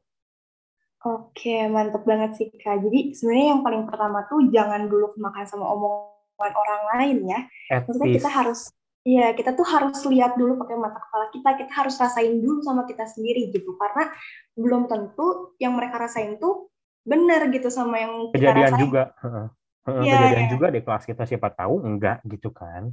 Oke, 1.08 1.70
mantep 1.70 2.02
banget 2.04 2.37
sih 2.37 2.50
Kak. 2.52 2.84
Jadi 2.84 3.16
sebenarnya 3.16 3.46
yang 3.54 3.62
paling 3.62 3.82
pertama 3.87 4.26
tuh 4.26 4.50
jangan 4.50 4.90
dulu 4.90 5.14
makan 5.16 5.46
sama 5.46 5.64
omongan 5.72 6.52
orang 6.52 6.82
lain 6.98 7.18
ya. 7.24 7.40
Maksudnya 7.80 8.08
kita 8.18 8.28
harus 8.28 8.68
Iya, 9.06 9.32
kita 9.32 9.54
tuh 9.54 9.64
harus 9.64 9.99
lihat 10.11 10.34
dulu 10.34 10.59
pakai 10.59 10.76
mata 10.78 10.99
kepala 10.99 11.26
kita. 11.30 11.51
Kita 11.55 11.72
harus 11.84 11.94
rasain 11.96 12.38
dulu 12.42 12.61
sama 12.61 12.84
kita 12.84 13.07
sendiri 13.07 13.49
gitu. 13.55 13.78
Karena 13.78 14.11
belum 14.59 14.90
tentu 14.90 15.57
yang 15.62 15.78
mereka 15.78 16.03
rasain 16.03 16.36
tuh 16.36 16.68
benar 17.09 17.49
gitu 17.49 17.72
sama 17.72 17.96
yang 17.96 18.12
kita 18.34 18.53
Kejadian 18.53 18.72
rasain. 18.74 18.82
juga 18.84 19.03
ya, 20.05 20.12
kejadian 20.14 20.46
ya. 20.46 20.51
juga 20.53 20.66
di 20.68 20.80
kelas 20.84 21.05
kita 21.09 21.22
siapa 21.24 21.49
tahu 21.57 21.80
enggak 21.80 22.20
gitu 22.28 22.53
kan 22.53 22.92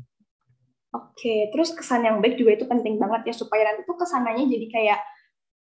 oke 0.96 1.36
terus 1.52 1.76
kesan 1.76 2.08
yang 2.08 2.24
baik 2.24 2.40
juga 2.40 2.56
itu 2.56 2.66
penting 2.66 2.96
banget 2.96 3.28
ya 3.32 3.34
supaya 3.36 3.68
nanti 3.68 3.84
tuh 3.84 4.00
ke 4.00 4.06
sananya 4.08 4.46
jadi 4.48 4.68
kayak 4.72 5.00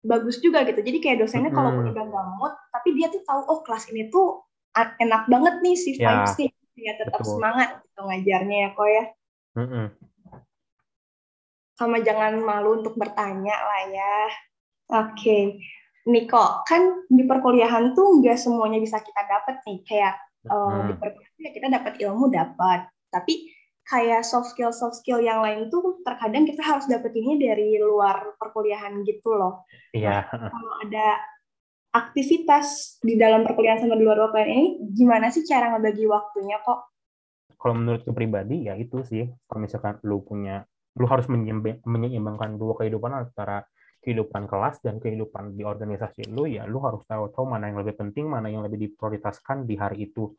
bagus 0.02 0.42
juga 0.42 0.66
gitu 0.66 0.82
jadi 0.82 0.98
kayak 0.98 1.16
dosennya 1.22 1.54
hmm. 1.54 1.58
kalau 1.58 1.70
udah 1.78 1.94
gamut 1.94 2.54
tapi 2.74 2.88
dia 2.98 3.06
tuh 3.06 3.22
tahu 3.22 3.40
oh 3.46 3.60
kelas 3.62 3.86
ini 3.94 4.10
tuh 4.10 4.42
enak 4.74 5.30
banget 5.30 5.54
nih 5.62 5.76
si 5.78 5.94
ya, 5.94 6.26
sih 6.26 6.50
ya 6.74 6.98
tetap 6.98 7.22
betul. 7.22 7.38
semangat 7.38 7.84
gitu 7.86 8.00
ngajarnya 8.02 8.56
ya 8.58 8.68
kok 8.74 8.88
ya 8.90 9.04
hmm. 9.62 9.86
Sama 11.82 11.98
jangan 12.00 12.38
malu 12.38 12.78
untuk 12.78 12.94
bertanya 12.94 13.56
lah 13.58 13.82
ya 13.90 14.14
oke 15.02 15.38
Niko 16.06 16.66
kan 16.66 17.06
di 17.10 17.22
perkuliahan 17.26 17.94
tuh 17.94 18.22
nggak 18.22 18.38
semuanya 18.38 18.78
bisa 18.78 18.98
kita 19.02 19.22
dapat 19.26 19.62
nih 19.66 19.78
kayak 19.86 20.14
uh, 20.50 20.86
di 20.90 20.94
perkuliahan 20.98 21.40
ya 21.42 21.50
kita 21.54 21.66
dapat 21.70 21.92
ilmu 22.02 22.30
dapat 22.30 22.86
tapi 23.10 23.50
kayak 23.86 24.22
soft 24.22 24.54
skill 24.54 24.70
soft 24.70 25.02
skill 25.02 25.18
yang 25.18 25.42
lain 25.42 25.66
tuh 25.68 26.00
terkadang 26.06 26.46
kita 26.46 26.62
harus 26.62 26.86
dapetinnya 26.86 27.50
dari 27.50 27.76
luar 27.82 28.38
perkuliahan 28.38 29.02
gitu 29.02 29.34
loh. 29.34 29.66
Iya. 29.90 30.22
Nah, 30.30 30.48
kalau 30.48 30.72
ada 30.86 31.06
aktivitas 31.92 32.96
di 33.04 33.20
dalam 33.20 33.44
perkuliahan 33.44 33.84
sama 33.84 33.98
di 33.98 34.04
luar 34.06 34.30
perkuliahan 34.30 34.48
ini, 34.48 34.66
gimana 34.96 35.28
sih 35.28 35.44
cara 35.44 35.76
ngebagi 35.76 36.08
waktunya 36.08 36.56
kok? 36.64 36.88
Kalau 37.60 37.74
menurut 37.78 38.02
pribadi 38.10 38.66
ya 38.66 38.74
itu 38.74 39.04
sih, 39.06 39.28
kalau 39.46 39.60
misalkan 39.62 40.00
lu 40.02 40.24
punya, 40.24 40.64
lu 40.98 41.06
harus 41.08 41.26
menyeimbangkan 41.28 42.60
dua 42.60 42.76
kehidupan 42.80 43.12
antara 43.12 43.64
kehidupan 44.02 44.50
kelas 44.50 44.82
dan 44.82 44.98
kehidupan 44.98 45.54
di 45.54 45.62
organisasi 45.62 46.26
lu 46.34 46.50
ya 46.50 46.66
lu 46.66 46.82
harus 46.82 47.06
tahu 47.06 47.30
tahu 47.30 47.46
mana 47.46 47.70
yang 47.70 47.78
lebih 47.80 47.94
penting 47.94 48.26
mana 48.26 48.50
yang 48.50 48.66
lebih 48.66 48.90
diprioritaskan 48.90 49.64
di 49.64 49.74
hari 49.78 50.10
itu. 50.10 50.34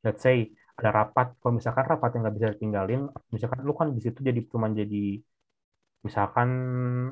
Let's 0.00 0.24
say 0.24 0.48
ada 0.80 0.90
rapat 1.04 1.36
kalau 1.42 1.58
misalkan 1.58 1.84
rapat 1.84 2.10
yang 2.16 2.22
nggak 2.24 2.36
bisa 2.38 2.48
ditinggalin 2.56 3.00
misalkan 3.34 3.60
lu 3.66 3.74
kan 3.76 3.92
di 3.92 4.00
situ 4.00 4.24
jadi 4.24 4.40
cuma 4.48 4.72
jadi 4.72 5.20
misalkan 6.00 6.48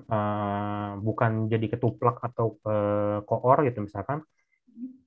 uh, 0.09 0.97
bukan 1.05 1.53
jadi 1.53 1.67
ketuplak 1.77 2.17
atau 2.25 2.57
uh, 2.65 3.21
koor 3.29 3.61
gitu 3.69 3.85
misalkan 3.85 4.25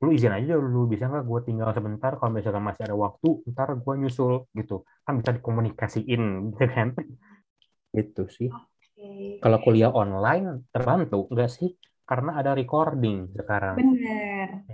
lu 0.04 0.10
izin 0.14 0.34
aja 0.36 0.54
lu 0.60 0.86
bisa 0.86 1.10
nggak 1.10 1.26
gue 1.26 1.40
tinggal 1.48 1.70
sebentar 1.74 2.12
kalau 2.20 2.32
misalkan 2.36 2.62
masih 2.62 2.84
ada 2.86 2.94
waktu 2.94 3.42
ntar 3.56 3.80
gue 3.80 3.94
nyusul 4.02 4.46
gitu. 4.60 4.84
Kan 5.08 5.14
bisa 5.24 5.32
dikomunikasiin 5.34 6.22
gitu 6.54 6.66
kan 6.68 6.94
gitu 7.92 8.28
sih 8.32 8.48
okay. 8.48 9.40
kalau 9.44 9.60
kuliah 9.64 9.92
online 9.92 10.68
terbantu 10.72 11.28
enggak 11.32 11.52
sih 11.52 11.76
karena 12.08 12.40
ada 12.40 12.56
recording 12.56 13.32
sekarang 13.36 13.76
benar 13.80 14.66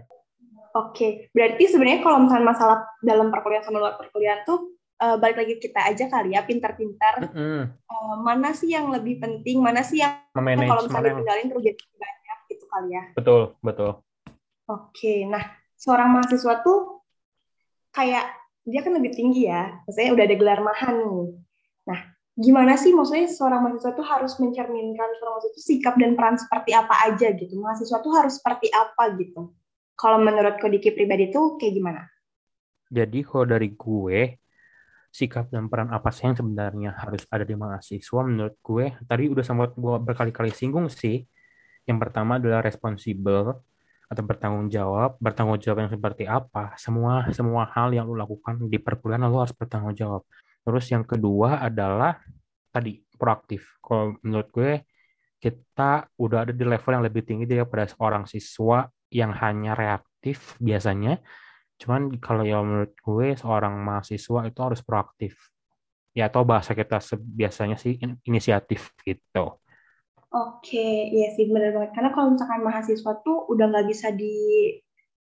Oke, 0.78 0.94
okay. 0.94 1.12
berarti 1.34 1.74
sebenarnya 1.74 2.06
kalau 2.06 2.22
misalnya 2.22 2.54
masalah 2.54 2.78
dalam 3.02 3.34
perkuliahan 3.34 3.66
sama 3.66 3.82
luar 3.82 3.98
perkuliahan 3.98 4.46
tuh 4.46 4.78
uh, 5.02 5.18
balik 5.18 5.42
lagi 5.42 5.58
kita 5.58 5.80
aja 5.90 6.06
kali 6.06 6.38
ya, 6.38 6.46
pintar-pintar. 6.46 7.26
Mm 7.26 7.30
-hmm. 7.34 7.62
uh, 7.90 8.16
mana 8.22 8.54
sih 8.54 8.78
yang 8.78 8.94
lebih 8.94 9.18
penting, 9.18 9.58
mana 9.58 9.82
sih 9.82 10.06
yang 10.06 10.22
kalau 10.38 10.86
misalnya 10.86 11.18
ditinggalin 11.18 11.48
terus 11.50 11.64
jadi 11.66 11.82
banyak 11.98 12.40
gitu 12.54 12.66
kali 12.70 12.90
ya. 12.94 13.04
Betul, 13.18 13.42
betul. 13.66 13.92
Oke, 14.70 14.94
okay. 14.94 15.20
nah 15.26 15.42
seorang 15.82 16.14
mahasiswa 16.14 16.62
tuh 16.62 17.02
kayak 17.90 18.30
dia 18.68 18.80
kan 18.86 18.94
lebih 18.94 19.18
tinggi 19.18 19.50
ya, 19.50 19.82
maksudnya 19.88 20.14
udah 20.14 20.26
ada 20.30 20.36
gelar 20.38 20.60
mahan 20.62 20.96
nih. 21.10 21.30
Nah, 21.90 22.00
gimana 22.38 22.78
sih 22.78 22.94
maksudnya 22.94 23.26
seorang 23.26 23.66
mahasiswa 23.66 23.98
tuh 23.98 24.06
harus 24.06 24.38
mencerminkan 24.38 25.10
seorang 25.18 25.34
mahasiswa 25.42 25.54
itu 25.58 25.62
sikap 25.66 25.98
dan 25.98 26.14
peran 26.14 26.38
seperti 26.38 26.72
apa 26.78 26.96
aja 27.10 27.34
gitu. 27.34 27.58
Mahasiswa 27.58 27.98
tuh 27.98 28.14
harus 28.14 28.38
seperti 28.38 28.70
apa 28.70 29.18
gitu. 29.18 29.58
Kalau 29.98 30.22
menurut 30.22 30.62
Kodiki 30.62 30.94
pribadi 30.94 31.34
itu 31.34 31.58
kayak 31.58 31.74
gimana? 31.74 32.02
Jadi 32.94 33.26
kalau 33.26 33.50
dari 33.50 33.74
gue, 33.74 34.38
sikap 35.10 35.50
dan 35.50 35.66
peran 35.66 35.90
apa 35.90 36.14
sih 36.14 36.30
yang 36.30 36.38
sebenarnya 36.38 36.94
harus 36.94 37.26
ada 37.34 37.42
di 37.42 37.58
mahasiswa 37.58 38.22
menurut 38.22 38.56
gue, 38.62 38.86
tadi 39.10 39.24
udah 39.34 39.42
sempat 39.42 39.74
gue 39.74 39.96
berkali-kali 39.98 40.54
singgung 40.54 40.94
sih. 40.94 41.26
Yang 41.90 41.98
pertama 42.06 42.38
adalah 42.38 42.62
responsibel 42.62 43.58
atau 44.06 44.24
bertanggung 44.24 44.70
jawab. 44.70 45.18
Bertanggung 45.18 45.58
jawab 45.58 45.90
yang 45.90 45.92
seperti 45.92 46.24
apa? 46.30 46.78
Semua 46.78 47.26
semua 47.34 47.66
hal 47.74 47.90
yang 47.98 48.06
lo 48.06 48.14
lakukan 48.14 48.70
di 48.70 48.78
perkuliahan 48.78 49.26
lo 49.26 49.42
harus 49.42 49.58
bertanggung 49.58 49.98
jawab. 49.98 50.22
Terus 50.68 50.86
yang 50.92 51.08
kedua 51.08 51.64
adalah 51.64 52.20
tadi 52.68 53.00
proaktif. 53.16 53.80
Kalau 53.80 54.20
menurut 54.20 54.52
gue 54.52 54.84
kita 55.40 56.12
udah 56.20 56.44
ada 56.44 56.52
di 56.52 56.68
level 56.68 56.92
yang 56.92 57.08
lebih 57.08 57.24
tinggi 57.24 57.48
daripada 57.48 57.88
seorang 57.88 58.28
siswa 58.28 58.84
yang 59.08 59.32
hanya 59.32 59.80
reaktif 59.80 60.60
biasanya. 60.60 61.24
Cuman 61.80 62.12
kalau 62.20 62.44
ya 62.44 62.60
menurut 62.60 62.92
gue 63.00 63.40
seorang 63.40 63.80
mahasiswa 63.80 64.44
itu 64.44 64.60
harus 64.60 64.84
proaktif. 64.84 65.40
Ya 66.12 66.28
atau 66.28 66.44
bahasa 66.44 66.76
kita 66.76 67.00
biasanya 67.16 67.80
sih 67.80 67.96
inisiatif 68.28 68.92
gitu. 69.08 69.56
Oke, 70.28 71.08
iya 71.16 71.32
sih 71.32 71.48
benar 71.48 71.72
banget. 71.72 71.96
Karena 71.96 72.12
kalau 72.12 72.36
misalkan 72.36 72.60
mahasiswa 72.68 73.12
tuh 73.24 73.48
udah 73.48 73.72
nggak 73.72 73.88
bisa 73.88 74.12
di 74.12 74.36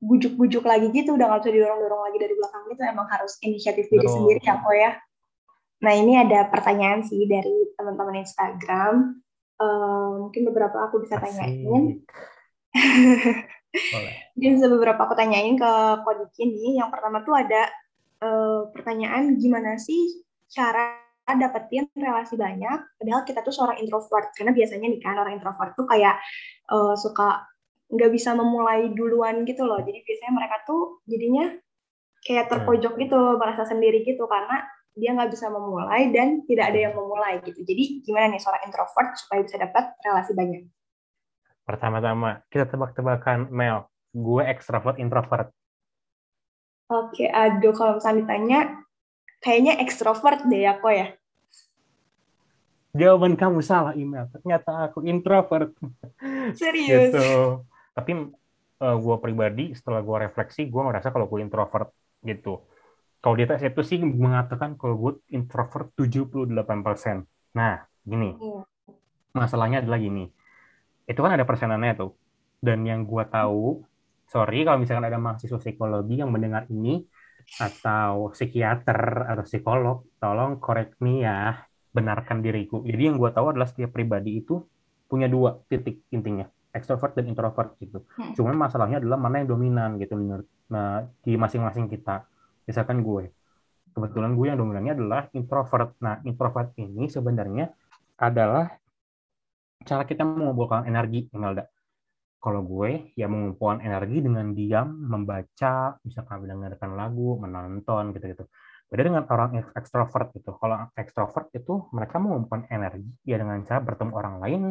bujuk-bujuk 0.01 0.65
lagi 0.65 0.89
gitu, 0.89 1.13
udah 1.13 1.29
nggak 1.29 1.45
bisa 1.45 1.53
didorong-dorong 1.53 2.01
lagi 2.09 2.17
dari 2.17 2.33
belakang 2.33 2.63
gitu, 2.73 2.81
emang 2.81 3.07
harus 3.13 3.37
inisiatif 3.45 3.85
diri 3.93 4.09
oh. 4.09 4.13
sendiri 4.17 4.41
ya 4.41 4.57
kok 4.57 4.73
ya. 4.73 4.91
Nah 5.83 5.93
ini 5.95 6.15
ada 6.15 6.47
pertanyaan 6.47 7.03
sih 7.03 7.27
dari 7.27 7.73
teman-teman 7.75 8.23
Instagram. 8.23 9.19
Uh, 9.55 10.27
mungkin 10.27 10.47
beberapa 10.51 10.87
aku 10.87 11.03
bisa 11.03 11.19
tanyain. 11.19 12.03
Boleh. 13.93 14.15
Jadi 14.35 14.51
bisa 14.55 14.67
beberapa 14.71 15.03
aku 15.03 15.15
tanyain 15.15 15.55
ke 15.55 15.71
Kodiki 16.03 16.43
nih. 16.47 16.79
Yang 16.79 16.89
pertama 16.91 17.23
tuh 17.23 17.35
ada 17.35 17.71
uh, 18.23 18.71
pertanyaan 18.71 19.35
gimana 19.35 19.75
sih 19.79 20.23
cara 20.51 21.05
dapetin 21.25 21.89
relasi 21.97 22.37
banyak 22.37 23.01
padahal 23.01 23.25
kita 23.25 23.41
tuh 23.41 23.49
seorang 23.49 23.81
introvert 23.81 24.29
karena 24.37 24.53
biasanya 24.53 24.93
nih 24.93 25.01
kan 25.01 25.17
orang 25.17 25.41
introvert 25.41 25.73
tuh 25.73 25.89
kayak 25.89 26.21
uh, 26.69 26.93
suka 26.93 27.49
nggak 27.89 28.13
bisa 28.13 28.37
memulai 28.37 28.93
duluan 28.93 29.41
gitu 29.41 29.65
loh 29.65 29.81
jadi 29.81 30.05
biasanya 30.05 30.33
mereka 30.37 30.61
tuh 30.69 31.01
jadinya 31.09 31.49
kayak 32.21 32.45
terpojok 32.49 32.93
hmm. 32.93 33.01
gitu 33.09 33.19
merasa 33.41 33.65
sendiri 33.65 34.05
gitu 34.05 34.29
karena 34.29 34.69
dia 34.95 35.11
nggak 35.11 35.31
bisa 35.35 35.51
memulai 35.51 36.09
dan 36.15 36.41
tidak 36.47 36.71
ada 36.71 36.79
yang 36.89 36.93
memulai 36.95 37.43
gitu 37.43 37.61
jadi 37.61 37.83
gimana 38.01 38.35
nih 38.35 38.41
seorang 38.41 38.63
introvert 38.63 39.11
supaya 39.19 39.43
bisa 39.43 39.59
dapat 39.59 39.91
relasi 40.01 40.31
banyak 40.31 40.63
Pertama-tama, 41.65 42.45
kita 42.53 42.69
tebak-tebakan 42.69 43.49
Mel. 43.49 43.89
Gue 44.13 44.45
ekstrovert, 44.45 45.01
introvert. 45.01 45.49
Oke, 46.85 47.25
aduh 47.25 47.73
kalau 47.73 47.97
misalnya 47.97 48.21
ditanya, 48.21 48.59
kayaknya 49.41 49.73
ekstrovert 49.81 50.45
deh 50.45 50.61
ya 50.61 50.77
kok 50.77 50.93
ya. 50.93 51.07
Jawaban 52.93 53.33
kamu 53.33 53.65
salah, 53.65 53.97
email. 53.97 54.29
Ternyata 54.29 54.93
aku 54.93 55.09
introvert. 55.09 55.73
Serius? 56.61 57.09
gitu. 57.09 57.65
Tapi 57.97 58.11
uh, 58.13 58.85
eh, 58.85 58.95
gue 59.01 59.15
pribadi, 59.17 59.73
setelah 59.73 60.05
gue 60.05 60.17
refleksi, 60.29 60.69
gue 60.69 60.81
merasa 60.85 61.09
kalau 61.09 61.25
gue 61.25 61.41
introvert 61.41 61.89
gitu. 62.21 62.61
Kalau 63.25 63.33
di 63.33 63.49
tes 63.49 63.65
itu 63.65 63.81
sih 63.81 63.97
mengatakan 64.05 64.77
kalau 64.77 65.01
gue 65.01 65.13
introvert 65.33 65.89
78%. 65.97 67.25
Nah, 67.57 67.81
gini. 68.05 68.37
Iya. 68.37 68.61
Masalahnya 69.33 69.81
adalah 69.81 69.97
gini 69.97 70.29
itu 71.05 71.19
kan 71.21 71.31
ada 71.37 71.45
persenannya 71.45 71.93
tuh 71.97 72.11
dan 72.61 72.81
yang 72.81 73.05
gue 73.05 73.23
tahu 73.29 73.85
sorry 74.25 74.65
kalau 74.65 74.81
misalkan 74.81 75.05
ada 75.05 75.21
mahasiswa 75.21 75.61
psikologi 75.61 76.17
yang 76.17 76.33
mendengar 76.33 76.65
ini 76.73 77.05
atau 77.61 78.33
psikiater 78.33 79.29
atau 79.29 79.43
psikolog 79.45 80.01
tolong 80.17 80.57
correct 80.57 80.97
me 80.97 81.21
ya 81.21 81.61
benarkan 81.93 82.41
diriku 82.41 82.81
jadi 82.81 83.13
yang 83.13 83.21
gue 83.21 83.29
tahu 83.29 83.53
adalah 83.53 83.69
setiap 83.69 83.93
pribadi 83.93 84.41
itu 84.41 84.65
punya 85.05 85.29
dua 85.29 85.61
titik 85.69 86.09
intinya 86.09 86.49
extrovert 86.73 87.13
dan 87.13 87.29
introvert 87.29 87.77
gitu 87.77 88.01
hmm. 88.17 88.33
cuman 88.33 88.57
masalahnya 88.57 88.97
adalah 88.97 89.21
mana 89.21 89.45
yang 89.45 89.53
dominan 89.53 90.01
gitu 90.01 90.17
menurut 90.17 90.49
nah, 90.73 91.05
di 91.21 91.37
masing-masing 91.37 91.85
kita 91.85 92.25
misalkan 92.65 93.05
gue 93.05 93.31
kebetulan 93.95 94.35
gue 94.35 94.45
yang 94.51 94.59
dominannya 94.59 94.93
adalah 94.97 95.21
introvert 95.31 95.95
nah 96.03 96.19
introvert 96.27 96.75
ini 96.75 97.07
sebenarnya 97.07 97.71
adalah 98.19 98.67
cara 99.85 100.03
kita 100.03 100.25
mengumpulkan 100.25 100.89
energi, 100.89 101.29
Imelda. 101.29 101.69
Kalau 102.41 102.61
gue 102.61 103.13
ya 103.17 103.25
mengumpulkan 103.25 103.81
energi 103.81 104.21
dengan 104.21 104.53
diam, 104.53 104.87
membaca, 105.09 105.97
misalkan 106.05 106.45
mendengarkan 106.45 106.93
lagu, 106.93 107.41
menonton 107.41 108.13
gitu-gitu. 108.13 108.45
Beda 108.85 109.01
dengan 109.01 109.25
orang 109.33 109.65
ekstrovert 109.73 110.29
gitu. 110.37 110.53
Kalau 110.61 110.93
ekstrovert 110.93 111.49
itu 111.57 111.89
mereka 111.89 112.21
mengumpulkan 112.21 112.69
energi 112.69 113.09
ya 113.25 113.41
dengan 113.41 113.65
cara 113.65 113.81
bertemu 113.81 114.11
orang 114.13 114.35
lain, 114.37 114.61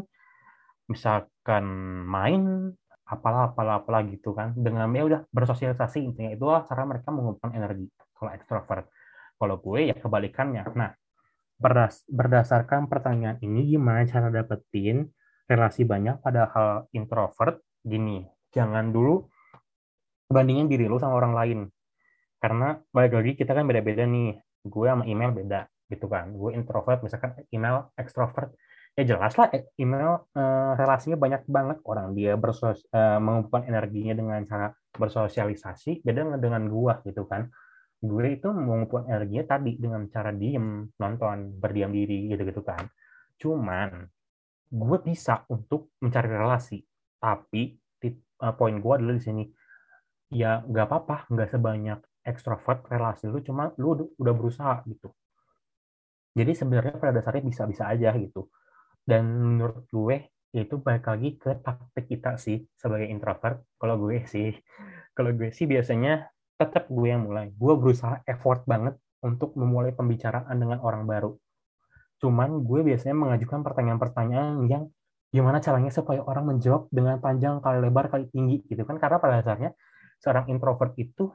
misalkan 0.87 1.65
main 2.07 2.71
apalah 3.05 3.53
apalah 3.53 3.85
apalah 3.85 4.01
gitu 4.09 4.33
kan. 4.33 4.57
Dengan 4.57 4.89
ya 4.93 5.05
udah 5.05 5.21
bersosialisasi 5.29 6.01
intinya. 6.05 6.31
Itu 6.33 6.49
cara 6.49 6.83
mereka 6.89 7.13
mengumpulkan 7.13 7.53
energi 7.57 7.89
kalau 8.17 8.31
ekstrovert. 8.33 8.87
Kalau 9.37 9.57
gue 9.61 9.81
ya 9.93 9.95
kebalikannya. 9.97 10.63
Nah 10.73 10.91
berdas 11.55 12.03
berdasarkan 12.11 12.91
pertanyaan 12.91 13.39
ini 13.41 13.79
gimana 13.79 14.03
cara 14.09 14.29
dapetin 14.33 15.07
relasi 15.47 15.85
banyak 15.85 16.21
padahal 16.25 16.89
introvert? 16.97 17.61
Gini 17.85 18.25
jangan 18.49 18.89
dulu 18.95 19.29
bandingin 20.33 20.71
diri 20.73 20.89
lu 20.89 20.97
sama 20.97 21.21
orang 21.21 21.35
lain. 21.37 21.61
Karena 22.41 22.77
balik 22.93 23.13
lagi 23.21 23.33
kita 23.37 23.53
kan 23.53 23.65
beda-beda 23.69 24.09
nih. 24.09 24.41
Gue 24.65 24.89
sama 24.89 25.05
email 25.05 25.33
beda 25.37 25.69
gitu 25.93 26.09
kan. 26.09 26.33
Gue 26.33 26.57
introvert 26.57 27.05
misalkan 27.05 27.37
email 27.53 27.93
extrovert 28.01 28.57
ya 28.95 29.03
jelas 29.03 29.35
lah 29.35 29.51
eh, 29.51 29.75
email 29.83 30.31
uh, 30.39 30.73
relasinya 30.79 31.19
banyak 31.19 31.43
banget. 31.51 31.79
Orang 31.83 32.15
dia 32.15 32.39
bersos 32.39 32.87
uh, 32.95 33.19
mengumpulkan 33.19 33.67
energinya 33.67 34.15
dengan 34.15 34.41
cara 34.47 34.71
bersosialisasi 34.95 36.07
beda 36.07 36.39
dengan 36.39 36.63
gue 36.71 36.95
gitu 37.11 37.27
kan. 37.27 37.51
Gue 37.99 38.39
itu 38.39 38.49
mengumpulkan 38.55 39.11
energinya 39.11 39.59
tadi 39.59 39.75
dengan 39.79 40.07
cara 40.07 40.31
diem 40.31 40.87
nonton 40.95 41.59
berdiam 41.59 41.91
diri 41.91 42.31
gitu 42.31 42.43
gitu 42.47 42.63
kan. 42.63 42.87
Cuman 43.39 44.07
gue 44.71 44.99
bisa 45.03 45.43
untuk 45.51 45.95
mencari 45.99 46.29
relasi. 46.31 46.79
Tapi 47.19 47.63
uh, 48.43 48.55
poin 48.55 48.79
gue 48.79 48.93
adalah 48.95 49.15
di 49.19 49.25
sini. 49.25 49.45
Ya 50.35 50.63
nggak 50.63 50.87
apa-apa 50.87 51.31
nggak 51.31 51.51
sebanyak 51.51 51.99
ekstrovert 52.25 52.89
relasi 52.89 53.29
lu 53.29 53.45
cuma 53.45 53.75
lu 53.77 54.15
udah 54.17 54.35
berusaha 54.35 54.87
gitu. 54.87 55.13
Jadi 56.35 56.51
sebenarnya 56.55 56.99
pada 56.99 57.13
dasarnya 57.15 57.43
bisa-bisa 57.47 57.87
aja 57.87 58.11
gitu. 58.19 58.51
Dan 59.05 59.29
menurut 59.29 59.85
gue 59.93 60.33
itu 60.55 60.75
balik 60.79 61.05
lagi 61.11 61.37
ke 61.37 61.61
taktik 61.61 62.07
kita 62.09 62.41
sih 62.41 62.65
sebagai 62.75 63.11
introvert. 63.11 63.61
Kalau 63.77 64.01
gue 64.01 64.25
sih, 64.25 64.55
kalau 65.13 65.31
gue 65.37 65.53
sih 65.53 65.69
biasanya 65.69 66.31
tetap 66.57 66.89
gue 66.89 67.09
yang 67.11 67.27
mulai. 67.27 67.53
Gue 67.53 67.75
berusaha 67.77 68.23
effort 68.25 68.65
banget 68.65 68.97
untuk 69.21 69.53
memulai 69.59 69.93
pembicaraan 69.93 70.57
dengan 70.57 70.79
orang 70.81 71.05
baru. 71.05 71.35
Cuman 72.23 72.63
gue 72.63 72.81
biasanya 72.87 73.17
mengajukan 73.19 73.61
pertanyaan-pertanyaan 73.67 74.65
yang 74.71 74.89
gimana 75.35 75.59
caranya 75.59 75.91
supaya 75.91 76.23
orang 76.23 76.55
menjawab 76.55 76.87
dengan 76.95 77.19
panjang 77.19 77.59
kali 77.59 77.83
lebar 77.83 78.07
kali 78.07 78.31
tinggi 78.31 78.63
gitu 78.71 78.87
kan 78.87 79.03
karena 79.03 79.19
pada 79.19 79.43
dasarnya 79.43 79.75
seorang 80.23 80.47
introvert 80.47 80.95
itu 80.95 81.35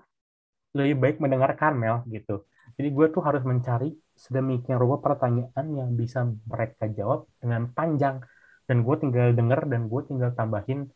lebih 0.72 0.96
baik 1.04 1.18
mendengarkan 1.20 1.76
Mel 1.76 2.08
gitu. 2.08 2.48
Jadi 2.80 2.96
gue 2.96 3.08
tuh 3.12 3.20
harus 3.28 3.44
mencari 3.44 3.92
sedemikian 4.16 4.80
rupa 4.80 5.12
pertanyaan 5.12 5.68
yang 5.76 5.92
bisa 6.00 6.24
mereka 6.24 6.88
jawab 6.88 7.28
dengan 7.36 7.68
panjang. 7.76 8.24
Dan 8.64 8.88
gue 8.88 8.96
tinggal 8.96 9.36
denger 9.36 9.68
dan 9.68 9.92
gue 9.92 10.02
tinggal 10.08 10.32
tambahin 10.32 10.88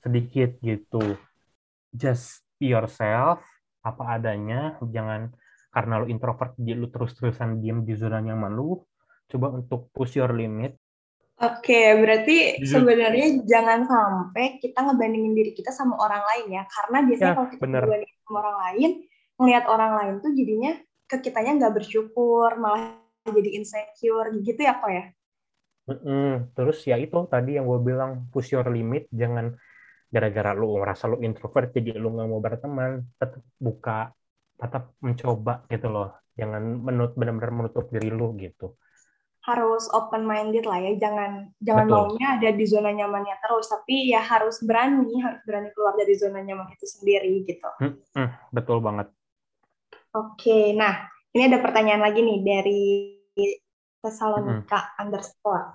sedikit 0.00 0.56
gitu. 0.64 1.20
Just 1.92 2.40
be 2.56 2.72
yourself 2.72 3.44
apa 3.84 4.16
adanya. 4.16 4.80
Jangan 4.80 5.28
karena 5.68 6.00
lo 6.00 6.08
introvert 6.08 6.56
jadi 6.56 6.80
lo 6.80 6.88
terus-terusan 6.88 7.60
diem 7.60 7.84
di 7.84 7.92
zona 7.92 8.24
nyaman 8.24 8.56
lo 8.56 8.88
coba 9.28 9.52
untuk 9.52 9.92
push 9.92 10.16
your 10.16 10.32
limit. 10.32 10.72
Oke, 11.36 12.00
berarti 12.00 12.64
sebenarnya 12.64 13.44
jangan 13.44 13.84
sampai 13.84 14.56
kita 14.56 14.88
ngebandingin 14.88 15.36
diri 15.36 15.52
kita 15.52 15.68
sama 15.68 16.00
orang 16.00 16.24
lain 16.24 16.46
ya, 16.48 16.62
karena 16.64 16.98
biasanya 17.04 17.28
ya, 17.28 17.36
kalau 17.36 17.48
kita 17.52 17.64
ngebandingin 17.68 18.18
sama 18.24 18.36
orang 18.40 18.56
lain, 18.56 18.90
ngelihat 19.36 19.64
orang 19.68 19.92
lain 20.00 20.14
tuh 20.24 20.32
jadinya 20.32 20.72
ke 21.06 21.22
kitanya 21.22 21.54
nggak 21.56 21.74
bersyukur, 21.82 22.58
malah 22.58 22.98
jadi 23.26 23.58
insecure 23.58 24.30
gitu 24.42 24.60
ya 24.60 24.74
kok 24.78 24.90
ya? 24.90 25.04
Mm-mm. 25.86 26.50
Terus 26.54 26.82
ya 26.82 26.98
itu 26.98 27.14
tadi 27.30 27.58
yang 27.58 27.66
gue 27.70 27.78
bilang 27.78 28.26
push 28.34 28.54
your 28.54 28.66
limit, 28.66 29.06
jangan 29.14 29.54
gara-gara 30.10 30.54
lu 30.54 30.78
merasa 30.78 31.06
lu 31.06 31.22
introvert 31.22 31.70
jadi 31.70 31.94
lu 31.94 32.10
nggak 32.14 32.26
mau 32.26 32.42
berteman, 32.42 33.06
tetap 33.18 33.42
buka, 33.58 34.10
tetap 34.58 34.94
mencoba 34.98 35.62
gitu 35.70 35.86
loh. 35.90 36.10
Jangan 36.34 36.62
menut 36.82 37.14
benar-benar 37.14 37.54
menutup 37.54 37.86
diri 37.88 38.10
lu 38.10 38.34
gitu. 38.38 38.74
Harus 39.46 39.86
open 39.94 40.26
minded 40.26 40.66
lah 40.66 40.82
ya, 40.82 40.98
jangan 40.98 41.54
jangan 41.62 41.86
Betul. 41.86 41.94
maunya 41.94 42.26
ada 42.34 42.50
di 42.50 42.64
zona 42.66 42.90
nyamannya 42.90 43.38
terus, 43.38 43.70
tapi 43.70 44.10
ya 44.10 44.18
harus 44.26 44.58
berani, 44.58 45.22
harus 45.22 45.40
berani 45.46 45.70
keluar 45.70 45.94
dari 45.94 46.18
zona 46.18 46.42
nyaman 46.42 46.66
itu 46.74 46.86
sendiri 46.86 47.46
gitu. 47.46 47.70
Mm-mm. 47.78 48.26
Betul 48.50 48.82
banget. 48.82 49.06
Oke, 50.16 50.72
nah 50.72 51.04
ini 51.36 51.44
ada 51.44 51.60
pertanyaan 51.60 52.00
lagi 52.00 52.24
nih 52.24 52.40
dari 52.40 52.84
Tesalonika 54.00 54.80
mm 54.80 54.88
-hmm. 54.88 55.00
underscore. 55.04 55.66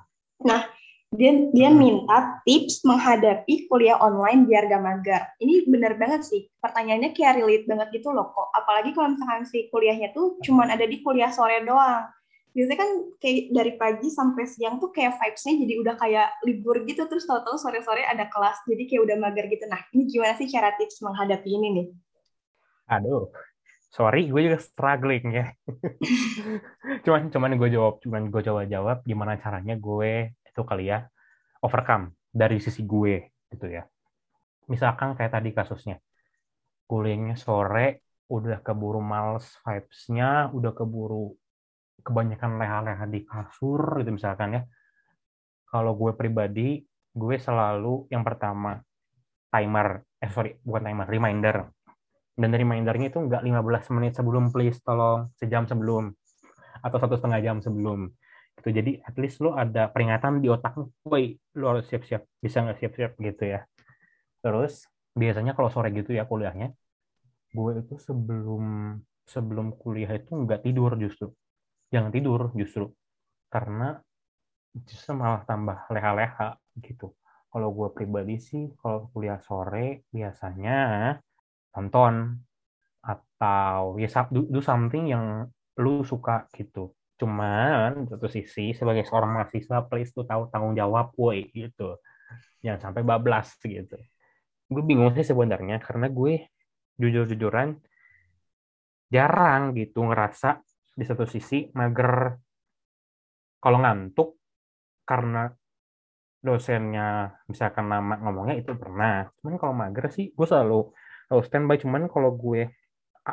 Nah, 0.42 0.66
dia 1.12 1.52
dia 1.52 1.70
minta 1.70 2.42
tips 2.48 2.82
menghadapi 2.88 3.68
kuliah 3.68 4.00
online 4.00 4.48
biar 4.50 4.66
gak 4.66 4.82
mager. 4.82 5.22
Ini 5.38 5.70
benar 5.70 6.00
banget 6.00 6.26
sih. 6.26 6.48
Pertanyaannya 6.58 7.12
kayak 7.12 7.44
relate 7.44 7.66
banget 7.68 8.02
gitu 8.02 8.16
loh 8.16 8.32
kok. 8.32 8.50
Apalagi 8.56 8.96
kalau 8.96 9.14
misalkan 9.14 9.46
si 9.46 9.68
kuliahnya 9.70 10.16
tuh 10.16 10.40
cuman 10.42 10.72
ada 10.72 10.88
di 10.88 11.04
kuliah 11.04 11.30
sore 11.30 11.62
doang. 11.68 12.08
Biasanya 12.56 12.80
kan 12.80 12.90
kayak 13.20 13.40
dari 13.52 13.74
pagi 13.76 14.08
sampai 14.08 14.44
siang 14.48 14.80
tuh 14.80 14.92
kayak 14.92 15.20
vibes-nya 15.20 15.54
jadi 15.68 15.74
udah 15.84 15.96
kayak 16.00 16.28
libur 16.48 16.80
gitu. 16.88 17.04
Terus 17.12 17.28
tahu-tahu 17.28 17.60
sore-sore 17.60 18.08
ada 18.08 18.32
kelas. 18.32 18.64
Jadi 18.64 18.84
kayak 18.88 19.02
udah 19.12 19.18
mager 19.20 19.46
gitu. 19.52 19.68
Nah, 19.68 19.84
ini 19.92 20.08
gimana 20.08 20.34
sih 20.40 20.48
cara 20.48 20.72
tips 20.80 21.04
menghadapi 21.04 21.50
ini 21.52 21.68
nih? 21.76 21.88
Aduh, 22.92 23.28
sorry 23.92 24.32
gue 24.32 24.42
juga 24.48 24.60
struggling 24.64 25.26
ya. 25.36 25.46
Cuman 27.06 27.28
cuman 27.28 27.60
gue 27.60 27.70
jawab 27.76 28.00
cuman 28.00 28.32
gue 28.32 28.42
coba 28.42 28.64
jawab 28.66 28.98
gimana 29.04 29.36
caranya 29.36 29.76
gue 29.76 30.32
itu 30.48 30.62
kali 30.64 30.88
ya 30.88 31.06
overcome 31.60 32.16
dari 32.32 32.58
sisi 32.64 32.88
gue 32.88 33.36
gitu 33.52 33.68
ya. 33.68 33.84
Misalkan 34.72 35.20
kayak 35.20 35.36
tadi 35.36 35.52
kasusnya 35.52 36.00
kuliahnya 36.88 37.36
sore 37.36 38.08
udah 38.32 38.64
keburu 38.64 39.04
males 39.04 39.48
vibes-nya 39.64 40.52
udah 40.56 40.72
keburu 40.72 41.36
kebanyakan 42.02 42.60
leha-leha 42.60 43.06
di 43.12 43.28
kasur 43.28 44.00
gitu 44.00 44.16
misalkan 44.16 44.56
ya. 44.56 44.62
Kalau 45.68 46.00
gue 46.00 46.16
pribadi 46.16 46.80
gue 47.12 47.36
selalu 47.36 48.08
yang 48.08 48.24
pertama 48.24 48.80
timer 49.52 50.00
eh 50.24 50.32
sorry 50.32 50.56
bukan 50.64 50.88
timer 50.88 51.08
reminder 51.12 51.56
dan 52.42 52.52
remindernya 52.58 53.14
itu 53.14 53.22
nggak 53.22 53.46
15 53.46 53.94
menit 53.94 54.18
sebelum 54.18 54.50
please 54.50 54.82
tolong 54.82 55.30
sejam 55.38 55.70
sebelum 55.70 56.10
atau 56.82 56.98
satu 56.98 57.16
setengah 57.22 57.40
jam 57.46 57.58
sebelum. 57.62 58.10
Gitu 58.58 58.70
jadi 58.74 58.92
at 59.06 59.16
least 59.22 59.40
lo 59.46 59.54
ada 59.54 59.88
peringatan 59.94 60.42
di 60.42 60.50
otak 60.50 60.74
woi 61.06 61.38
lo 61.56 61.66
harus 61.78 61.86
siap-siap 61.86 62.26
bisa 62.42 62.66
nggak 62.66 62.78
siap-siap? 62.82 63.12
Gitu 63.22 63.44
ya. 63.46 63.62
Terus 64.42 64.90
biasanya 65.14 65.54
kalau 65.54 65.70
sore 65.70 65.94
gitu 65.94 66.18
ya 66.18 66.26
kuliahnya 66.26 66.74
gue 67.52 67.72
itu 67.84 68.00
sebelum 68.00 68.96
sebelum 69.28 69.76
kuliah 69.76 70.12
itu 70.18 70.34
nggak 70.34 70.66
tidur 70.66 70.98
justru. 70.98 71.30
Jangan 71.94 72.10
tidur 72.10 72.50
justru 72.58 72.90
karena 73.52 74.00
justru 74.88 75.14
malah 75.14 75.44
tambah 75.44 75.78
leha-leha 75.92 76.58
gitu. 76.80 77.14
Kalau 77.52 77.70
gue 77.76 77.92
pribadi 77.92 78.40
sih 78.40 78.72
kalau 78.80 79.12
kuliah 79.12 79.38
sore 79.44 80.08
biasanya 80.08 80.80
tonton 81.72 82.38
atau 83.02 83.98
ya 83.98 84.08
do, 84.30 84.46
do 84.48 84.60
something 84.62 85.10
yang 85.10 85.48
lu 85.80 86.06
suka 86.06 86.46
gitu. 86.54 86.94
Cuman 87.18 88.06
satu 88.10 88.28
sisi 88.30 88.74
sebagai 88.78 89.08
seorang 89.08 89.42
mahasiswa 89.42 89.88
please 89.90 90.14
tuh 90.14 90.26
tahu 90.28 90.52
tanggung 90.54 90.78
jawab 90.78 91.16
woi 91.18 91.50
gitu. 91.54 91.98
Jangan 92.62 92.92
sampai 92.92 93.02
bablas 93.02 93.58
gitu. 93.62 93.98
Gue 94.72 94.84
bingung 94.86 95.12
sih 95.18 95.26
sebenarnya 95.26 95.82
karena 95.82 96.08
gue 96.08 96.48
jujur-jujuran 97.02 97.76
jarang 99.12 99.76
gitu 99.76 100.08
ngerasa 100.08 100.64
di 100.96 101.04
satu 101.04 101.28
sisi 101.28 101.68
mager 101.76 102.38
kalau 103.62 103.78
ngantuk 103.84 104.40
karena 105.04 105.52
dosennya 106.42 107.30
misalkan 107.46 107.86
nama 107.86 108.18
ngomongnya 108.18 108.58
itu 108.58 108.74
pernah. 108.74 109.30
Cuman 109.38 109.62
kalau 109.62 109.74
mager 109.78 110.10
sih 110.10 110.34
gue 110.34 110.48
selalu 110.48 110.90
oh, 111.32 111.42
standby 111.42 111.80
cuman 111.80 112.12
kalau 112.12 112.36
gue 112.36 112.70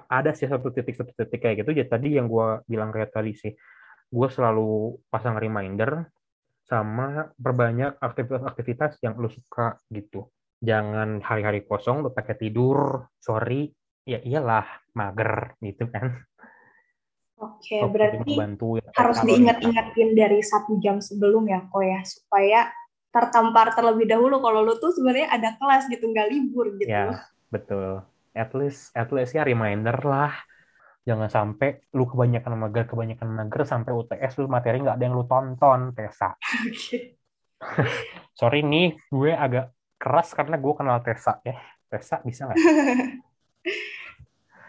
ada 0.08 0.30
sih 0.36 0.46
satu 0.46 0.70
titik 0.70 0.94
satu 0.94 1.12
titik 1.12 1.42
kayak 1.42 1.66
gitu. 1.66 1.74
Ya 1.74 1.84
tadi 1.84 2.14
yang 2.14 2.30
gue 2.30 2.62
bilang 2.70 2.94
kayak 2.94 3.12
tadi 3.12 3.34
sih. 3.34 3.52
Gue 4.08 4.28
selalu 4.32 4.96
pasang 5.12 5.36
reminder 5.36 6.08
sama 6.68 7.32
perbanyak 7.36 8.00
aktivitas-aktivitas 8.00 9.00
yang 9.04 9.16
lu 9.20 9.28
suka 9.28 9.76
gitu. 9.92 10.28
Jangan 10.60 11.20
hari-hari 11.20 11.64
kosong 11.64 12.04
lu 12.06 12.10
pakai 12.12 12.36
tidur 12.38 13.08
sorry. 13.20 13.68
Ya 14.08 14.22
iyalah 14.24 14.64
mager 14.96 15.58
gitu 15.60 15.84
kan. 15.92 16.24
Oke, 17.38 17.78
berarti 17.86 18.34
membantu, 18.34 18.82
ya, 18.82 18.90
harus 18.98 19.22
diingat-ingatin 19.22 20.10
dari 20.18 20.42
satu 20.42 20.74
jam 20.82 20.98
sebelum 20.98 21.46
ya, 21.46 21.62
kok 21.70 21.86
ya, 21.86 22.00
supaya 22.02 22.60
tertampar 23.14 23.78
terlebih 23.78 24.10
dahulu. 24.10 24.42
Kalau 24.42 24.66
lu 24.66 24.74
tuh 24.82 24.90
sebenarnya 24.90 25.30
ada 25.30 25.54
kelas 25.54 25.86
gitu, 25.86 26.10
nggak 26.10 26.28
libur 26.34 26.74
gitu. 26.82 26.90
Ya, 26.90 27.30
betul. 27.48 28.04
At 28.36 28.54
least 28.54 28.94
at 28.94 29.10
least 29.10 29.34
ya 29.34 29.42
reminder 29.42 29.96
lah. 30.04 30.32
Jangan 31.08 31.32
sampai 31.32 31.80
lu 31.96 32.04
kebanyakan 32.04 32.52
mager 32.60 32.84
kebanyakan 32.84 33.28
mager 33.32 33.64
sampai 33.64 33.96
UTS 33.96 34.36
lu 34.44 34.46
materi 34.46 34.84
nggak 34.84 35.00
ada 35.00 35.04
yang 35.04 35.16
lu 35.16 35.24
tonton 35.24 35.96
Tessa. 35.96 36.36
Sorry 38.38 38.62
nih 38.62 38.94
gue 39.10 39.32
agak 39.34 39.74
keras 39.98 40.30
karena 40.36 40.56
gue 40.60 40.72
kenal 40.76 41.00
Tessa. 41.02 41.40
Ya 41.42 41.58
Tessa 41.88 42.22
bisa 42.22 42.46
nggak? 42.46 42.58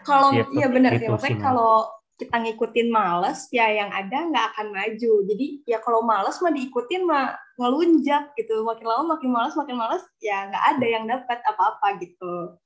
Kalau 0.00 0.32
gitu, 0.32 0.56
iya 0.56 0.66
benar 0.72 0.96
gitu 0.96 1.12
ya 1.12 1.36
kalau 1.36 1.84
kita 2.16 2.32
ngikutin 2.32 2.88
males 2.88 3.52
ya 3.52 3.68
yang 3.68 3.92
ada 3.92 4.32
nggak 4.32 4.46
akan 4.56 4.72
maju. 4.72 5.12
Jadi 5.28 5.60
ya 5.68 5.76
kalau 5.84 6.00
males 6.00 6.40
mah 6.40 6.52
diikutin 6.56 7.04
mah 7.04 7.36
ngelunjak 7.60 8.32
gitu. 8.40 8.64
Makin 8.64 8.86
lama 8.88 9.04
makin 9.16 9.28
males 9.28 9.52
makin 9.52 9.76
males 9.76 10.00
ya 10.24 10.48
nggak 10.48 10.64
ada 10.72 10.86
yang 10.88 11.04
dapat 11.04 11.38
apa-apa 11.44 12.00
gitu 12.00 12.56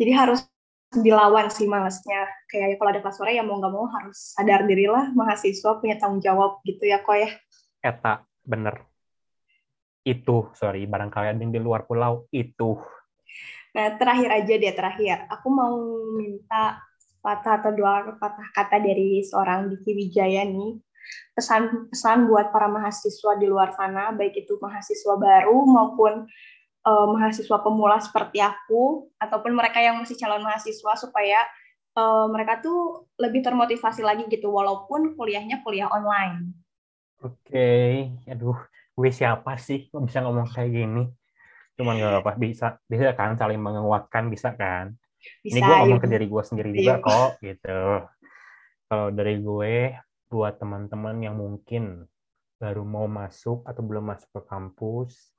jadi 0.00 0.16
harus 0.16 0.40
dilawan 0.90 1.52
sih 1.52 1.70
malesnya 1.70 2.26
kayak 2.50 2.80
kalau 2.80 2.90
ada 2.90 3.04
kelas 3.04 3.20
sore 3.20 3.36
ya 3.36 3.46
mau 3.46 3.60
nggak 3.60 3.70
mau 3.70 3.86
harus 3.86 4.34
sadar 4.34 4.66
diri 4.66 4.90
lah 4.90 5.12
mahasiswa 5.14 5.78
punya 5.78 6.00
tanggung 6.00 6.18
jawab 6.18 6.58
gitu 6.66 6.88
ya 6.88 6.98
kok 7.04 7.14
ya. 7.14 7.30
Eta 7.84 8.26
bener. 8.42 8.88
Itu 10.02 10.50
sorry 10.56 10.88
barangkali 10.90 11.36
ada 11.36 11.38
yang 11.38 11.54
di 11.54 11.62
luar 11.62 11.86
pulau 11.86 12.26
itu. 12.34 12.80
Nah 13.76 13.86
terakhir 14.00 14.34
aja 14.34 14.52
deh 14.58 14.74
terakhir. 14.74 15.30
Aku 15.30 15.46
mau 15.52 15.78
minta 16.18 16.82
patah 17.22 17.62
atau 17.62 17.70
dua 17.70 18.16
patah 18.18 18.48
kata 18.50 18.82
dari 18.82 19.22
seorang 19.22 19.70
Diki 19.70 19.94
Wijaya 19.94 20.42
nih. 20.42 20.74
Pesan-pesan 21.38 22.26
buat 22.26 22.50
para 22.50 22.66
mahasiswa 22.66 23.38
di 23.38 23.46
luar 23.46 23.70
sana 23.78 24.10
baik 24.10 24.42
itu 24.42 24.58
mahasiswa 24.58 25.14
baru 25.14 25.62
maupun 25.70 26.26
uh, 26.86 27.06
mahasiswa 27.10 27.58
pemula 27.60 28.00
seperti 28.00 28.40
aku 28.40 29.08
ataupun 29.20 29.52
mereka 29.52 29.80
yang 29.80 30.00
masih 30.00 30.16
calon 30.16 30.44
mahasiswa 30.44 30.92
supaya 30.96 31.44
uh, 31.96 32.26
mereka 32.30 32.60
tuh 32.64 33.10
lebih 33.20 33.44
termotivasi 33.44 34.00
lagi 34.04 34.26
gitu 34.28 34.48
walaupun 34.52 35.16
kuliahnya 35.16 35.60
kuliah 35.64 35.90
online. 35.92 36.54
Oke, 37.20 37.52
okay. 37.52 37.92
aduh, 38.24 38.56
gue 38.96 39.10
siapa 39.12 39.60
sih 39.60 39.92
kok 39.92 40.00
bisa 40.00 40.24
ngomong 40.24 40.48
kayak 40.48 40.72
gini? 40.72 41.04
Cuman 41.76 42.00
gak 42.00 42.24
apa 42.24 42.32
bisa, 42.40 42.80
bisa 42.88 43.12
kan 43.12 43.36
saling 43.36 43.60
menguatkan 43.60 44.32
bisa 44.32 44.56
kan? 44.56 44.96
Bisa, 45.44 45.52
Ini 45.52 45.60
gue 45.60 45.76
ngomong 45.84 46.00
ke 46.00 46.08
diri 46.08 46.26
gue 46.28 46.42
sendiri 46.44 46.70
juga 46.72 46.96
iya. 46.96 47.04
kok 47.04 47.30
gitu. 47.44 47.80
Kalau 48.88 49.08
dari 49.12 49.36
gue 49.36 49.74
buat 50.32 50.56
teman-teman 50.56 51.16
yang 51.20 51.36
mungkin 51.36 52.08
baru 52.56 52.88
mau 52.88 53.04
masuk 53.04 53.64
atau 53.68 53.82
belum 53.84 54.16
masuk 54.16 54.32
ke 54.32 54.42
kampus, 54.48 55.36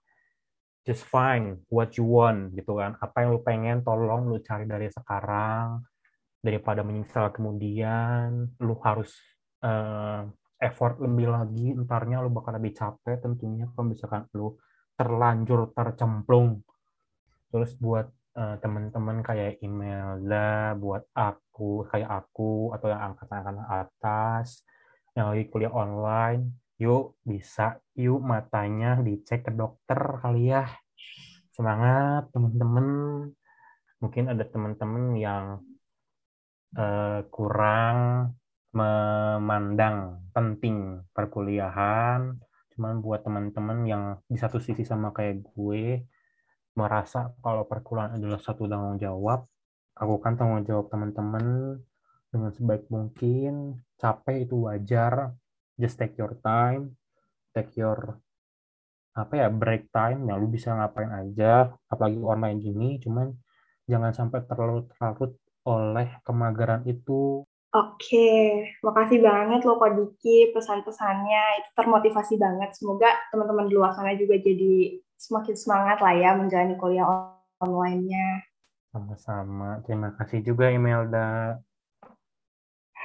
just 0.81 1.05
find 1.05 1.61
what 1.69 1.93
you 1.97 2.05
want 2.05 2.53
gitu 2.57 2.77
kan. 2.77 2.97
Apa 2.97 3.25
yang 3.25 3.37
lu 3.37 3.41
pengen 3.41 3.85
tolong 3.85 4.27
lu 4.29 4.41
cari 4.41 4.65
dari 4.65 4.89
sekarang. 4.89 5.81
Daripada 6.41 6.81
menyesal 6.81 7.29
kemudian 7.29 8.49
lu 8.57 8.73
harus 8.81 9.13
uh, 9.61 10.25
effort 10.57 10.97
lebih 10.97 11.29
lagi. 11.29 11.73
Entarnya 11.73 12.25
lu 12.25 12.33
bakal 12.33 12.57
lebih 12.57 12.73
capek 12.73 13.21
tentunya 13.21 13.69
kalau 13.73 13.93
misalkan 13.93 14.25
lu 14.33 14.57
terlanjur 14.97 15.69
tercemplung. 15.73 16.65
Terus 17.53 17.77
buat 17.77 18.09
uh, 18.37 18.55
teman-teman 18.57 19.21
kayak 19.21 19.61
Imelda 19.61 20.73
buat 20.77 21.05
aku 21.13 21.85
kayak 21.89 22.09
aku 22.09 22.73
atau 22.73 22.87
yang 22.89 23.13
angkatan-angkatan 23.13 23.69
atas 23.69 24.65
yang 25.11 25.29
lagi 25.29 25.51
kuliah 25.51 25.73
online 25.75 26.60
yuk 26.81 27.21
bisa. 27.21 27.77
Yuk 27.93 28.19
matanya 28.25 28.97
dicek 29.05 29.45
ke 29.45 29.51
dokter 29.53 29.99
kali 30.21 30.49
ya. 30.49 30.65
Semangat 31.53 32.33
teman-teman. 32.33 32.87
Mungkin 34.01 34.23
ada 34.33 34.41
teman-teman 34.41 35.03
yang 35.13 35.45
uh, 36.73 37.21
kurang 37.29 37.97
memandang 38.73 40.25
penting 40.33 41.05
perkuliahan. 41.13 42.41
Cuman 42.73 42.97
buat 43.05 43.21
teman-teman 43.21 43.77
yang 43.85 44.03
di 44.25 44.41
satu 44.41 44.57
sisi 44.57 44.81
sama 44.81 45.13
kayak 45.13 45.45
gue 45.53 46.01
merasa 46.73 47.29
kalau 47.45 47.69
perkuliahan 47.69 48.17
adalah 48.17 48.39
satu 48.41 48.65
tanggung 48.65 48.97
jawab 48.97 49.45
aku 50.01 50.17
kan 50.17 50.33
tanggung 50.33 50.65
jawab 50.65 50.89
teman-teman 50.89 51.77
dengan 52.33 52.49
sebaik 52.49 52.89
mungkin. 52.89 53.77
Capek 54.01 54.49
itu 54.49 54.65
wajar 54.65 55.37
just 55.79 55.99
take 55.99 56.15
your 56.19 56.33
time 56.43 56.95
take 57.51 57.71
your 57.75 58.19
apa 59.11 59.33
ya 59.35 59.47
break 59.51 59.91
time 59.91 60.23
ya 60.31 60.39
lu 60.39 60.47
bisa 60.47 60.71
ngapain 60.71 61.11
aja 61.11 61.75
apalagi 61.91 62.19
online 62.23 62.63
gini 62.63 62.89
cuman 63.03 63.35
jangan 63.83 64.15
sampai 64.15 64.39
terlalu 64.47 64.87
terlarut 64.87 65.35
oleh 65.67 66.07
kemageran 66.23 66.87
itu 66.87 67.43
Oke, 67.71 68.67
makasih 68.83 69.23
banget 69.23 69.63
loh 69.63 69.79
Kak 69.79 69.95
Diki 69.95 70.51
pesan-pesannya 70.51 71.63
itu 71.63 71.71
termotivasi 71.71 72.35
banget. 72.35 72.75
Semoga 72.75 73.07
teman-teman 73.31 73.71
di 73.71 73.79
luar 73.79 73.95
sana 73.95 74.11
juga 74.11 74.35
jadi 74.35 74.99
semakin 75.15 75.55
semangat 75.55 76.03
lah 76.03 76.11
ya 76.11 76.35
menjalani 76.35 76.75
kuliah 76.75 77.07
online-nya. 77.63 78.43
Sama-sama. 78.91 79.79
Terima 79.87 80.11
kasih 80.19 80.43
juga 80.43 80.67
Imelda. 80.67 81.63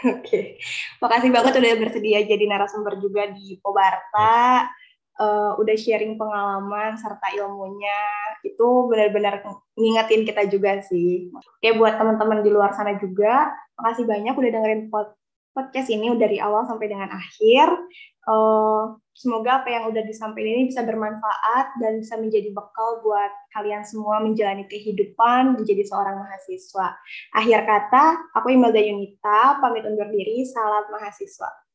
Oke, 0.04 0.60
makasih 1.00 1.32
banget 1.32 1.56
udah 1.56 1.72
bersedia 1.80 2.20
jadi 2.28 2.44
narasumber 2.44 3.00
juga 3.00 3.32
di 3.32 3.56
Pobarta. 3.64 4.68
Uh, 5.16 5.56
udah 5.56 5.72
sharing 5.80 6.20
pengalaman 6.20 6.92
serta 7.00 7.32
ilmunya 7.32 8.04
itu 8.44 8.68
benar-benar 8.84 9.40
ngingetin 9.72 10.28
kita 10.28 10.44
juga 10.44 10.84
sih. 10.84 11.32
Oke 11.32 11.72
buat 11.72 11.96
teman-teman 11.96 12.44
di 12.44 12.52
luar 12.52 12.76
sana 12.76 13.00
juga, 13.00 13.48
makasih 13.80 14.04
banyak 14.04 14.36
udah 14.36 14.50
dengerin 14.52 14.92
podcast 15.56 15.88
ini 15.88 16.12
dari 16.20 16.36
awal 16.36 16.68
sampai 16.68 16.92
dengan 16.92 17.08
akhir. 17.08 17.72
Uh, 18.28 19.00
semoga 19.16 19.64
apa 19.64 19.72
yang 19.72 19.88
udah 19.88 20.04
disampaikan 20.04 20.60
ini 20.60 20.64
bisa 20.68 20.84
bermanfaat 20.84 21.80
dan 21.80 22.04
bisa 22.04 22.20
menjadi 22.20 22.52
bekal 22.52 23.00
buat 23.00 23.32
kalian 23.56 23.80
semua 23.82 24.20
menjalani 24.20 24.68
kehidupan 24.68 25.56
menjadi 25.56 25.82
seorang 25.88 26.20
mahasiswa. 26.20 26.92
Akhir 27.32 27.64
kata, 27.64 28.36
aku 28.36 28.52
Imelda 28.52 28.78
Yunita, 28.78 29.56
pamit 29.64 29.88
undur 29.88 30.12
diri, 30.12 30.44
salam 30.44 30.84
mahasiswa. 30.92 31.65